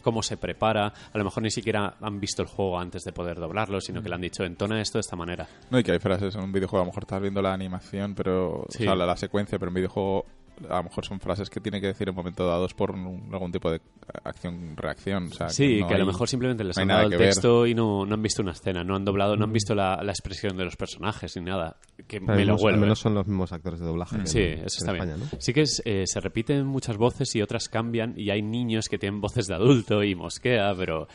[0.00, 3.38] cómo se prepara, a lo mejor ni siquiera han visto el juego antes de poder
[3.38, 5.46] doblarlo, sino que le han dicho, entona esto de esta manera.
[5.70, 8.14] No, y que hay frases en un videojuego, a lo mejor estás viendo la animación,
[8.14, 8.66] pero.
[8.68, 8.84] Sí.
[8.84, 10.26] O sea, la, la secuencia, pero en videojuego
[10.68, 13.28] a lo mejor son frases que tiene que decir en un momento dado por un-
[13.32, 13.80] algún tipo de
[14.24, 15.26] acción-reacción.
[15.26, 17.18] O sea, Sí, no que a lo mejor simplemente les no han dado el ver.
[17.18, 20.02] texto y no, no han visto una escena, no han doblado, no han visto la,
[20.02, 21.76] la expresión de los personajes ni nada.
[22.06, 22.80] Que Pero me al lo menos, al vuelve.
[22.80, 24.18] menos son los mismos actores de doblaje.
[24.18, 25.28] que Sí, en- eso en está España, bien.
[25.32, 25.38] ¿no?
[25.40, 28.98] Sí que es, eh, se repiten muchas voces y otras cambian y hay niños que
[28.98, 31.08] tienen voces de adulto y mosquea, pero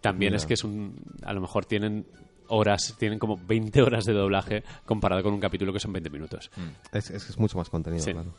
[0.00, 0.94] también es que es un...
[1.24, 2.06] A lo mejor tienen
[2.50, 6.50] horas, tienen como 20 horas de doblaje comparado con un capítulo que son 20 minutos.
[6.92, 8.12] Es, es, es mucho más contenido, Sí.
[8.12, 8.32] claro.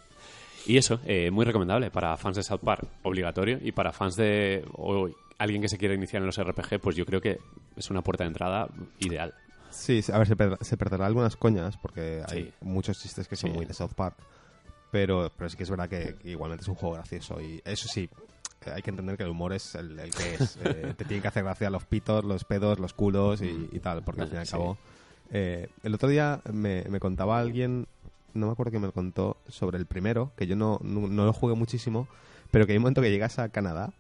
[0.66, 4.66] Y eso, eh, muy recomendable para fans de South Park, obligatorio, y para fans de
[4.74, 7.40] o alguien que se quiera iniciar en los RPG, pues yo creo que
[7.76, 8.68] es una puerta de entrada
[9.00, 9.34] ideal.
[9.72, 12.54] Sí, a ver, se, per- se perderá algunas coñas porque hay Sí.
[12.62, 13.56] muchos chistes que son Sí.
[13.56, 14.16] muy de South Park.
[14.92, 17.40] Pero, pero sí que es verdad que, que igualmente es un juego gracioso.
[17.40, 18.10] Y eso sí,
[18.66, 20.58] eh, hay que entender que el humor es el, el que es.
[20.64, 24.04] Eh, te tienen que hacer gracia los pitos, los pedos, los culos y, y tal,
[24.04, 24.78] porque al fin y al cabo.
[25.32, 27.88] eh, el otro día me, me contaba alguien,
[28.34, 31.26] no me acuerdo quién me lo contó, sobre el primero, que yo no, no, no
[31.26, 32.08] lo jugué muchísimo,
[32.52, 33.94] pero que hay un momento que llegas a Canadá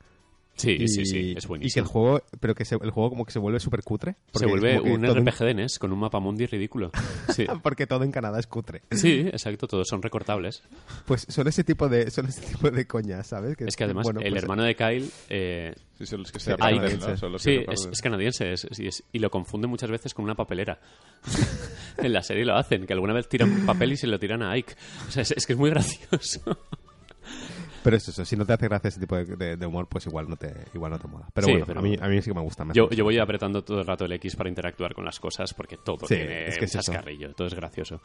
[0.59, 1.85] Sí, y, sí, sí, es y que el buenísimo.
[1.87, 4.15] juego, pero que se- el juego como que se vuelve súper cutre.
[4.33, 6.91] Se vuelve que un todo en- RPG de NES con un mapa mundi ridículo.
[7.33, 7.45] Sí.
[7.63, 8.81] porque todo en Canadá es cutre.
[8.91, 10.61] Sí, exacto, todos son recortables.
[11.05, 13.55] Pues son ese tipo de, son ese tipo de coñas, ¿sabes?
[13.59, 16.45] Es que además bueno, el pues, hermano de Kyle eh, Sí, son los que se
[16.45, 17.11] Sí, aprenden, canadiense.
[17.11, 17.17] ¿no?
[17.17, 20.13] Son los sí, que es, canadiense es- es- y, es- y lo confunde muchas veces
[20.13, 20.79] con una papelera.
[21.97, 24.51] en la serie lo hacen, que alguna vez tiran papel y se lo tiran a
[24.51, 24.75] Ike.
[25.07, 26.57] O sea, es, es que es muy gracioso.
[27.83, 30.05] Pero es eso, si no te hace gracia ese tipo de, de- de humor, pues
[30.05, 31.27] igual no te, igual no te mola.
[31.33, 32.65] Pero Sí, bueno, pero- a, mí, a mí sí que me gusta.
[32.65, 35.53] me Yo, yo voy apretando todo el rato el X para interactuar con las cosas
[35.53, 36.91] porque todo Sí, tiene es que es un eso.
[36.91, 38.01] chascarrillo, todo es gracioso.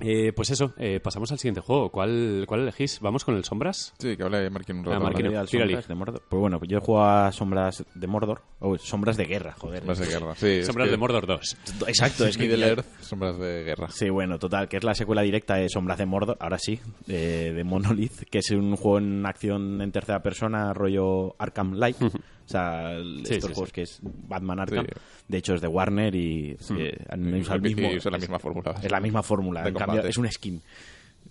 [0.00, 1.90] Eh, pues eso, eh, pasamos al siguiente juego.
[1.90, 3.00] ¿Cuál, ¿Cuál elegís?
[3.00, 3.94] ¿Vamos con el Sombras?
[3.98, 4.96] Sí, que hable Marquín un rato.
[4.96, 5.26] Ah, Marquín.
[5.46, 6.22] Sombras de Mordor.
[6.28, 8.42] Pues bueno, pues yo he jugado a Sombras de Mordor.
[8.60, 9.80] O Sombras de Guerra, joder.
[9.80, 10.34] Sombras de guerra.
[10.36, 11.56] Sí, Sombras que- de Mordor 2.
[11.86, 13.88] Exacto, es que Middle Earth, sombras de guerra.
[13.90, 17.52] Sí, bueno, total, que es la secuela directa de Sombras de Mordor, ahora sí, de,
[17.52, 21.96] de Monolith, que es un juego en acción en tercera persona, rollo Arkham Light.
[22.44, 24.86] O sea, Sí, estos sí, juegos que es Batman Arkham.
[25.28, 27.90] De hecho, es de Warner y eh, han Y- usado el mismo.
[27.90, 28.74] y usa la es- misma fórmula.
[28.82, 29.64] Es la misma fórmula,
[30.06, 30.62] es un skin.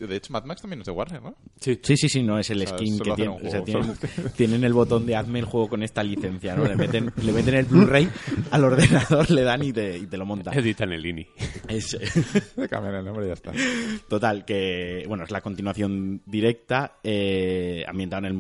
[0.07, 1.35] De hecho, Mad Max también es de Warner, ¿no?
[1.59, 1.79] Sí.
[1.83, 3.37] Sí, sí, sí, no, es el O sea, skin que tiene.
[3.43, 3.93] o sea, tienen,
[4.37, 6.65] tienen el botón de hazme el juego con esta licencia, ¿no?
[6.65, 8.09] Le meten, le meten el Blu-ray
[8.51, 10.51] al ordenador, le dan y te, y te lo monta.
[10.51, 11.27] Editan el INI.
[11.67, 11.97] Es-
[12.69, 13.51] cambian el nombre y ya está.
[14.07, 18.33] Total, que bueno, es la continuación directa, eh, ambientada en el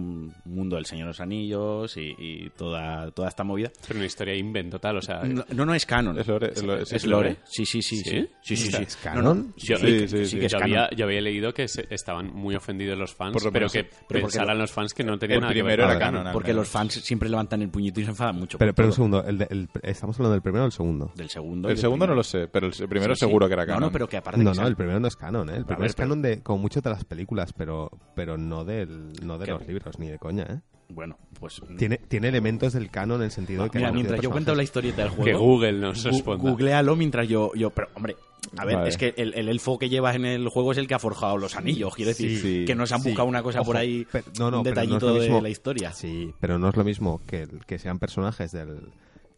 [0.45, 3.71] mundo del Señor de los Anillos y, y toda, toda esta movida.
[3.87, 5.23] Pero una historia invent total, o sea...
[5.23, 6.17] No, no, no es canon.
[6.19, 7.29] Es lore- es lo- es- lore.
[7.29, 7.37] lore.
[7.45, 7.97] Sí, sí, sí.
[7.97, 8.27] ¿Sí?
[8.41, 8.71] Sí, sí, sí.
[8.71, 8.83] sí.
[8.83, 9.53] ¿Es canon?
[9.57, 10.39] Sí, Yo- sí, sí, sí, sí.
[10.39, 10.87] que es canon.
[10.95, 13.89] yo había leído que se- estaban muy ofendidos los fans, Por lo pero menos, que.
[14.07, 15.95] Pero pensaran lo- los fans que no tenían nada primero que ver.
[15.97, 16.33] era canon.
[16.33, 16.61] Porque menos.
[16.61, 18.57] los fans siempre levantan el puñito y se enfadan mucho.
[18.57, 21.11] Pero, pero un segundo, el de- el- ¿estamos hablando del primero o del segundo?
[21.15, 21.69] Del segundo.
[21.69, 23.25] El del segundo no lo sé, pero el primero Sí, sí.
[23.25, 23.81] seguro que era No, canon.
[23.83, 25.55] no, pero que aparte No, que no, el primero no es canon, ¿eh?
[25.57, 29.13] El primero ver, es canon de, como mucho de las películas, pero, pero no, del,
[29.23, 29.51] no de ¿Qué?
[29.51, 30.59] los libros, ni de coña, ¿eh?
[30.93, 31.61] Bueno, pues...
[31.77, 33.79] Tiene, tiene elementos del canon en el sentido de que...
[33.79, 35.25] Mira, han mientras yo cuento la historieta del juego...
[35.25, 36.41] Que Google nos Gu- responda.
[36.49, 37.69] Googlealo mientras yo, yo.
[37.71, 38.15] Pero, hombre,
[38.57, 38.89] a ver, Vale.
[38.89, 41.37] es que el, el elfo que llevas en el juego es el que ha forjado
[41.37, 41.95] los anillos.
[41.95, 42.65] Quiero decir, Sí.
[42.65, 43.09] que nos han Sí.
[43.09, 45.35] buscado una cosa por ahí, pero- no, no, un no detallito mismo.
[45.37, 45.91] de la historia.
[45.93, 48.89] Sí, pero no es lo mismo que, que sean personajes del,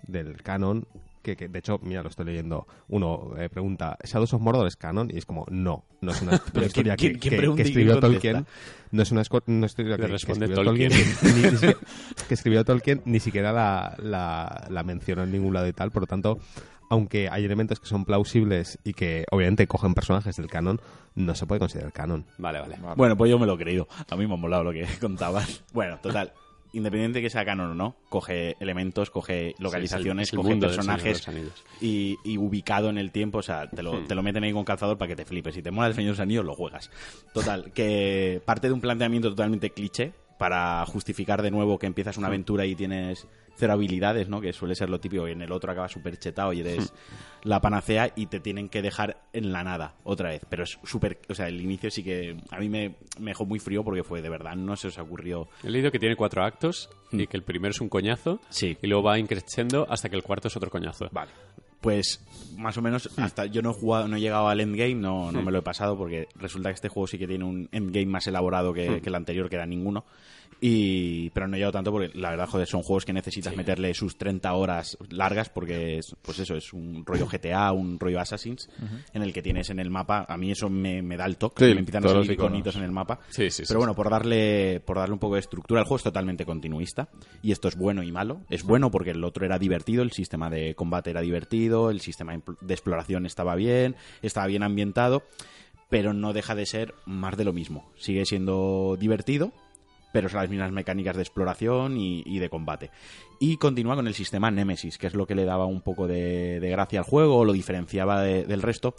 [0.08, 0.86] del canon.
[1.26, 2.68] Que, que, de hecho, mira, lo estoy leyendo.
[2.88, 5.10] Uno eh, pregunta: ¿Shadows of Mordor es canon?
[5.12, 8.00] Y es como, no, no es una, una historia quién- que, quién que- escribió?
[8.00, 8.46] Tolkien.
[8.92, 10.92] No es una, una historia que, escribió Tolkien.
[10.92, 10.92] Tolkien.
[11.36, 11.78] ni- ni siquiera-
[12.28, 15.90] que escribió Tolkien, ni siquiera la, la, la mencionó en ningún lado y tal.
[15.90, 16.38] Por lo tanto,
[16.92, 20.80] aunque hay elementos que son plausibles y que obviamente cogen personajes del canon,
[21.16, 22.26] no se puede considerar canon.
[22.38, 22.78] Vale, vale.
[22.80, 22.94] Vale.
[22.96, 23.88] Bueno, pues yo me lo he creído.
[24.12, 25.64] A mí me ha molado lo que contabas.
[25.74, 26.32] Bueno, total.
[26.76, 31.26] Independiente de que sea canon o no, coge elementos, coge localizaciones, coge personajes
[31.82, 33.40] y, y ubicado en el tiempo.
[33.40, 34.06] O sea, te lo, Hmm.
[34.08, 35.56] te lo meten ahí con calzador para que te flipes.
[35.56, 36.92] Si te mola el Señor de los Anillos, lo juegas.
[37.34, 42.28] Total, que parte de un planteamiento totalmente cliché para justificar de nuevo que empiezas una
[42.28, 43.28] aventura y tienes
[43.58, 44.42] cero habilidades, ¿no?
[44.42, 45.28] Que suele ser lo típico.
[45.28, 46.94] Y en el otro acabas súper chetado y eres
[47.44, 50.42] la panacea y te tienen que dejar en la nada otra vez.
[50.50, 51.20] Pero es súper...
[51.30, 54.22] O sea, el inicio sí que a mí me, me dejó muy frío porque fue
[54.22, 55.48] de verdad, no se os ocurrió...
[55.64, 58.78] He leído que tiene cuatro actos y que el primero es un coñazo Sí.
[58.82, 61.08] y luego va increciendo hasta que el cuarto es otro coñazo.
[61.14, 61.32] Vale.
[61.86, 62.20] Pues
[62.58, 65.42] más o menos hasta yo no he jugado, no he llegado al endgame, no, no
[65.42, 68.28] me lo he pasado porque resulta que este juego sí que tiene un endgame más
[68.28, 70.04] elaborado que, que el anterior, que era ninguno.
[70.68, 73.94] Y, pero no he llegado tanto porque la verdad, joder, son juegos que necesitas meterle
[73.94, 78.68] sus 30 horas largas porque es, pues eso, es un rollo GTA, un rollo Assassins,
[79.14, 81.68] en el que tienes en el mapa, a mí eso me, me da el toque,
[81.68, 83.20] Sí, me empiezan a salir iconitos en el mapa.
[83.30, 83.98] Sí, sí, sí, Pero bueno, sí.
[83.98, 87.10] por darle, por darle un poco de estructura, el juego es totalmente continuista.
[87.44, 88.42] Y esto es bueno y malo.
[88.50, 92.34] Es bueno porque el otro era divertido, el sistema de combate era divertido, el sistema
[92.34, 95.22] de exploración estaba bien, estaba bien ambientado,
[95.90, 97.92] pero no deja de ser más de lo mismo.
[97.98, 99.54] Sigue siendo divertido,
[100.16, 102.90] pero son las mismas mecánicas de exploración y, de combate.
[103.38, 106.58] Y continúa con el sistema Nemesis, que es lo que le daba un poco de,
[106.62, 108.96] gracia al juego, lo diferenciaba de- del resto.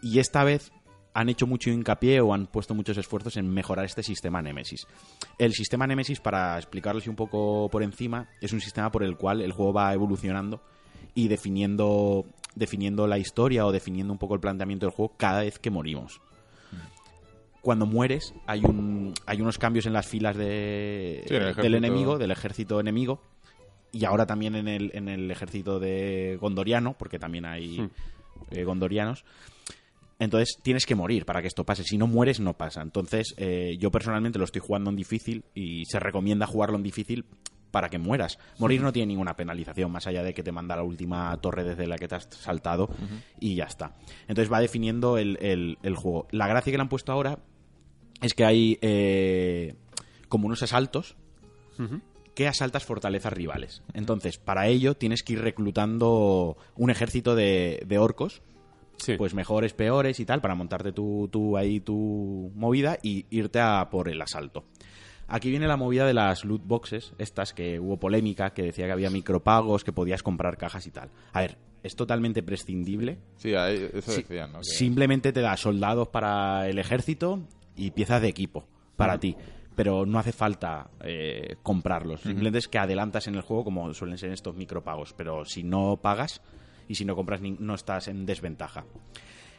[0.00, 0.72] Y esta vez
[1.12, 4.86] han hecho mucho hincapié o han puesto muchos esfuerzos en mejorar este sistema Nemesis.
[5.38, 9.42] El sistema Nemesis, para explicarles un poco por encima, es un sistema por el cual
[9.42, 10.62] el juego va evolucionando
[11.14, 15.58] y definiendo, definiendo la historia o definiendo un poco el planteamiento del juego cada vez
[15.58, 16.22] que morimos.
[17.66, 21.74] Cuando mueres hay, un, hay unos cambios en las filas de, Sí, en el del
[21.74, 23.20] enemigo, del ejército enemigo,
[23.90, 27.90] y ahora también en el, en el ejército de Gondoriano, porque también hay Hmm.
[28.52, 29.24] eh, Gondorianos.
[30.20, 31.82] Entonces tienes que morir para que esto pase.
[31.82, 32.82] Si no mueres, no pasa.
[32.82, 37.24] Entonces, eh, yo personalmente lo estoy jugando en difícil y se recomienda jugarlo en difícil
[37.72, 38.38] para que mueras.
[38.58, 41.86] Morir no tiene ninguna penalización, más allá de que te manda la última torre desde
[41.88, 42.88] la que te has saltado
[43.40, 43.96] y ya está.
[44.28, 46.28] Entonces va definiendo el, el- el juego.
[46.30, 47.38] La gracia que le han puesto ahora
[48.22, 49.74] es que hay eh,
[50.28, 51.16] como unos asaltos
[52.34, 53.82] que asaltas fortalezas rivales.
[53.94, 58.42] Entonces, para ello tienes que ir reclutando un ejército de, de orcos,
[58.98, 59.14] Sí.
[59.18, 63.88] pues mejores, peores y tal, para montarte tu, tu- ahí tu movida y irte a
[63.90, 64.64] por el asalto.
[65.28, 68.92] Aquí viene la movida de las loot boxes, estas que hubo polémica, que decía que
[68.92, 71.10] había micropagos, que podías comprar cajas y tal.
[71.34, 73.18] A ver, es totalmente prescindible.
[73.36, 74.62] Sí, eso decían, ¿no?
[74.62, 77.40] Simplemente te da soldados para el ejército
[77.76, 78.66] y piezas de equipo
[78.96, 79.36] para ti.
[79.74, 82.22] Pero no hace falta eh, comprarlos.
[82.22, 85.12] Simplemente es que adelantas en el juego como suelen ser estos micropagos.
[85.12, 86.40] Pero si no pagas
[86.88, 88.84] y si no compras ni- no estás en desventaja.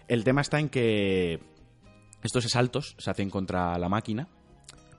[0.07, 1.39] El tema está en que
[2.23, 4.27] estos asaltos se hacen contra la máquina,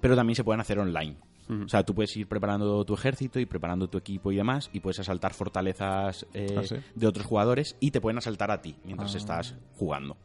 [0.00, 1.16] pero también se pueden hacer online.
[1.64, 4.80] O sea, tú puedes ir preparando tu ejército y preparando tu equipo y demás, y
[4.80, 6.76] puedes asaltar fortalezas eh, ¿Ah, sí?
[6.94, 9.18] de otros jugadores y te pueden asaltar a ti mientras Ah.
[9.18, 10.18] estás jugando.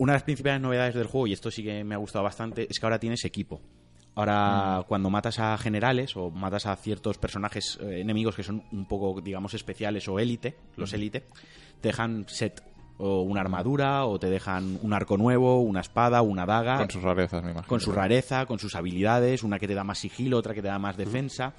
[0.00, 2.66] Una de las principales novedades del juego, y esto sí que me ha gustado bastante,
[2.70, 3.60] es que ahora tienes equipo.
[4.14, 8.86] Ahora, cuando matas a generales o matas a ciertos personajes eh, enemigos que son un
[8.86, 11.24] poco, digamos, especiales o élite, los élite,
[11.82, 12.62] te dejan set
[12.96, 17.02] o una armadura o te dejan un arco nuevo, una espada, una daga Con sus
[17.02, 17.68] rarezas, me imagino.
[17.68, 20.68] con su rareza, con sus habilidades, una que te da más sigilo, otra que te
[20.68, 21.52] da más defensa.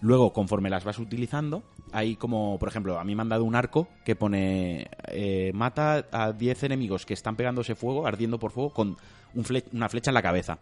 [0.00, 3.54] Luego, conforme las vas utilizando, hay como, por ejemplo, a mí me han dado un
[3.54, 8.70] arco que pone eh, mata a 10 enemigos que están pegándose fuego, ardiendo por fuego,
[8.70, 8.96] con
[9.34, 10.58] un fle- una flecha en la cabeza.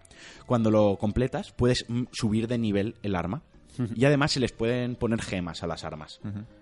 [0.46, 3.42] Cuando lo completas, puedes mm, subir de nivel el arma.
[3.96, 6.20] Y además se les pueden poner gemas a las armas,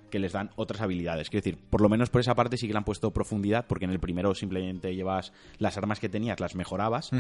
[0.08, 1.28] que les dan otras habilidades.
[1.28, 3.84] Quiero decir, por lo menos por esa parte sí que le han puesto profundidad, porque
[3.84, 7.10] en el primero simplemente llevas las armas que tenías, las mejorabas,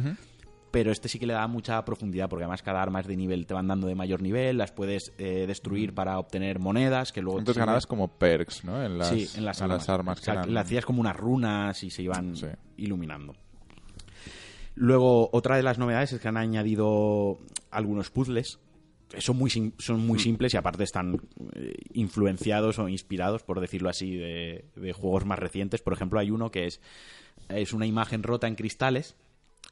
[0.72, 3.46] pero este sí que le da mucha profundidad porque además cada arma es de nivel,
[3.46, 7.38] te van dando de mayor nivel, las puedes eh, destruir para obtener monedas que luego...
[7.38, 8.82] Entonces ganabas como perks, ¿no?
[8.82, 9.88] En las, sí, en las armas.
[9.88, 12.46] armas que O sea, eran- le hacías como unas runas y se iban Sí.
[12.78, 13.34] iluminando.
[14.74, 17.38] Luego, otra de las novedades es que han añadido
[17.70, 18.58] algunos puzzles.
[19.18, 20.06] Son muy, sim- son Mm.
[20.06, 21.20] muy simples y aparte están
[21.54, 25.82] eh, influenciados o inspirados, por decirlo así, de, de juegos más recientes.
[25.82, 26.80] Por ejemplo, hay uno que es,
[27.50, 29.16] es una imagen rota en cristales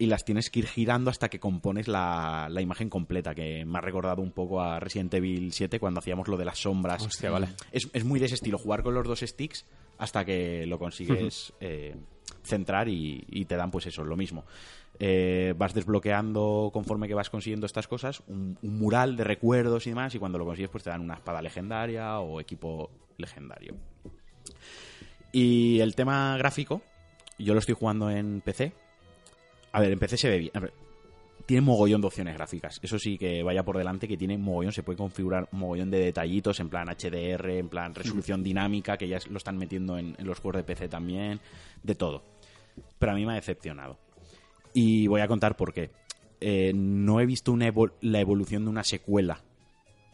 [0.01, 3.77] y las tienes que ir girando hasta que compones la, la imagen completa, que me
[3.77, 7.05] ha recordado un poco a Resident Evil 7 cuando hacíamos lo de las sombras.
[7.05, 7.49] Hostia, vale.
[7.71, 9.67] Es, es muy de ese estilo, jugar con los dos sticks
[9.99, 11.95] hasta que lo consigues eh,
[12.43, 14.47] centrar y, y te dan pues eso, lo mismo.
[14.99, 19.91] Eh, vas desbloqueando conforme que vas consiguiendo estas cosas un, un mural de recuerdos y
[19.91, 23.77] demás y cuando lo consigues pues te dan una espada legendaria o equipo legendario.
[25.31, 26.81] Y el tema gráfico,
[27.39, 28.73] yo lo estoy jugando en PC.
[29.73, 30.51] A ver, en PC se ve bien.
[30.55, 30.73] A ver,
[31.47, 32.79] tiene mogollón de opciones gráficas.
[32.83, 36.61] Eso sí que vaya por delante, que tiene mogollón, se puede configurar mogollón de detallitos
[36.61, 40.39] en plan HDR, en plan resolución dinámica, que ya lo están metiendo en, en los
[40.41, 41.41] juegos de PC también,
[41.83, 42.23] de todo.
[42.99, 43.99] Pero a mí me ha decepcionado.
[44.73, 45.91] Y voy a contar por qué.
[46.41, 49.43] Eh, no he visto una la evolución de una secuela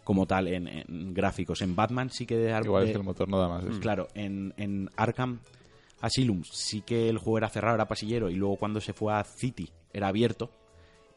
[0.04, 1.60] como tal en, en gráficos.
[1.62, 2.36] En Batman sí que...
[2.36, 3.64] de- Igual es que el motor no da más.
[3.64, 3.78] eso.
[3.80, 5.40] Claro, en, en Arkham
[6.00, 9.24] Asylum sí que el juego era cerrado, era pasillero, y luego cuando se fue a
[9.24, 10.50] City era abierto,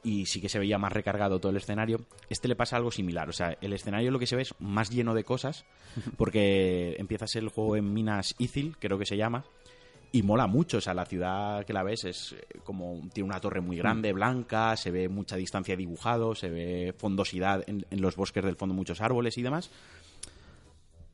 [0.03, 1.99] y sí que se veía más recargado todo el escenario.
[2.29, 4.89] Este le pasa algo similar, o sea, el escenario lo que se ve es más
[4.89, 5.65] lleno de cosas,
[6.17, 9.45] porque empiezas el juego en Minas Ithil, creo que se llama,
[10.11, 13.39] y mola mucho, o sea, la ciudad que la ves es eh, como tiene una
[13.39, 18.15] torre muy grande, blanca, se ve mucha distancia dibujado, se ve fondosidad en, en los
[18.15, 19.69] bosques del fondo, muchos árboles y demás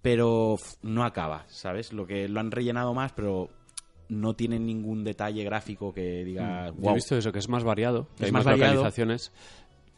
[0.06, 1.92] pero no acaba, ¿sabes?
[1.92, 3.50] Lo que lo han rellenado más, pero
[4.08, 6.92] no tiene ningún detalle gráfico que diga, Yo wow.
[6.92, 8.76] he visto eso, que es más variado, que Es hay más variado.
[8.76, 9.32] localizaciones,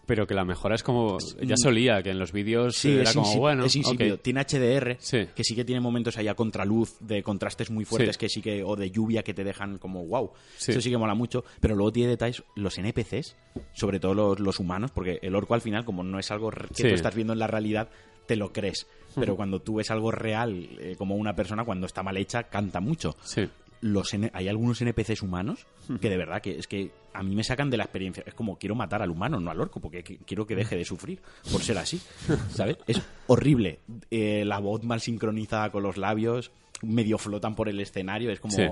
[0.06, 1.18] pero que la mejora es como...
[1.42, 4.16] Ya solía, que en los vídeos Sí, era como, bueno, es insípido.
[4.16, 4.22] ok.
[4.22, 5.28] Tiene HDR, Sí.
[5.36, 8.20] que sí que tiene momentos ahí a contraluz de contrastes muy fuertes Sí.
[8.22, 10.32] que sí que o de lluvia que te dejan como wow.
[10.58, 13.36] Eso sí que mola mucho, pero luego tiene detalles los NPCs,
[13.74, 16.84] sobre todo los, los humanos, porque el orco al final como no es algo que
[16.84, 17.90] tú estás viendo en la realidad,
[18.28, 18.86] te lo crees.
[19.16, 22.80] Pero cuando tú ves algo real eh, como una persona cuando está mal hecha canta
[22.80, 23.16] mucho.
[23.24, 23.50] Sí.
[23.82, 25.66] los N- hay algunos NPCs humanos
[26.02, 28.24] que de verdad que es que a mí me sacan de la experiencia.
[28.28, 30.86] Es como quiero matar al humano, no al orco, porque que- quiero que deje de
[30.86, 31.20] sufrir
[31.52, 32.00] por ser así.
[32.54, 32.78] ¿Sabes?
[32.86, 33.80] Es horrible.
[34.12, 36.52] Eh, la voz mal sincronizada con los labios,
[36.84, 38.54] medio flotan por el escenario, es como.
[38.56, 38.64] Sí.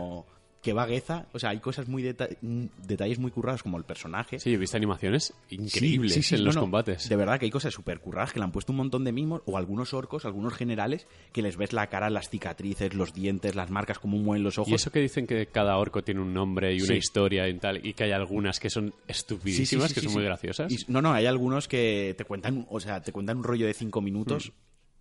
[0.66, 1.28] Qué vagueza.
[1.32, 4.40] O sea, hay cosas muy deta- mm, detalles muy currados como el personaje.
[4.40, 6.62] Sí, he visto animaciones increíbles Sí, sí, sí, en no, los no.
[6.62, 7.08] combates.
[7.08, 9.42] De verdad que hay cosas súper curradas que le han puesto un montón de mimos,
[9.46, 13.70] o algunos orcos, algunos generales, que les ves la cara, las cicatrices, los dientes, las
[13.70, 14.72] marcas, cómo mueven los ojos.
[14.72, 17.86] Y eso que dicen que cada orco tiene un nombre y una historia y tal,
[17.86, 20.72] y que hay algunas que son estupidísimas, que son muy graciosas.
[20.72, 23.74] Y- no, no, hay algunos que te cuentan, o sea, te cuentan un rollo de
[23.76, 24.52] cinco minutos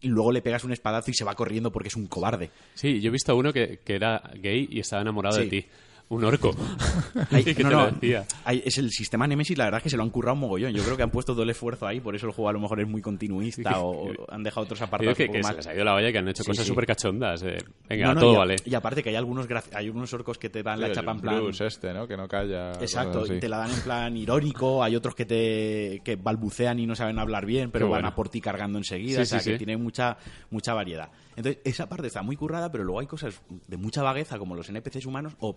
[0.04, 2.50] y luego le pegas un espadazo y se va corriendo porque es un cobarde.
[2.74, 5.66] Sí, yo he visto a uno que, que era gay y estaba enamorado de ti.
[6.10, 6.54] Un orco.
[7.30, 8.24] Que no, te lo decía.
[8.44, 10.72] hay- es el sistema Nemesis, la verdad es que se lo han currado un mogollón.
[10.72, 12.60] Yo creo que han puesto todo el esfuerzo ahí, por eso el juego a lo
[12.60, 15.54] mejor es muy continuista o, o han dejado otros apartados que, un que poco se
[15.54, 15.56] más.
[15.56, 16.68] les ha ido la olla y que han hecho Sí, cosas sí.
[16.68, 17.42] súper cachondas.
[17.42, 17.56] eh,
[17.88, 18.56] venga, No, no, todo y, a- vale.
[18.64, 21.36] y aparte que hay algunos hay unos orcos que te dan la chapa en plan
[21.42, 22.06] Bruce este, ¿no?
[22.06, 22.72] Que no calla.
[22.72, 26.94] Exacto, te la dan en plan irónico, hay otros que te que balbucean y no
[26.94, 28.08] saben hablar bien, pero Qué van bueno.
[28.08, 29.64] a por ti cargando enseguida, Sí, o sea sí, que sí.
[29.64, 30.16] tiene mucha
[30.50, 31.08] mucha variedad.
[31.36, 34.68] Entonces, esa parte está muy currada, pero luego hay cosas de mucha vagueza como los
[34.68, 35.56] NPCs humanos o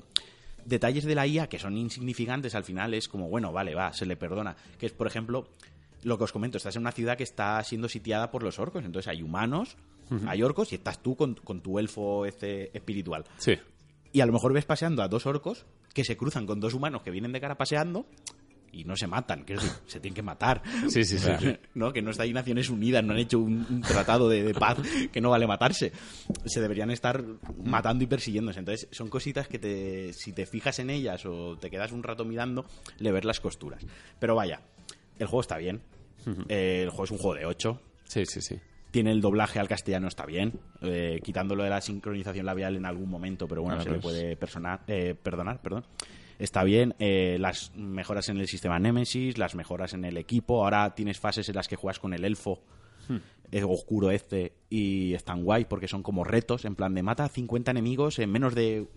[0.65, 4.05] detalles de la IA que son insignificantes al final es como, bueno, vale, va, se
[4.05, 5.47] le perdona, que es por ejemplo
[6.03, 8.85] lo que os comento, estás en una ciudad que está siendo sitiada por los orcos,
[8.85, 9.77] entonces hay humanos,
[10.27, 13.25] hay orcos y estás tú con, con tu elfo este espiritual.
[13.37, 13.57] Sí.
[14.13, 17.01] y a lo mejor ves paseando a dos orcos que se cruzan con dos humanos
[17.01, 18.05] que vienen de cara paseando
[18.71, 20.61] y no se matan, quiero decir, se tienen que matar.
[20.89, 21.29] Sí, sí, sí.
[21.73, 21.91] ¿No?
[21.93, 24.77] Que no está ahí Naciones Unidas, no han hecho un, un tratado de, de paz
[25.11, 25.91] que no vale matarse.
[26.45, 27.23] Se deberían estar
[27.63, 28.59] matando y persiguiéndose.
[28.59, 32.25] Entonces, son cositas que te, si te fijas en ellas o te quedas un rato
[32.25, 32.65] mirando,
[32.99, 33.85] le ves las costuras.
[34.19, 34.61] Pero vaya,
[35.19, 35.81] el juego está bien.
[36.49, 37.81] Eh, el juego es un juego de 8.
[38.05, 38.59] Sí, sí, sí.
[38.91, 40.53] Tiene el doblaje al castellano, está bien.
[40.81, 44.15] Eh, quitándolo de la sincronización labial en algún momento, pero bueno, Bueno, se le pues-
[44.15, 45.61] puede personar, eh, perdonar.
[45.61, 45.85] Perdón.
[46.39, 46.95] Está bien.
[46.99, 50.63] Eh, las mejoras en el sistema Nemesis, las mejoras en el equipo.
[50.63, 52.61] Ahora tienes fases en las que juegas con el elfo
[53.51, 57.29] eh, oscuro este y están guay porque son como retos, en plan de mata a
[57.29, 58.87] 50 enemigos en menos de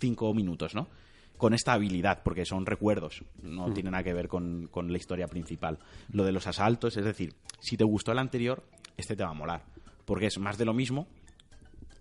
[0.00, 0.88] 5 minutos, ¿no?
[1.36, 5.28] Con esta habilidad, porque son recuerdos, no tiene nada que ver con, con la historia
[5.28, 5.78] principal.
[6.10, 8.64] Lo de los asaltos, es decir, si te gustó el anterior,
[8.96, 9.64] este te va a molar,
[10.04, 11.06] porque es más de lo mismo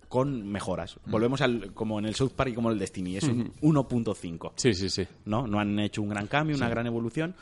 [0.07, 0.99] con mejoras.
[1.05, 4.53] Volvemos al como en el South Park y como en el Destiny, es un 1.5.
[4.55, 5.05] Sí, sí, sí.
[5.25, 5.47] ¿no?
[5.47, 7.35] No han hecho un gran cambio, una gran evolución,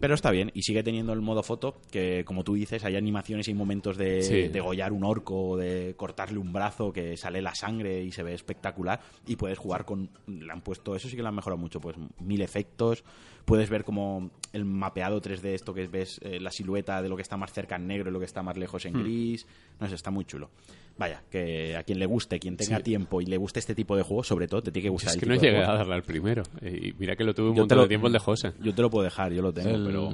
[0.00, 0.50] pero está bien.
[0.54, 4.22] Y sigue teniendo el modo foto, que como tú dices, hay animaciones y momentos de
[4.22, 4.48] Sí.
[4.48, 9.00] degollar un orco de cortarle un brazo que sale la sangre y se ve espectacular.
[9.26, 10.10] Y puedes jugar con.
[10.26, 13.04] Le han puesto, eso sí que lo han mejorado mucho, pues mil efectos.
[13.44, 17.22] Puedes ver como el mapeado 3D, esto que ves eh, la silueta de lo que
[17.22, 19.46] está más cerca en negro y lo que está más lejos en gris.
[19.80, 20.50] No sé, está muy chulo.
[20.98, 22.82] Vaya, que a quien le guste, quien tenga Sí.
[22.82, 25.14] tiempo y le guste este tipo de juego, sobre todo, te tiene que gustar es
[25.14, 25.72] el que tipo no de llegué juego.
[25.72, 26.42] a darle al primero.
[26.60, 28.52] Y mira que lo tuve un Yo montón lo- de tiempo el de José.
[28.60, 30.12] Yo te lo puedo dejar, yo lo tengo, El, pero...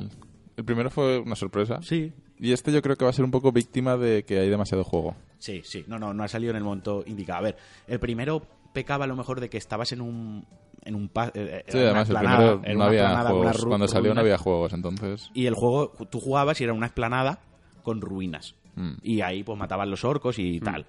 [0.56, 1.80] el primero fue una sorpresa.
[1.82, 4.48] Sí, Y este yo creo que va a ser un poco víctima de que hay
[4.48, 5.16] demasiado juego.
[5.38, 5.84] sí, sí.
[5.88, 7.40] No, no, no ha salido en el momento indicado.
[7.40, 7.56] A ver,
[7.88, 10.46] el primero pecaba a lo mejor de que estabas en un...
[10.84, 13.64] En un pa- eh, Sí, además el primero no había explanada, juegos.
[13.66, 15.28] Cuando salió no había juegos, entonces...
[15.34, 17.40] Y el juego, tú jugabas y era una explanada
[17.82, 18.54] con ruinas.
[18.78, 18.92] Mm.
[19.02, 20.86] Y ahí pues mataban los orcos y tal.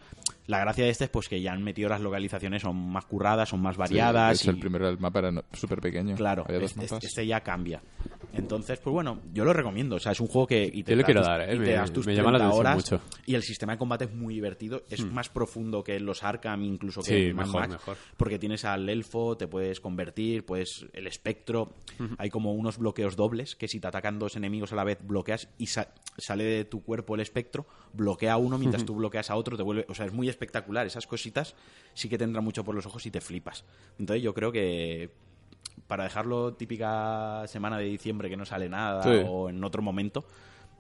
[0.50, 3.50] La gracia de este es pues que ya han metido las localizaciones, son más curradas,
[3.50, 4.40] son más variadas.
[4.40, 6.16] Sí, y- el primero, el mapa era no- súper pequeño.
[6.16, 7.82] Claro, este, este ya cambia.
[8.34, 9.96] Entonces, pues bueno, yo lo recomiendo.
[9.96, 10.64] O sea, es un juego que.
[10.72, 11.56] Y te Yo le quiero dar, ¿eh?
[11.56, 13.02] y te Me- das tus me llama la 30 atención horas, mucho.
[13.26, 14.84] Y el sistema de combate es muy divertido.
[14.90, 17.98] Es más profundo que los Arkham, incluso que Sí, mejor, Max, mejor.
[18.18, 21.74] Porque tienes al elfo, te puedes convertir, pues el espectro.
[22.18, 25.48] Hay como unos bloqueos dobles que si te atacan dos enemigos a la vez, bloqueas
[25.58, 29.36] y sa- sale de tu cuerpo el espectro, bloquea a uno mientras tú bloqueas a
[29.36, 29.86] otro, te vuelve.
[29.90, 30.88] O sea, es muy espectacular.
[30.88, 31.56] Esas cositas
[31.94, 33.66] sí que tendrán mucho por los ojos y te flipas.
[34.00, 35.12] Entonces, yo creo que
[35.88, 39.26] para dejarlo típica semana de diciembre que no sale nada Sí.
[39.28, 40.26] o en otro momento,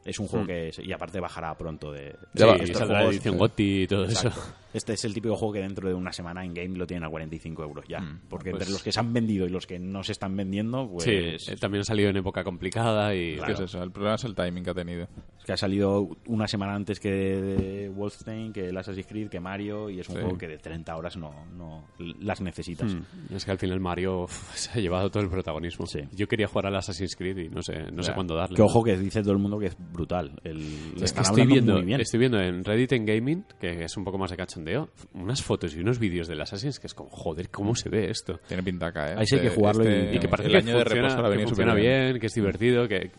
[0.06, 0.72] es un juego que...
[0.82, 2.16] Y aparte bajará pronto de...
[2.36, 3.40] Sí, saldrá la edición sí.
[3.40, 4.40] GOTY y todo Exacto.
[4.40, 4.54] eso.
[4.72, 7.10] Este es el típico juego que dentro de una semana en game lo tienen a
[7.10, 7.98] 45 euros ya.
[8.30, 10.88] porque pues- entre los que se han vendido y los que no se están vendiendo,
[10.88, 11.06] pues...
[11.06, 13.38] Sí, eh, también ha salido en época complicada y...
[13.46, 13.82] ¿Qué es eso?
[13.82, 15.08] El problema es el timing que ha tenido.
[15.40, 19.40] Es que ha salido una semana antes que de Wolfenstein, que el Assassin's Creed, que
[19.40, 20.22] Mario, y es un Sí.
[20.22, 21.86] juego que de 30 horas no, no
[22.20, 22.94] las necesitas.
[22.94, 25.86] Mm, Es que al final Mario uf, se ha llevado todo el protagonismo.
[25.88, 26.02] Sí.
[26.14, 28.56] Yo quería jugar al Assassin's Creed y no sé, no sé cuándo darle.
[28.56, 30.40] Que ojo que dice todo el mundo que es brutal.
[30.44, 30.60] El,
[31.02, 32.02] Es que estoy viendo, muy bien.
[32.02, 35.76] estoy viendo en Reddit en Gaming, que es un poco más de cachondeo, unas fotos
[35.76, 38.40] y unos vídeos del Assassin's que es como, joder, ¿cómo se ve esto?
[38.48, 39.16] Tiene pintaca, ¿eh?
[39.18, 41.32] Ahí sí hay que jugarlo y- Y que parece el que año de funciona, reposo
[41.32, 43.12] que funciona bien, que es divertido, que,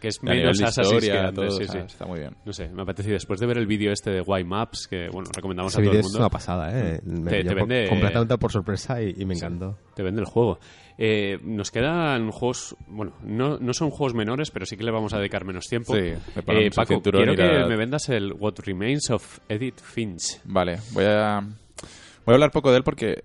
[0.00, 1.34] que es menos Assassin's historia, que antes.
[1.34, 1.86] todo, sí, o sea, sí.
[1.86, 2.36] está muy bien.
[2.44, 3.10] No sé, me apetece.
[3.12, 5.90] Después de ver el vídeo este de Y Maps, que bueno, recomendamos Ese a todo
[5.92, 7.00] vídeo el es mundo, una pasada, ¿eh?
[7.04, 9.78] Me Te- te por- vende- completamente por sorpresa y, y me encantó.
[9.94, 10.58] te vende el juego.
[10.98, 15.12] Eh, nos quedan juegos, bueno, no, no son juegos menores, pero sí que le vamos
[15.12, 15.94] a dedicar menos tiempo.
[15.94, 20.40] Sí, Eh, Paco, quiero que la- me vendas el What Remains of Edith Finch.
[20.44, 23.24] Vale, voy a, voy a hablar poco de él porque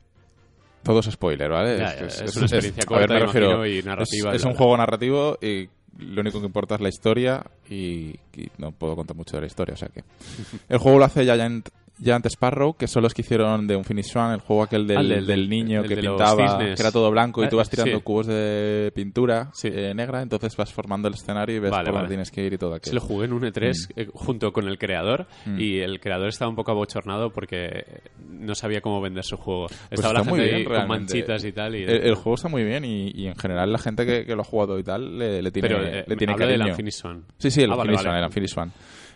[0.84, 1.78] todo es spoiler, ¿vale?
[1.78, 4.53] Ya, es una experiencia a ver, corta, me refiero, imagino, y narrativa, Es, es un
[4.55, 5.69] juego narrativo y
[5.99, 9.48] lo único que importa es la historia y, y no puedo contar mucho de la
[9.48, 10.03] historia, o sea que...
[10.69, 11.69] El juego lo hace Giant,
[12.03, 14.98] Giant Sparrow, que son los que hicieron de un Finish One, el juego aquel del,
[14.98, 17.57] Ah, el del- del niño el que pintaba, que era todo blanco y tú Eh,
[17.57, 18.03] vas tirando sí.
[18.03, 19.69] cubos de pintura Sí.
[19.72, 22.07] eh, negra, entonces vas formando el escenario y ves Vale, por dónde vale.
[22.10, 22.95] tienes que ir y todo Se aquello.
[22.95, 25.60] lo jugué en un E3 eh, junto con el creador Mm.
[25.60, 27.86] y el creador estaba un poco abochornado porque
[28.30, 29.68] no sabía cómo vender su juego.
[29.68, 31.76] Pues estaba la está muy gente ahí bien, con manchitas y tal.
[31.76, 34.36] Y, El, el juego está muy bien y, y en general la gente que, que
[34.36, 36.73] lo ha jugado y tal le, le tiene, pero eh, le tiene hablo del cariño.
[36.73, 37.23] Unfinished Swan.
[37.38, 38.10] Sí, sí, el Ah, Unfinished vale.
[38.10, 38.72] One, el Unfinished One.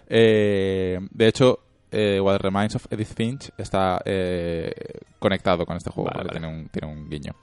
[0.07, 1.59] Eh, de hecho,
[1.91, 4.71] eh, What Remains of Edith Finch está eh,
[5.19, 6.47] conectado con este juego, Vale, porque vale.
[6.47, 7.33] Tiene, un, tiene un guiño.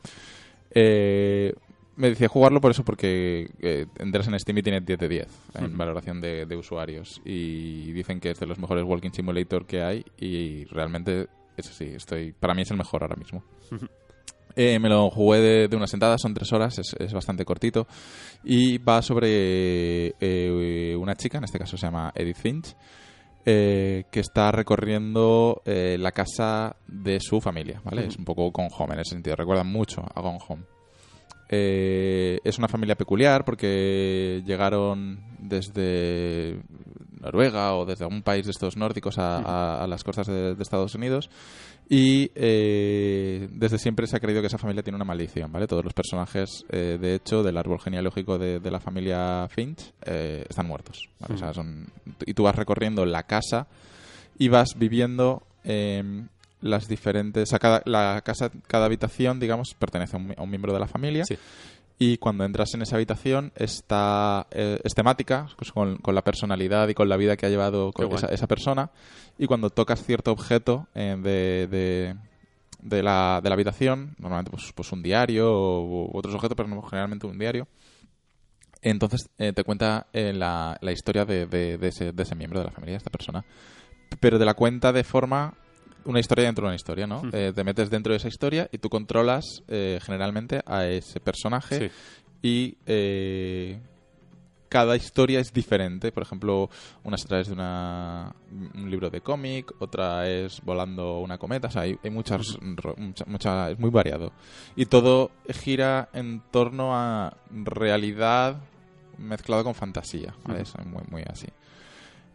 [0.71, 1.53] Eh,
[1.97, 5.29] me decía jugarlo por eso, porque eh, entras en Steam y tiene 10 de 10
[5.57, 7.21] en valoración de, de usuarios.
[7.25, 10.05] Y dicen que es de los mejores Walking Simulator que hay.
[10.19, 13.45] Y realmente, eso sí, estoy para mí es el mejor ahora mismo.
[14.57, 17.87] Eh, me lo jugué de, de una sentada, son tres horas, es, es bastante cortito.
[18.45, 22.75] Y va sobre eh, una chica, en este caso se llama Edith Finch,
[23.45, 28.07] eh, que está recorriendo eh, la casa de su familia, ¿vale?
[28.07, 30.63] Es un poco Gone Home en ese sentido, recuerda mucho a Gone Home.
[31.49, 36.61] Eh, es una familia peculiar porque llegaron desde
[37.23, 40.63] Noruega o desde algún país de estos nórdicos a, a- a las costas de, de
[40.63, 41.31] Estados Unidos
[41.89, 45.67] y eh, desde siempre se ha creído que esa familia tiene una maldición, ¿vale?
[45.67, 50.45] Todos los personajes, eh, de hecho, del árbol genealógico de, de la familia Finch eh,
[50.49, 51.35] están muertos, ¿vale?
[51.35, 51.87] O sea, son,
[52.27, 53.67] y tú vas recorriendo la casa
[54.39, 56.29] y vas viviendo em,
[56.61, 57.43] las diferentes...
[57.43, 60.81] O sea, cada, la casa, cada habitación, digamos, pertenece a un, a un miembro de
[60.81, 61.25] la familia.
[61.25, 61.37] Sí.
[62.05, 66.89] Y cuando entras en esa habitación está eh, es temática, pues con, con la personalidad
[66.89, 68.91] y con la vida que ha llevado con esa, esa persona.
[69.39, 72.17] Y cuando tocas cierto objeto eh, de, de,
[72.81, 76.69] de la, de la habitación, normalmente pues, pues un diario o, u otros objetos, pero
[76.69, 77.69] no, generalmente un diario,
[78.83, 82.59] entonces eh, te cuenta eh, la, la historia de, de- de ese, de ese miembro
[82.59, 83.45] de la familia, de esta persona.
[84.19, 85.55] Pero te la cuenta de forma
[86.05, 87.23] una historia dentro de una historia, ¿no?
[87.33, 91.91] Eh, te metes dentro de esa historia y tú controlas eh, generalmente a ese personaje
[91.91, 91.91] Sí.
[92.43, 93.81] y eh,
[94.69, 96.13] cada historia es diferente.
[96.13, 96.71] Por ejemplo,
[97.05, 98.35] una es a través de una,
[98.75, 101.69] un libro de cómic, otra es volando una cometa.
[101.69, 104.33] O sea, hay, hay muchas, ro- mucha, mucha- es muy variado.
[104.75, 108.63] Y todo gira en torno a realidad
[109.19, 110.35] mezclado con fantasía.
[110.45, 110.63] ¿vale?
[110.63, 111.49] Es muy, muy así.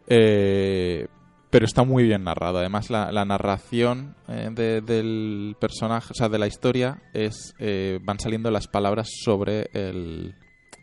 [0.07, 1.07] Eh,
[1.49, 2.57] pero está muy bien narrado.
[2.59, 7.99] Además, la, la narración eh, de- del personaje, o sea, de la historia, es eh,
[8.03, 10.35] van saliendo las palabras sobre el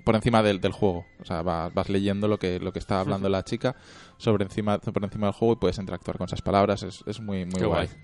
[0.04, 1.06] por encima del, del juego.
[1.20, 3.74] O sea, vas, vas leyendo lo que lo que está hablando la chica
[4.18, 6.82] sobre encima por encima del juego y puedes interactuar con esas palabras.
[6.82, 7.86] Es, es muy muy Qué guay.
[7.86, 7.98] guay.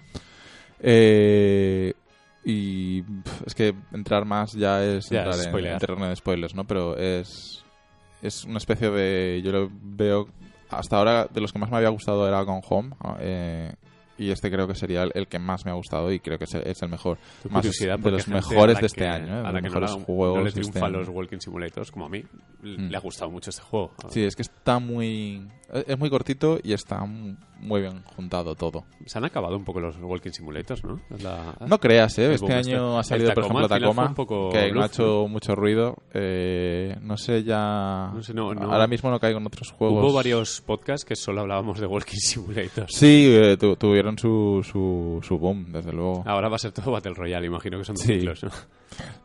[0.80, 1.92] Eh,
[2.44, 3.04] y
[3.44, 6.64] es que entrar más ya es Ya, entrar es en, en terreno de spoilers, ¿no?
[6.66, 7.64] Pero es
[8.22, 10.28] es una especie de yo lo veo
[10.70, 12.90] hasta ahora de los que más me había gustado era Gone Home
[13.20, 13.74] eh,
[14.18, 16.44] y este creo que sería el, el que más me ha gustado y creo que
[16.44, 17.16] es el, mejor
[17.48, 19.46] más de los mejores a de este que- año ¿eh?
[19.46, 20.98] a los la que no, mejores la- juegos no le este triunfan año.
[20.98, 22.22] los Walking Simulators como a mí,
[22.62, 22.88] Mm.
[22.90, 23.92] le ha gustado mucho este juego.
[24.10, 25.48] sí es que está muy
[25.86, 27.02] es muy cortito y está
[27.60, 31.00] muy bien juntado todo Se han acabado un poco los Walking Simulators, ¿no?
[31.22, 32.34] La- No creas, ¿eh?
[32.34, 35.96] Este año ha salido, por ejemplo, Tacoma, un poco que no ha hecho mucho ruido.
[36.14, 38.10] Eh, no sé ya...
[38.14, 40.02] No sé, no- no- Ahora mismo no caigo en otros juegos.
[40.04, 42.94] Hubo varios podcasts que solo hablábamos de Walking Simulators.
[42.94, 46.22] Sí, eh, tu- tuvieron su, su, su boom, desde luego.
[46.26, 48.14] Ahora va a ser todo Battle Royale, imagino que son Sí.
[48.14, 48.50] ciclos, ¿no?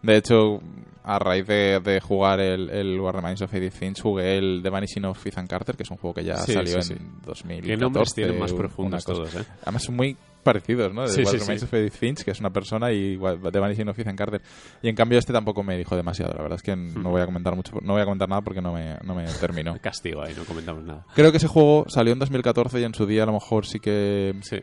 [0.03, 0.59] De hecho,
[1.03, 4.69] a raíz de, de jugar el, el War Remains of Edith Finch, jugué el The
[4.69, 7.05] Vanishing of Ethan Carter, que es un juego que ya Sí, salió sí, en sí.
[7.25, 8.21] 2014.
[8.23, 9.45] ¿Qué más profundos todos, eh?
[9.63, 11.01] Además son muy parecidos, ¿no?
[11.03, 11.51] De Sí, sí, sí.
[11.65, 13.17] of Finch, que es una persona, y
[13.51, 14.41] The Vanishing of Ethan Carter.
[14.83, 17.25] Y en cambio este tampoco me dijo demasiado, la verdad es que no voy a
[17.25, 19.75] comentar mucho, no voy a comentar nada porque no me, no me terminó.
[19.81, 21.05] Castigo ahí, no comentamos nada.
[21.15, 23.79] Creo que ese juego salió en 2014 y en su día a lo mejor sí
[23.79, 24.57] que Sí,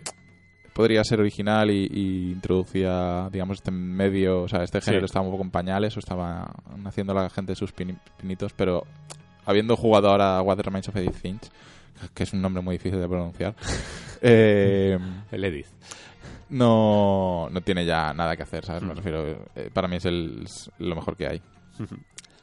[0.73, 5.07] podría ser original y, y introducía, digamos, este medio, o sea, este género Sí.
[5.07, 8.85] estaba un poco en pañales o estaba naciendo la gente sus pini- pinitos, pero
[9.45, 11.51] habiendo jugado ahora a What Remains of Edith Finch,
[12.15, 13.55] que es un nombre muy difícil de pronunciar,
[14.23, 14.99] eh,
[15.31, 15.69] el Edith.
[16.51, 18.83] no, no tiene ya nada que hacer, ¿sabes?
[18.83, 21.43] Me refiero, eh, para mí es, el, es lo mejor que hay.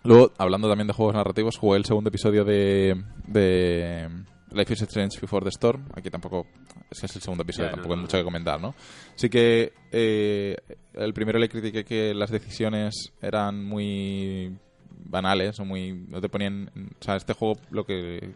[0.04, 4.10] Luego, hablando también de juegos narrativos, jugué el segundo episodio de, de
[4.52, 5.86] Life is Strange Before the Storm.
[5.94, 6.48] Aquí tampoco,
[6.90, 8.02] es que es el segundo episodio, no, tampoco hay no.
[8.04, 8.74] mucho que comentar, ¿no?
[9.16, 10.56] Sí que eh,
[10.94, 14.58] el primero le critiqué que las decisiones eran muy
[15.06, 16.70] banales o muy no te ponían
[17.00, 18.34] o sea este juego lo que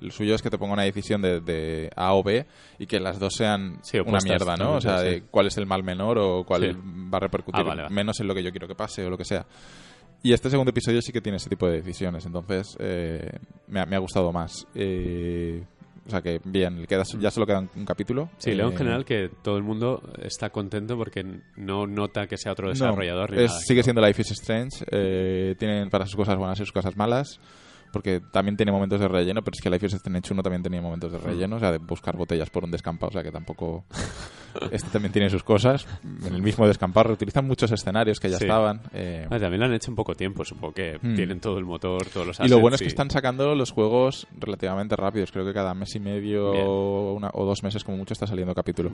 [0.00, 2.46] lo suyo es que te ponga una decisión de, de A o B
[2.78, 4.74] y que las dos sean Sí, una mierda, ¿no?
[4.74, 5.28] O sea, totalmente, de sí.
[5.30, 6.78] cuál es el mal menor o cuál Sí.
[7.12, 7.94] va a repercutir Ah, vale, vale.
[7.94, 9.46] menos en lo que yo quiero que pase o lo que sea.
[10.22, 13.30] Y este segundo episodio sí que tiene ese tipo de decisiones, entonces eh,
[13.68, 14.66] me, ha, me ha gustado más.
[14.74, 15.62] Eh,
[16.06, 18.30] o sea que bien, queda, ya solo queda un, capítulo.
[18.38, 21.24] Sí, leo en Eh, general que todo el mundo está contento porque
[21.56, 23.30] no nota que sea otro no, desarrollador.
[23.32, 23.60] ni es- nada.
[23.60, 24.84] sigue siendo Life is Strange.
[24.90, 27.38] eh, tienen para sus cosas buenas y sus cosas malas.
[27.94, 30.82] Porque también tiene momentos de relleno, pero es que Life is Strange 1 también tenía
[30.82, 33.84] momentos de relleno, o sea, de buscar botellas por un descampado, o sea, que tampoco...
[34.70, 35.86] este también tiene sus cosas.
[36.26, 38.44] En el mismo descampado reutilizan muchos escenarios que ya Sí.
[38.44, 38.82] estaban.
[38.92, 41.14] eh, Ah, también lo han hecho en poco tiempo, supongo que Hmm.
[41.14, 44.26] tienen todo el motor, todos los y lo bueno es que están sacando los juegos
[44.38, 45.32] relativamente rápidos.
[45.32, 48.54] Creo que cada mes y medio o, una- o dos meses como mucho está saliendo
[48.54, 48.90] capítulo.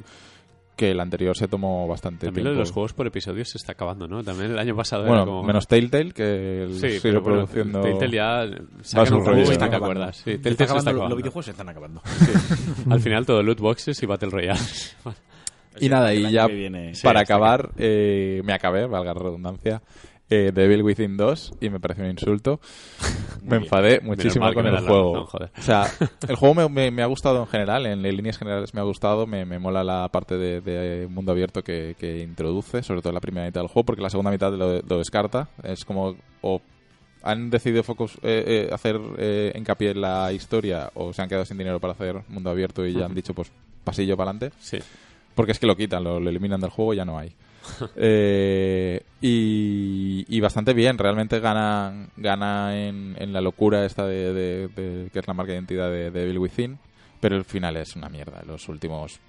[0.81, 2.61] Que el anterior se tomó bastante También lo de tiempo.
[2.62, 4.24] los juegos por episodios se está acabando, ¿no?
[4.24, 5.43] También el año pasado Bueno, era como...
[5.43, 7.82] menos Telltale, que el Sí, sigue pero bueno, produciendo...
[7.82, 8.48] Telltale ya Va a
[8.82, 9.44] sacan un juego.
[9.44, 12.02] Sí, Telltale está se está acabando, los videojuegos se están acabando.
[12.89, 14.59] Al final todo loot boxes y Battle Royale.
[15.78, 16.48] Y nada, y ya
[17.02, 19.82] para acabar, eh, me acabé, valga la redundancia,
[20.31, 22.61] eh, Devil Within 2 y me pareció un insulto.
[23.43, 25.27] me enfadé muchísimo con el la juego.
[25.27, 25.51] joder.
[25.59, 25.86] O sea,
[26.28, 29.27] el juego me, me- me ha gustado en general, en, líneas generales me ha gustado,
[29.27, 33.20] me, me mola la parte de, de mundo abierto que, que introduce, sobre todo la
[33.20, 35.48] primera mitad del juego, porque la segunda mitad lo, lo descarta.
[35.62, 36.61] Es como o
[37.23, 41.44] han decidido focus, eh, eh, hacer eh, hincapié en la historia o se han quedado
[41.44, 43.52] sin dinero para hacer mundo abierto y ya han dicho pues
[43.85, 44.57] pasillo para adelante.
[44.61, 44.78] Sí.
[45.35, 47.35] Porque es que lo quitan, lo, lo eliminan del juego, ya no hay.
[47.97, 54.68] Eh, y, y bastante bien, realmente gana, gana en, en la locura esta de, de-
[54.68, 56.78] de- que es la marca de identidad de, de Devil Within.
[57.20, 58.42] Pero el final es una mierda.
[58.47, 59.20] Los últimos,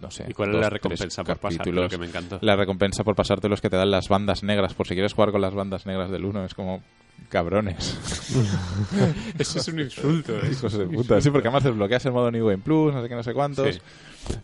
[0.00, 0.24] no sé.
[0.28, 1.58] ¿Y cuál es la recompensa por pasar?
[1.58, 1.82] capítulos.
[1.84, 2.38] Lo que me encantó.
[2.42, 4.72] La recompensa por pasarte los que te dan las bandas negras.
[4.74, 6.80] Por si quieres jugar con las bandas negras del 1, es como
[7.28, 7.98] cabrones.
[9.38, 10.36] Eso es un insulto.
[10.36, 10.50] ¿eh?
[10.52, 11.20] Hijos de puta.
[11.20, 13.74] Sí, porque además desbloqueas el modo New Game Plus, no sé qué, no sé cuántos.
[13.74, 13.80] Sí.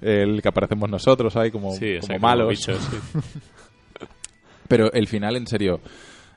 [0.00, 2.48] El que aparecemos nosotros ahí como, Sí, como malos.
[2.50, 3.18] bichos, sí.
[4.68, 5.80] Pero el final, en serio,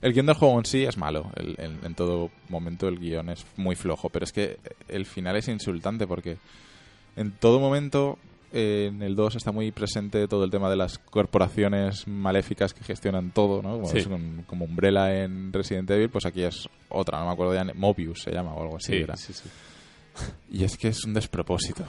[0.02, 1.32] el guion del juego en sí es malo.
[1.36, 4.10] El- el- en todo momento el guion es muy flojo.
[4.10, 4.58] Pero es que
[4.88, 6.38] el final es insultante porque
[7.16, 8.18] en todo momento
[8.52, 12.84] eh, en el 2 está muy presente todo el tema de las corporaciones maléficas que
[12.84, 13.74] gestionan todo, ¿no?
[13.74, 14.00] Como, Sí.
[14.00, 17.64] es un- como Umbrella en Resident Evil, pues aquí es otra, no me acuerdo ya,
[17.76, 18.94] Mobius se llama o algo así.
[18.94, 19.16] Sí, era.
[19.16, 19.50] sí, sí.
[20.52, 21.86] Y es que es un despropósito.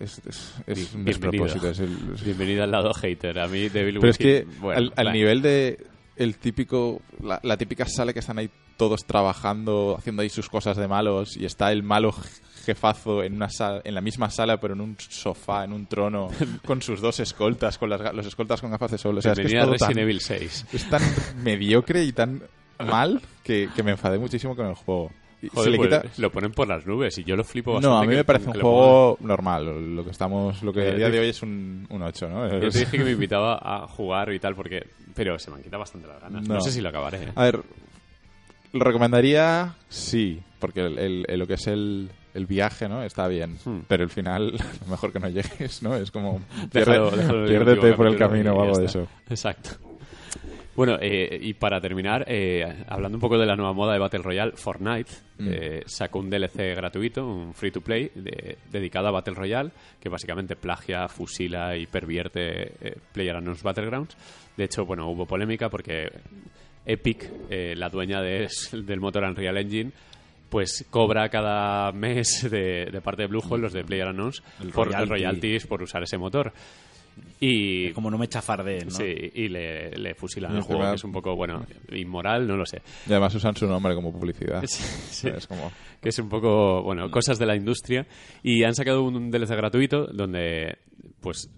[0.00, 1.44] Es, es- es un Bienvenido.
[1.44, 1.70] despropósito.
[1.70, 3.38] es el- es- Bienvenido al lado hater.
[3.38, 5.78] A mí Devil pero es que bueno, al, nivel de
[6.16, 10.76] el típico la, la típica sala que están ahí todos trabajando haciendo ahí sus cosas
[10.76, 12.14] de malos y está el malo
[12.66, 16.28] jefazo en una sala, en la misma sala pero en un sofá en un trono
[16.66, 19.38] con sus dos escoltas con las, los escoltas con gafas de sol o sea es
[19.38, 20.66] que es, todo Resident tan, Evil 6.
[20.72, 21.02] es tan
[21.42, 22.42] mediocre y tan
[22.78, 25.10] mal que, que me enfadé muchísimo con el juego
[25.52, 27.94] Joder, le pues, quita lo ponen por las nubes y yo lo flipo bastante.
[27.94, 28.78] no, a mí me parece un que pongan.
[28.78, 29.94] juego normal.
[29.94, 32.48] Lo que estamos, lo que Eh, a día de hoy es un, un 8, ¿no?
[32.58, 35.62] Yo te dije que me invitaba a jugar y tal, porque pero se me han
[35.62, 36.48] quitado bastante las ganas.
[36.48, 36.60] No, No.
[36.62, 37.24] sé si lo acabaré.
[37.24, 37.32] ¿eh?
[37.36, 37.60] A ver,
[38.72, 43.02] lo recomendaría, sí, porque el, el- el- lo que es el, el viaje, ¿no?
[43.02, 43.80] Está bien, Hmm.
[43.88, 44.52] pero el final,
[44.90, 45.96] mejor que no llegues, ¿no?
[45.96, 46.40] Es como,
[46.70, 49.08] Déjalo- pierde- déjalo piérdete por el camino o algo de eso.
[49.28, 49.70] Exacto.
[50.76, 54.20] Bueno, eh, y para terminar, eh, hablando un poco de la nueva moda de Battle
[54.22, 55.48] Royale, Fortnite Mm.
[55.50, 60.10] eh, sacó un DLC gratuito, un free to play, de- dedicado a Battle Royale, que
[60.10, 64.16] básicamente plagia, fusila y pervierte eh, PlayerUnknown's Battlegrounds.
[64.54, 66.10] De hecho, bueno, hubo polémica porque
[66.84, 69.92] Epic, eh, la dueña de- del motor Unreal Engine,
[70.48, 75.08] pues cobra cada mes de, de parte de Bluehole, los de PlayerUnknown's, El por royalty.
[75.10, 76.52] royalties por usar ese motor.
[77.40, 78.94] Y Como no me chafardeen, ¿no?
[78.94, 79.04] Sí,
[79.34, 82.66] y le, le fusilan Y el juego, que es un poco, bueno, inmoral, no lo
[82.66, 82.82] sé.
[83.06, 84.62] Y además usan su nombre como publicidad.
[84.66, 85.72] Sí, Es como...
[86.02, 88.06] que es un poco, bueno, cosas de la industria.
[88.42, 90.76] Y han sacado un DLC gratuito donde,
[91.20, 91.50] pues,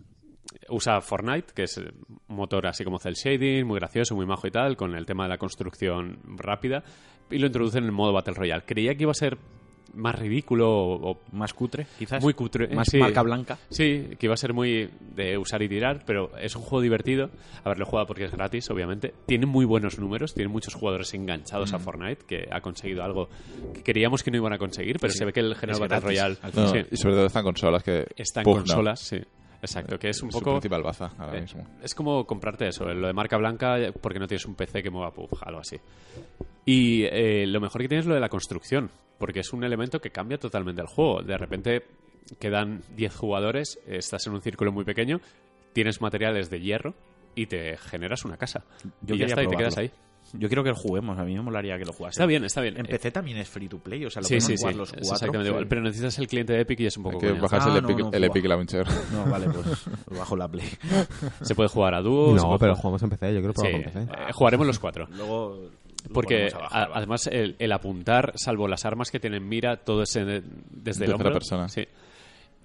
[0.69, 4.51] usa Fortnite, que es un motor así como cel shading, muy gracioso, muy majo y
[4.53, 6.85] tal, con el tema de la construcción rápida,
[7.31, 8.63] y lo introducen en el modo Battle Royale.
[8.67, 9.39] Creía que iba a ser
[9.95, 12.23] más ridículo o, o Más cutre, quizás.
[12.23, 12.69] muy cutre.
[12.69, 12.99] Más sí.
[12.99, 13.59] marca blanca.
[13.71, 17.31] Sí, que iba a ser muy de usar y tirar, pero es un juego divertido.
[17.65, 19.15] Haberlo jugado porque es gratis, obviamente.
[19.27, 21.75] Tiene muy buenos números, tiene muchos jugadores enganchados Mm.
[21.75, 23.29] a Fortnite, que ha conseguido algo
[23.75, 25.81] que queríamos que no iban a conseguir, pero Sí, se ve que el general es
[25.81, 28.07] Battle gratis, Royale al No, sí, Y sobre todo están consolas que...
[28.15, 28.65] está en pugnan.
[28.67, 29.19] consolas, sí.
[29.61, 30.53] Exacto, que es un poco...
[30.53, 31.67] principal baza ahora Eh, mismo.
[31.83, 34.91] Es como comprarte eso, lo de marca blanca, eh, porque no tienes un PC que
[34.91, 35.77] mueva PUBG, algo así.
[36.65, 40.01] Y eh, lo mejor que tienes es lo de la construcción, porque es un elemento
[40.01, 41.23] que cambia totalmente el juego.
[41.23, 41.83] De repente
[42.39, 45.21] quedan 10 jugadores, estás en un círculo muy pequeño,
[45.73, 46.95] tienes materiales de hierro
[47.35, 48.65] y te generas una casa.
[49.03, 49.91] Yo y ya está, y te quedas ahí.
[50.35, 52.17] Yo quiero que lo juguemos, a mí me molaría que lo jugase.
[52.17, 52.77] Está bien, está bien.
[52.79, 54.63] En PC también es free to play, o sea, lo Sí, podemos sí, sí.
[54.63, 55.13] jugar los es cuatro.
[55.15, 55.67] exactamente igual.
[55.69, 57.43] Pero necesitas el cliente de Epic y es un Hay poco que coñazo.
[57.43, 58.25] bajarse Ah, el, no, Epic, no, el.
[58.25, 58.87] Epic Launcher.
[59.13, 59.67] No, vale, pues
[60.19, 60.69] bajo la play.
[61.43, 62.35] Se puede jugar a dúo.
[62.35, 63.99] No, pero jugar- jugamos en PC, yo Sí, probar con PC.
[64.03, 65.07] eh, jugaremos los cuatro.
[65.17, 65.71] Luego.
[66.13, 70.27] Porque bajar, además el, el apuntar, salvo las armas que tienen mira, todo es en-
[70.27, 71.33] desde el Tercera hombro.
[71.33, 71.69] persona.
[71.69, 71.87] Sí.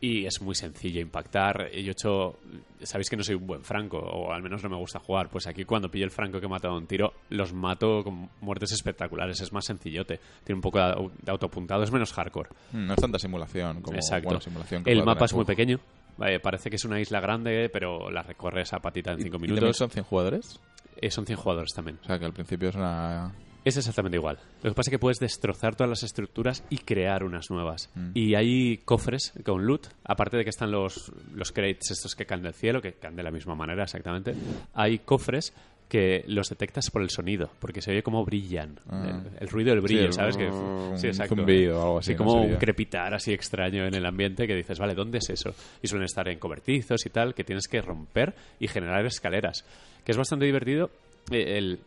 [0.06, 1.72] Y es muy sencillo impactar.
[1.72, 2.36] Yo he hecho.
[2.82, 5.30] Sabéis que no soy un buen franco, o al menos no me gusta jugar.
[5.30, 8.30] Pues aquí, cuando pillo el franco que he matado a un tiro, los mato con
[8.42, 9.40] muertes espectaculares.
[9.40, 10.20] Es más sencillote.
[10.44, 12.50] Tiene un poco de, au- de autoapuntado, es menos hardcore.
[12.74, 14.26] Mm, No es tanta simulación como Exacto.
[14.26, 15.80] bueno, simulación que el mapa es muy pequeño.
[16.18, 19.38] Vale, parece que es una isla grande, pero la recorres a patita en ¿Y- 5
[19.38, 19.78] y también minutos.
[19.78, 20.60] son 100 jugadores?
[20.98, 21.98] Eh, son 100 jugadores también.
[22.04, 23.32] O sea, que al principio es una...
[23.66, 24.38] Es exactamente igual.
[24.62, 27.90] Lo que pasa es que puedes destrozar todas las estructuras y crear unas nuevas.
[27.96, 28.10] Mm.
[28.14, 32.44] Y hay cofres con loot, aparte de que están los, los crates estos que caen
[32.44, 34.34] del cielo, que caen de la misma manera exactamente.
[34.74, 35.54] Hay cofres
[35.88, 38.80] que los detectas por el sonido, porque se oye como brillan.
[38.90, 39.22] Ah.
[39.30, 40.36] El, el ruido del brillo, Sí, ¿sabes?
[40.38, 41.36] Que, un sí, exacto.
[41.36, 42.26] zumbido o algo así, Sí, ¿no?
[42.26, 45.54] como un crepitar así extraño en el ambiente que dices, vale, ¿dónde es eso?
[45.84, 49.64] Y suelen estar en cobertizos y tal, que tienes que romper y generar escaleras.
[50.04, 50.90] Que es bastante divertido
[51.32, 51.80] eh, el,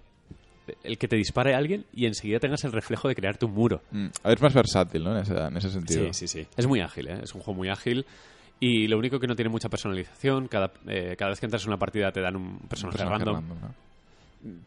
[0.83, 3.81] el que te dispare alguien y enseguida tengas el reflejo de crearte un muro.
[3.91, 5.13] Mm, A ver, es más versátil, ¿no?
[5.17, 6.05] En ese, en ese sentido.
[6.13, 6.47] Sí, sí, sí.
[6.57, 7.21] Es muy ágil, ¿eh?
[7.23, 8.05] Es un juego muy ágil.
[8.59, 11.69] Y lo único que no tiene mucha personalización, cada, eh, cada vez que entras en
[11.69, 13.75] una partida te dan un Un personaje, random, random, ¿no?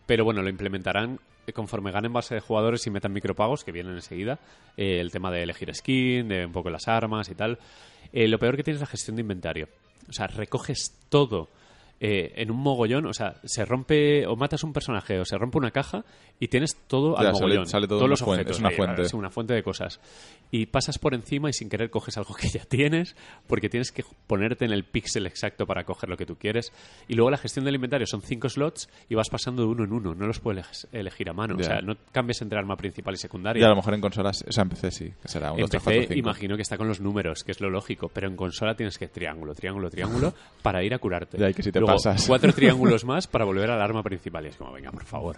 [0.05, 3.93] pero bueno, lo implementarán eh, conforme ganen base de jugadores y metan micropagos, que vienen
[3.95, 4.39] enseguida.
[4.77, 7.57] Eh, el tema de elegir skin, de un poco las armas y tal.
[8.13, 9.67] Eh, lo peor que tiene es la gestión de inventario.
[10.07, 11.49] O sea, recoges todo
[11.99, 13.05] eh, en un mogollón.
[13.07, 16.05] O sea, se rompe o matas un personaje o se rompe una caja
[16.39, 17.65] y tienes todo Ya, al sale- mogollón.
[17.67, 18.57] sale todo todos los fuente, objetos.
[18.57, 19.05] es una ahí, fuente.
[19.05, 19.99] sí, una fuente de cosas.
[20.51, 23.15] Y pasas por encima y sin querer coges algo que ya tienes
[23.47, 26.71] porque tienes que ponerte en el píxel exacto para coger lo que tú quieres.
[27.07, 29.93] Y luego la gestión del inventario son cinco slots y vas pasando de uno en
[29.93, 30.15] uno.
[30.15, 31.55] No los puedes elegir a mano.
[31.57, 31.61] Ya.
[31.61, 33.61] O sea, no cambies entre arma principal y secundaria.
[33.61, 35.63] Y a lo mejor en consolas, o sea, en PC sí, que será un En
[35.63, 36.19] 2, 3, PC 4, 5.
[36.19, 39.07] imagino que está con los números, que es lo lógico, pero en consola tienes que
[39.07, 41.37] triángulo, triángulo, triángulo para ir a curarte.
[41.37, 42.27] Ya, y que si te Luego, pasas.
[42.27, 44.45] cuatro triángulos más para volver al arma principal.
[44.45, 45.37] Y es como, venga, por favor.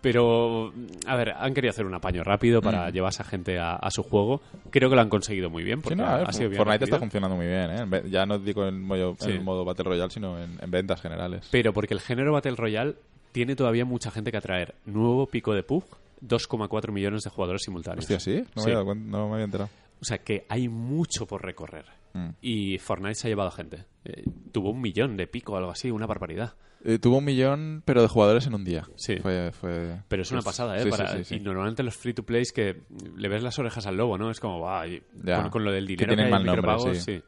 [0.00, 0.72] Pero,
[1.06, 4.02] a ver, han querido hacer un apaño rápido para llevarse a gente a, a su
[4.02, 4.40] juego.
[4.70, 5.78] Creo que lo han conseguido muy bien.
[5.78, 5.82] Mm.
[5.82, 8.02] Sí, Porque no, a ver, ha sido bien Fortnite está funcionando muy bien, ¿eh?
[8.10, 9.30] Ya no digo en modo, Sí.
[9.30, 11.46] en modo Battle Royale, sino en, en ventas generales.
[11.52, 12.96] Pero porque el género Battle Royale
[13.30, 14.74] tiene todavía mucha gente que atraer.
[14.86, 15.84] Nuevo pico de PUG,
[16.26, 18.02] 2,4 millones de jugadores simultáneos.
[18.04, 18.42] Hostia, ¿sí?
[18.56, 18.70] No, Sí.
[18.70, 19.70] Me, había dado cuen- no me había enterado.
[20.02, 21.86] O sea que hay mucho por recorrer.
[22.14, 22.28] Mm.
[22.42, 23.84] Y Fortnite se ha llevado gente.
[24.04, 26.54] Eh, tuvo un millón de pico algo así, una barbaridad.
[26.84, 28.84] Eh, tuvo un millón, pero de jugadores en un día.
[28.96, 29.16] Sí.
[29.18, 30.82] Fue, fue- Pero es una pues, pasada, ¿eh?
[30.82, 31.34] sí, Para- sí, sí.
[31.36, 32.82] Y normalmente los free to plays que
[33.16, 34.30] le ves las orejas al lobo, ¿no?
[34.30, 34.84] Es como, va,
[35.24, 37.22] con, con lo del Que dinero tienen hay mal nombre, sí.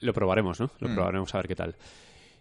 [0.00, 0.70] Lo probaremos, ¿no?
[0.80, 0.94] Lo Mm.
[0.94, 1.76] probaremos a ver qué tal.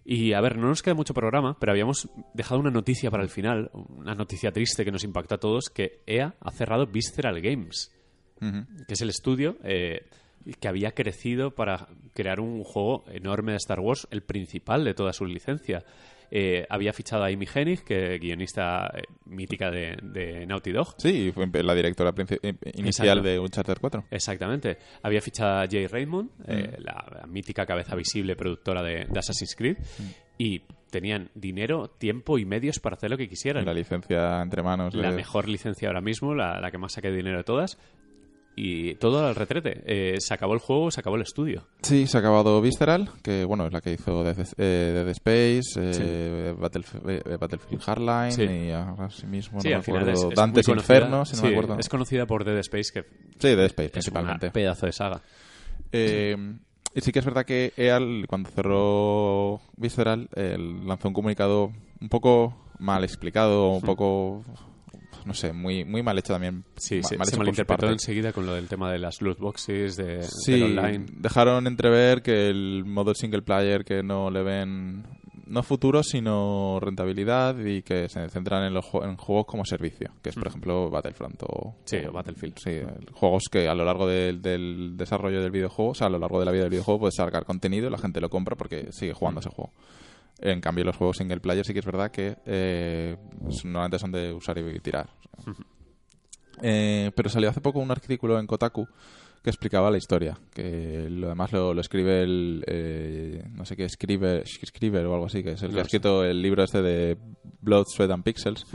[0.03, 3.29] Y a ver, no nos queda mucho programa, pero habíamos dejado una noticia para el
[3.29, 7.91] final, una noticia triste que nos impactó a todos, que EA ha cerrado Visceral Games,
[8.39, 10.05] Que es el estudio eh,
[10.59, 15.13] que había crecido para crear un juego enorme de Star Wars, el principal de toda
[15.13, 15.83] su licencia.
[16.31, 20.95] Eh, había fichado a Amy Hennig, que guionista eh, mítica de, de Naughty Dog.
[20.97, 22.13] Sí, fue la directora
[22.73, 23.21] inicial Exacto.
[23.21, 24.05] de Uncharted 4.
[24.09, 24.77] Exactamente.
[25.03, 26.43] Había fichado a Jay Raymond, Mm.
[26.47, 30.03] eh, la, la mítica cabeza visible productora de, de Assassin's Creed, Mm.
[30.39, 33.63] y tenían dinero, tiempo y medios para hacer lo que quisieran.
[33.65, 34.93] La licencia entre manos.
[34.95, 37.77] La de- mejor licencia ahora mismo, la, la que más saque dinero de todas.
[38.57, 39.81] Y todo al retrete.
[39.85, 41.67] Eh, se acabó el juego, se acabó el estudio.
[41.81, 45.61] Sí, se ha acabado Visceral, que bueno, es la que hizo Dead, eh, Dead Space,
[45.77, 48.43] eh, eh, Battlefield Hardline Sí.
[48.43, 50.67] y ahora sí mismo sí, no me acuerdo, es, es Dante's.
[50.69, 51.77] Inferno, si no Sí, me acuerdo.
[51.79, 53.01] Es conocida por Dead Space, que
[53.39, 54.47] Sí, Dead Space es principalmente.
[54.47, 55.21] un pedazo de saga.
[55.91, 56.35] Eh,
[56.93, 62.07] y sí que es verdad que EA, cuando cerró Visceral, eh, lanzó un comunicado un
[62.09, 64.43] poco mal explicado, un poco,
[65.25, 66.63] no sé, muy, muy mal hecho también.
[66.77, 69.21] Sí, ma- se, mal se por su malinterpretó enseguida con lo del tema de las
[69.21, 71.05] loot boxes, de, Sí, del online.
[71.17, 75.03] dejaron entrever que el modo single player que no le ven
[75.47, 80.29] no futuro sino rentabilidad y que se centran en los en juegos como servicio, que
[80.29, 81.81] es por ejemplo Battlefront o, Mm.
[81.85, 82.57] Sí, o Battlefield.
[82.57, 82.71] Sí,
[83.13, 86.39] juegos que a lo largo del, del desarrollo del videojuego, o sea, a lo largo
[86.39, 89.13] de la vida del videojuego puedes sacar contenido y la gente lo compra porque sigue
[89.13, 89.71] jugando ese juego.
[90.39, 93.15] En cambio, los juegos single player sí que es verdad que eh,
[93.63, 95.09] normalmente son de usar y tirar.
[96.61, 98.87] Eh, pero salió hace poco un artículo en Kotaku
[99.43, 100.37] que explicaba la historia.
[100.53, 102.63] Que lo demás lo, lo escribe el.
[102.67, 106.23] eh, no sé qué, escribe, Scriber o algo así, que es el que ha escrito
[106.23, 107.17] el libro este de
[107.61, 108.65] Blood, Sweat and Pixels,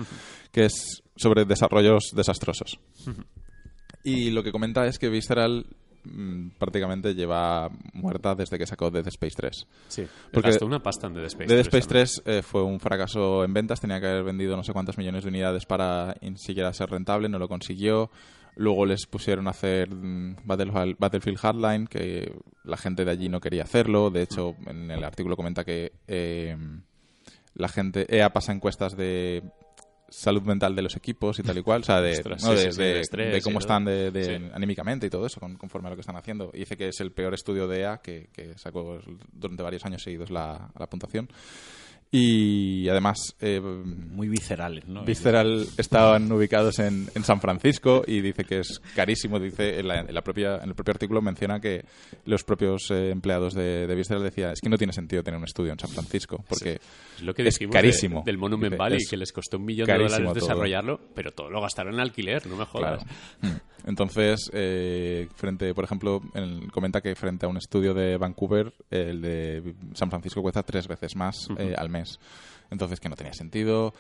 [0.53, 2.79] que es sobre desarrollos desastrosos.
[4.05, 5.67] Y lo que comenta es que Visceral
[6.05, 9.67] mm, prácticamente lleva muerta desde que sacó Dead Space 3.
[9.89, 11.47] Sí, Porque gastó una pasta en Dead Space.
[11.47, 12.07] Dead 3 Space también.
[12.07, 15.25] 3 eh, fue un fracaso en ventas, tenía que haber vendido no sé cuántos millones
[15.25, 18.11] de unidades para ni siquiera ser rentable, no lo consiguió.
[18.57, 23.41] Luego les pusieron a hacer mm, Battle- Battlefield Hardline, que la gente de allí no
[23.41, 24.11] quería hacerlo.
[24.11, 26.57] De hecho, en el artículo comenta que eh,
[27.55, 29.43] la gente EA pasa encuestas de
[30.11, 32.51] salud mental de los equipos y tal y cual, o sea, de, Ostras, ¿no?
[32.57, 35.91] sí, de, sí, estrés de cómo están de, anímicamente y todo eso, con- conforme a
[35.91, 36.51] lo que están haciendo.
[36.53, 38.99] Y dice que es el peor estudio de EA que, que sacó
[39.33, 41.29] durante varios años seguidos la, la puntuación.
[42.13, 45.05] Y además, eh, Muy viscerales, ¿no?
[45.05, 49.39] Visceral estaban ubicados en, en San Francisco y dice que es carísimo.
[49.39, 51.85] Dice en, la, en la propia, en el propio artículo menciona que
[52.25, 55.45] los propios eh, empleados de, de Visceral decían es que no tiene sentido tener un
[55.45, 56.81] estudio en San Francisco porque
[57.17, 58.21] Es lo que es carísimo.
[58.25, 60.35] de- del Monument Dice, Valley, que les costó un millón de dólares todo.
[60.35, 63.05] desarrollarlo, pero todo lo gastaron en alquiler, no me jodas.
[63.05, 63.55] Claro.
[63.55, 63.61] Mm.
[63.87, 69.23] Entonces, eh, frente, por ejemplo, en- comenta que frente a un estudio de Vancouver, el
[69.23, 72.00] de San Francisco cuesta tres veces más eh, al mes.
[72.71, 73.95] Entonces, que no tenía sentido.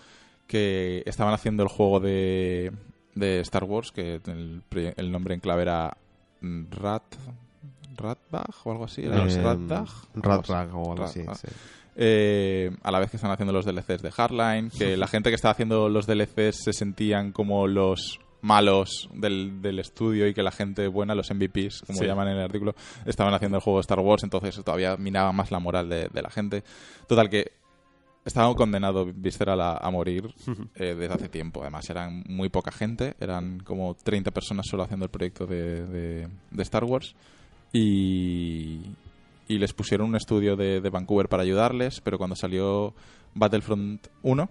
[0.47, 2.73] Que estaban haciendo el juego de,
[3.15, 5.97] de Star Wars, que el, nombre en clave era
[6.41, 7.05] mm, Rat.
[7.97, 9.03] ¿Ratbag o algo así?
[9.05, 9.87] ¿Era Eh, Ratbag?
[10.15, 11.49] Ratbag o algo así, sí.
[11.97, 15.35] Eh, a la vez que están haciendo los DLCs de Hardline, que la gente que
[15.35, 20.51] estaba haciendo los DLCs se sentían como los malos del, del estudio y que la
[20.53, 22.07] gente buena, los MVPs, como Sí.
[22.07, 22.75] llaman en el artículo,
[23.05, 26.23] estaban haciendo el juego de Star Wars, entonces todavía minaba más la moral de, de
[26.23, 26.63] la gente.
[27.07, 27.53] Total que
[28.25, 30.33] estaba condenado Visceral a, a morir
[30.75, 31.63] eh, desde hace tiempo.
[31.63, 36.29] Además, eran muy poca gente, eran como 30 personas solo haciendo el proyecto de, de-
[36.51, 37.15] de Star Wars.
[37.73, 38.81] Y,
[39.49, 42.95] y les pusieron un estudio de, de Vancouver para ayudarles, pero cuando salió
[43.35, 44.51] Battlefront 1,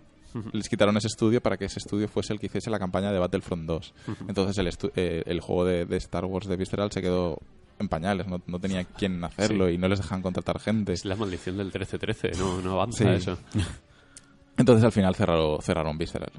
[0.53, 3.19] les quitaron ese estudio para que ese estudio fuese el que hiciese la campaña de
[3.19, 3.93] Battlefront 2.
[4.27, 7.39] Entonces el, estu- eh, el juego de, de Star Wars de Visceral se quedó
[7.79, 10.93] en pañales, no, no tenía quien hacerlo y no les dejaban contratar gente.
[10.93, 13.09] Es la maldición del 13-13, no, no avanza Sí.
[13.09, 13.37] eso.
[14.57, 16.31] Entonces al final cerraron, cerraron Visceral.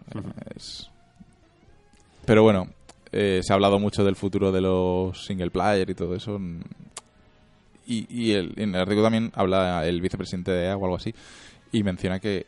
[0.54, 0.90] Es-
[2.26, 2.68] Pero bueno,
[3.12, 6.38] eh, se ha hablado mucho del futuro de los single player y todo eso.
[7.86, 11.14] Y, y el- en el artículo también habla el vicepresidente de EA o algo así
[11.72, 12.46] y menciona que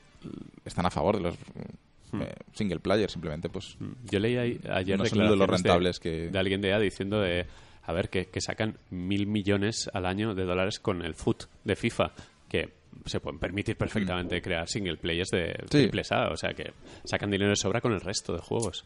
[0.64, 5.18] están a favor de los eh, single player, simplemente pues Yo leí ayer no son
[5.18, 6.28] de los declaraciones de- rentables que...
[6.30, 7.46] de alguien de EA diciendo de
[7.84, 11.76] a ver que, que sacan mil millones al año de dólares con el foot de
[11.76, 12.12] FIFA
[12.48, 12.68] que
[13.06, 15.66] se pueden permitir perfectamente crear single players de Sí.
[15.68, 16.72] triples A o sea que
[17.04, 18.84] sacan dinero de sobra con el resto de juegos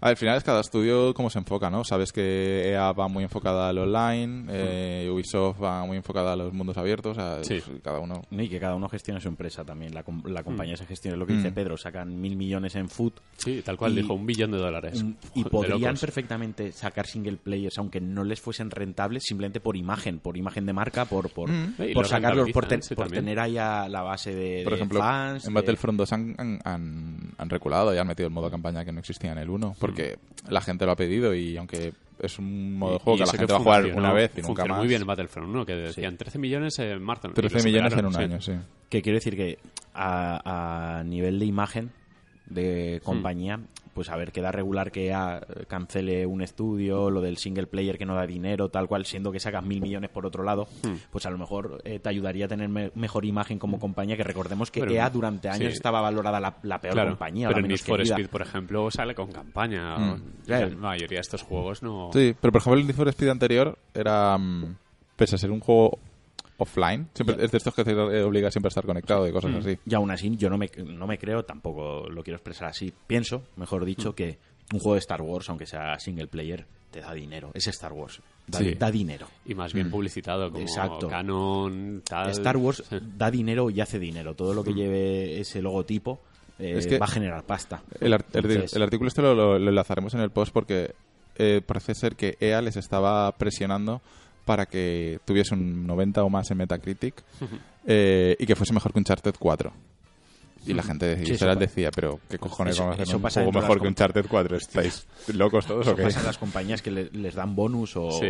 [0.00, 1.84] Al final es cada estudio cómo se enfoca, ¿no?
[1.84, 6.52] Sabes que EA va muy enfocada al online, eh, Ubisoft va muy enfocada a los
[6.54, 7.60] mundos abiertos, o sea, Sí.
[7.64, 8.22] pues, cada uno...
[8.30, 9.92] Y que cada uno gestione su empresa también.
[9.92, 11.16] La, com- la compañía se gestiona.
[11.16, 11.54] Lo que dice Mm.
[11.54, 13.12] Pedro, sacan mil millones en food.
[13.36, 17.06] sí tal cual Y- dijo un billón de dólares un- y De podrían perfectamente sacar
[17.06, 21.30] single players, aunque no les fuesen rentables, simplemente por imagen, por imagen de marca, por,
[21.30, 21.74] por, Mm.
[21.78, 25.00] Y por lo sacarlos, por, ten- tener ahí a la base de, Por de ejemplo,
[25.00, 25.46] fans.
[25.46, 28.84] en de- Battlefront 2 han, han, han, han reculado y han metido el modo campaña
[28.84, 30.18] que no existía en el 1, porque
[30.48, 33.32] la gente lo ha pedido y aunque es un modo de juego y que la
[33.32, 34.78] gente va a jugar una vez y nunca más.
[34.78, 37.92] muy bien en Battlefront 1 que decían 13 millones en marzo y 13 lo millones
[37.94, 38.52] en un año, sí.
[38.88, 39.58] Que quiero decir que
[39.94, 41.92] a, a nivel de imagen
[42.46, 43.60] de compañía,
[43.94, 48.06] pues a ver, queda regular que EA cancele un estudio, lo del single player que
[48.06, 50.68] no da dinero, tal cual, siendo que sacas mil millones por otro lado,
[51.10, 54.22] pues a lo mejor eh, te ayudaría a tener me- mejor imagen como compañía, que
[54.24, 55.76] recordemos que Pero, EA durante años sí.
[55.76, 58.14] estaba valorada la, la peor Claro, compañía, pero la Need menos for querida.
[58.14, 60.10] Speed por ejemplo sale con campaña Mm.
[60.12, 60.68] o- Claro.
[60.70, 63.78] la mayoría de estos juegos no Sí, pero por ejemplo el Need for Speed anterior
[63.94, 64.76] era, mm,
[65.16, 65.98] pese a ser un juego
[66.60, 69.34] offline, siempre, es de estos que te obliga siempre a estar conectado y Mm.
[69.34, 69.78] cosas así.
[69.86, 72.92] Y aún así, yo no me, no me creo, tampoco lo quiero expresar así.
[73.06, 74.38] Pienso, mejor dicho, que
[74.72, 77.50] un juego de Star Wars, aunque sea single player, te da dinero.
[77.54, 78.20] Es Star Wars.
[78.46, 78.74] Da, Sí.
[78.74, 79.26] da dinero.
[79.46, 81.06] y más bien publicitado como Exacto.
[81.08, 82.82] Canon tal Star Wars
[83.16, 84.34] da dinero y hace dinero.
[84.34, 86.20] Todo lo que lleve ese logotipo
[86.58, 87.82] eh, Es que- va a generar pasta.
[88.00, 90.94] El, Entonces, artículo este lo, lo- lo enlazaremos en el post porque
[91.36, 94.02] eh, parece ser que EA les estaba presionando
[94.44, 97.22] para que tuviese un 90 o más en Metacritic
[97.86, 99.72] eh, y que fuese mejor que Uncharted 4.
[100.66, 103.02] Y la gente de Sí, eso Visceral pa- decía, pero ¿qué cojones eso- vamos a
[103.02, 104.56] hacer un pasa juego mejor que Uncharted 4?
[104.58, 106.02] ¿Estáis locos todos o Eso qué?
[106.02, 108.26] pasa en las compañías que le- les dan bonus o Sí.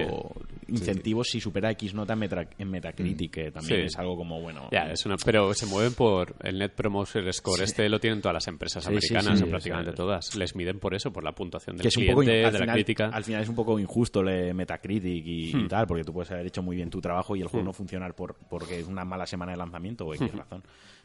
[0.69, 3.87] incentivos si supera X nota en, Meta- en Metacritic, que también Sí.
[3.87, 4.69] es algo como, bueno...
[4.71, 7.59] Ya, es una, pero se mueven por el Net Promoter Score.
[7.59, 7.65] Sí.
[7.65, 10.35] Este lo tienen todas las empresas americanas, sí, o prácticamente todas.
[10.37, 12.53] Les miden por eso, por la puntuación del que es un cliente, poco in- al
[12.53, 13.07] de la crítica.
[13.13, 15.69] al final es un poco injusto le Metacritic y, y Hmm.
[15.69, 18.15] tal porque tú puedes haber hecho muy bien tu trabajo y el juego no funcionar
[18.15, 20.23] por porque es una mala semana de lanzamiento o Hmm.
[20.25, 20.63] X razón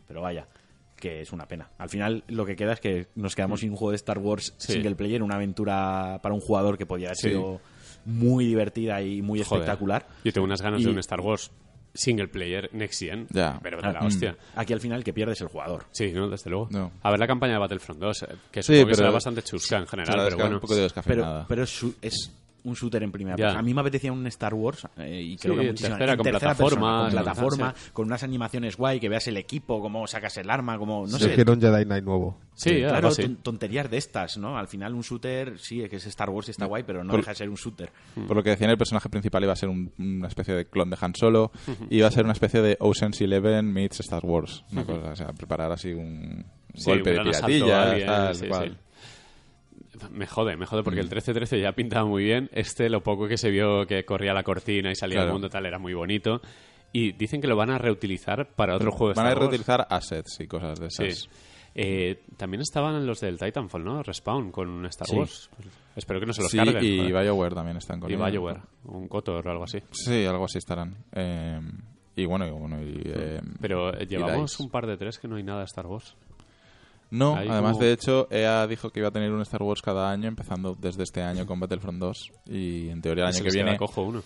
[0.07, 0.45] pero vaya
[0.95, 3.75] que es una pena al final lo que queda es que nos quedamos sin un
[3.77, 4.53] juego de Star Wars.
[4.57, 4.73] Sí.
[4.73, 7.29] single player una aventura para un jugador que podía haber Sí.
[7.29, 7.59] sido
[8.05, 9.61] muy divertida y muy Joder.
[9.63, 10.07] espectacular.
[10.23, 11.51] Yo tengo unas ganas Y- de un Star Wars
[11.93, 13.25] single player Next Gen.
[13.31, 13.57] Ya.
[13.63, 14.35] Pero de la Ah, hostia.
[14.55, 15.85] Aquí al final que pierde es el jugador.
[15.91, 16.67] Sí, no, desde luego.
[16.71, 16.91] No.
[17.01, 19.77] A ver la campaña de Battlefront 2, eh, que Sí, supongo que será bastante chusca
[19.77, 20.55] en general, pero bueno.
[20.55, 21.45] un poco de Pero, descafeinada.
[21.47, 22.31] pero es, su- es
[22.65, 23.59] un shooter en primera persona.
[23.59, 26.17] A mí me apetecía un Star Wars eh, y creo Sí, que muchísimo- tercera, en
[26.17, 27.89] con tercera plataformas, persona, con plataforma, sí.
[27.93, 31.27] con unas animaciones guay, que veas el equipo, cómo sacas el arma, como no Yo
[31.27, 31.33] sé.
[31.35, 32.37] quiero un Jedi Knight nuevo.
[32.53, 34.57] Sí, algo claro, tonterías de estas, ¿no?
[34.57, 37.11] Al final un shooter, sí, es que es Star Wars y está guay, pero no
[37.11, 37.91] Por- deja de ser un shooter.
[38.27, 40.89] Por lo que decían, el personaje principal iba a ser un- una especie de clon
[40.89, 41.51] de Han Solo.
[41.89, 44.63] Iba a ser una especie de Ocean's Eleven meets Star Wars.
[44.71, 47.87] Una cosa, o sea, preparar así un Sí, golpe un de gran asalto a piratillas,
[47.89, 48.77] alguien, tal, sí, cual.
[49.99, 50.07] Sí.
[50.11, 51.03] Me jode, me jode, porque Mm.
[51.03, 52.49] el 13-13 ya pintaba muy bien.
[52.53, 55.33] Este, lo poco que se vio que corría la cortina y salía al Claro.
[55.33, 56.41] mundo tal, era muy bonito.
[56.93, 59.87] Y dicen que lo van a reutilizar para otro juego de Van a Star reutilizar
[59.89, 61.03] assets y cosas de Sí.
[61.03, 61.29] esas.
[61.77, 64.01] Eh, también estaban los del Titanfall, ¿no?
[64.01, 65.15] Respawn con Star Sí.
[65.17, 65.49] Wars.
[65.97, 66.81] Espero que no se los Sí, carguen.
[66.83, 67.23] y joder.
[67.25, 68.15] BioWare también están con Y.
[68.15, 69.79] BioWare, un Kotor o algo así.
[69.91, 70.95] Sí, algo así estarán.
[71.11, 71.59] Eh,
[72.15, 75.35] y bueno, y, bueno, y, eh, Pero y llevamos un par de tres que no
[75.35, 76.15] hay nada de Star Wars.
[77.11, 79.81] No, Ahí además como- de hecho, EA dijo que iba a tener un Star Wars
[79.81, 82.31] cada año, empezando desde este año con Battlefront 2.
[82.47, 83.77] Y en teoría el año que viene...
[83.77, 84.23] cojo uno.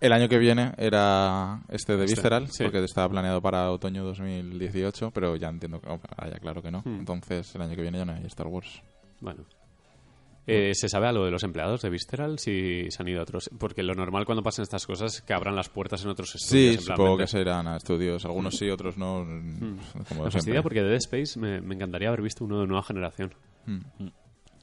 [0.00, 2.64] El año que viene era este de Este, Visceral, sí.
[2.64, 6.80] porque estaba planeado para otoño 2018, pero ya entiendo que, oh, ya claro que no.
[6.84, 7.00] Hmm.
[7.00, 8.82] Entonces, el año que viene ya no hay Star Wars.
[9.20, 9.44] Bueno.
[10.46, 12.38] Eh, ¿Se sabe algo de los empleados de Visceral?
[12.38, 13.48] Si se han ido a otros.
[13.58, 16.74] Porque lo normal cuando pasan estas cosas es que abran las puertas en otros estudios.
[16.74, 18.24] Sí, en plan, supongo que serán a estudios.
[18.24, 19.24] Algunos sí, otros no.
[20.08, 22.82] Como Me fastidia porque de Dead Space me, me encantaría haber visto uno de nueva
[22.82, 23.32] generación.
[23.66, 24.08] Hmm.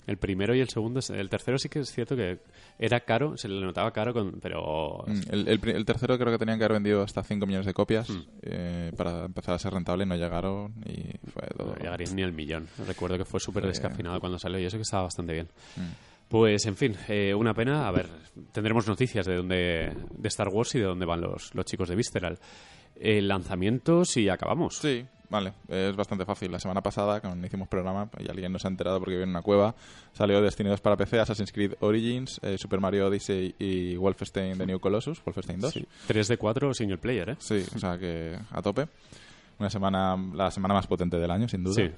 [0.10, 2.40] El primero y el segundo, el tercero sí que es cierto que
[2.80, 6.58] era caro, se le notaba caro, con, pero Mm, El, el tercero creo que tenían
[6.58, 8.22] que haber vendido hasta 5 millones de copias Hmm.
[8.42, 10.06] eh, para empezar a ser rentable.
[10.06, 11.74] No llegaron y fue todo.
[11.74, 12.68] no llegaría ni al millón.
[12.88, 15.48] Recuerdo que fue súper descafinado cuando salió y eso que estaba bastante bien.
[15.78, 15.82] Mm.
[16.28, 17.88] Pues, en fin, eh, una pena.
[17.88, 18.08] A ver,
[18.52, 21.96] tendremos noticias de dónde de Star Wars y de dónde van los, los chicos de
[21.96, 22.38] Visceral.
[22.96, 24.78] Eh, lanzamientos y acabamos.
[24.78, 26.52] Sí, vale, es bastante fácil.
[26.52, 29.42] La semana pasada, cuando hicimos programa, y alguien nos ha enterado porque vive en una
[29.42, 29.76] cueva,
[30.14, 34.66] salió Destiny 2 para PC, Assassin's Creed Origins, eh, Super Mario Odyssey y Wolfenstein The
[34.66, 35.74] New Colossus, Wolfenstein 2.
[35.74, 35.86] Sí.
[36.08, 37.36] 3 de 4 single player, ¿eh?
[37.40, 38.88] Sí, o sea que a tope.
[39.60, 41.76] Una semana, la semana más potente del año, sin duda.
[41.76, 41.92] Sí.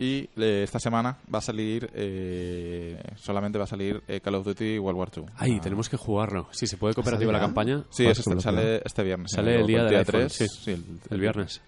[0.00, 4.44] Y eh, esta semana va a salir, eh, solamente va a salir eh, Call of
[4.46, 5.24] Duty World War II.
[5.36, 6.46] Ay, Ah, tenemos que jugarlo.
[6.52, 9.32] Si se puede cooperativa la campaña, Sí, ¿Cuándo es este- sale este viernes.
[9.34, 10.32] Sale el día del iPhone, 3,
[10.62, 10.70] sí.
[10.70, 11.60] el, el viernes.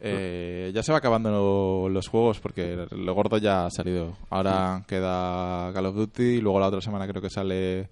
[0.00, 4.16] Eh, ya se va acabando lo- los juegos porque lo gordo ya ha salido.
[4.30, 7.88] Ahora queda Call of Duty y luego la otra semana creo que sale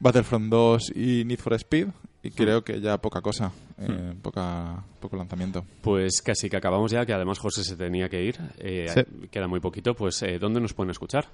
[0.00, 1.88] Battlefront 2 y Need for Speed
[2.24, 5.64] y creo que ya poca cosa, eh, poca, poco lanzamiento.
[5.80, 8.36] Pues casi que acabamos ya, que además José se tenía que ir.
[8.58, 9.28] Eh, Sí.
[9.30, 9.94] Queda muy poquito.
[9.94, 11.26] Pues, eh, ¿dónde nos pueden escuchar?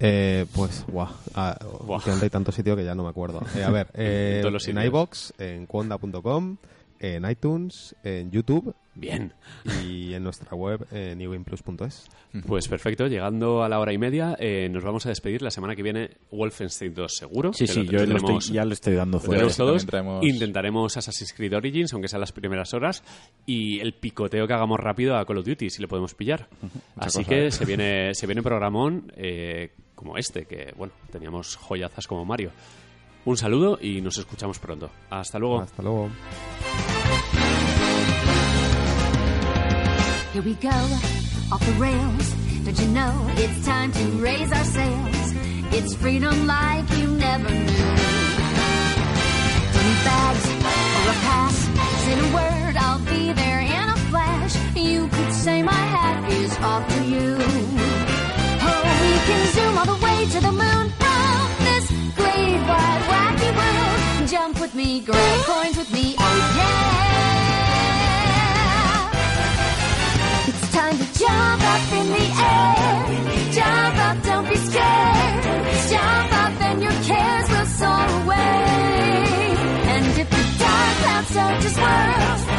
[0.00, 1.08] Eh, pues, guau.
[1.34, 1.56] Ah,
[2.22, 3.40] hay tanto sitio que ya no me acuerdo.
[3.56, 6.56] Eh, a ver, eh, en iBox, en cuonda.com,
[7.00, 9.32] en iTunes, en YouTube Bien.
[9.86, 12.08] y en nuestra web en newgameplus.es.
[12.46, 15.74] Pues perfecto, llegando a la hora y media, eh, nos vamos a despedir la semana
[15.74, 17.52] que viene Wolfenstein 2, seguro.
[17.54, 19.48] Sí, sí, lo yo lo estoy- ya lo estoy dando lo fuera.
[19.48, 19.86] todos.
[19.86, 23.02] Traemos- Intentaremos Assassin's Creed Origins, aunque sean las primeras horas,
[23.46, 26.48] y el picoteo que hagamos rápido a Call of Duty, si le podemos pillar.
[26.96, 27.50] Así cosa, que ¿eh?
[27.50, 32.50] se viene se viene programón eh, como este, que bueno, teníamos joyazas como Mario.
[33.24, 34.90] Un saludo y nos escuchamos pronto.
[35.10, 35.60] Hasta luego.
[35.60, 36.10] Hasta luego.
[40.32, 40.70] Here we go,
[41.52, 42.34] off the rails.
[42.64, 45.34] Don't you know it's time to raise our sails?
[45.72, 47.66] It's freedom like you never knew.
[49.80, 51.54] Need bags or a pass.
[52.04, 54.56] Say the word, I'll be there in a flash.
[54.76, 57.36] You could say my hat is off to you.
[58.62, 60.99] Oh, we can zoom all the way to the moon.
[62.16, 64.28] Great wide wacky world.
[64.28, 66.14] Jump with me, grab coins with me.
[66.18, 66.90] Oh yeah.
[70.48, 73.52] It's time to jump up in the air.
[73.52, 75.44] Jump up, don't be scared.
[75.90, 78.64] Jump up and your cares will soar away.
[79.92, 82.49] And if the dark clouds start to swirl,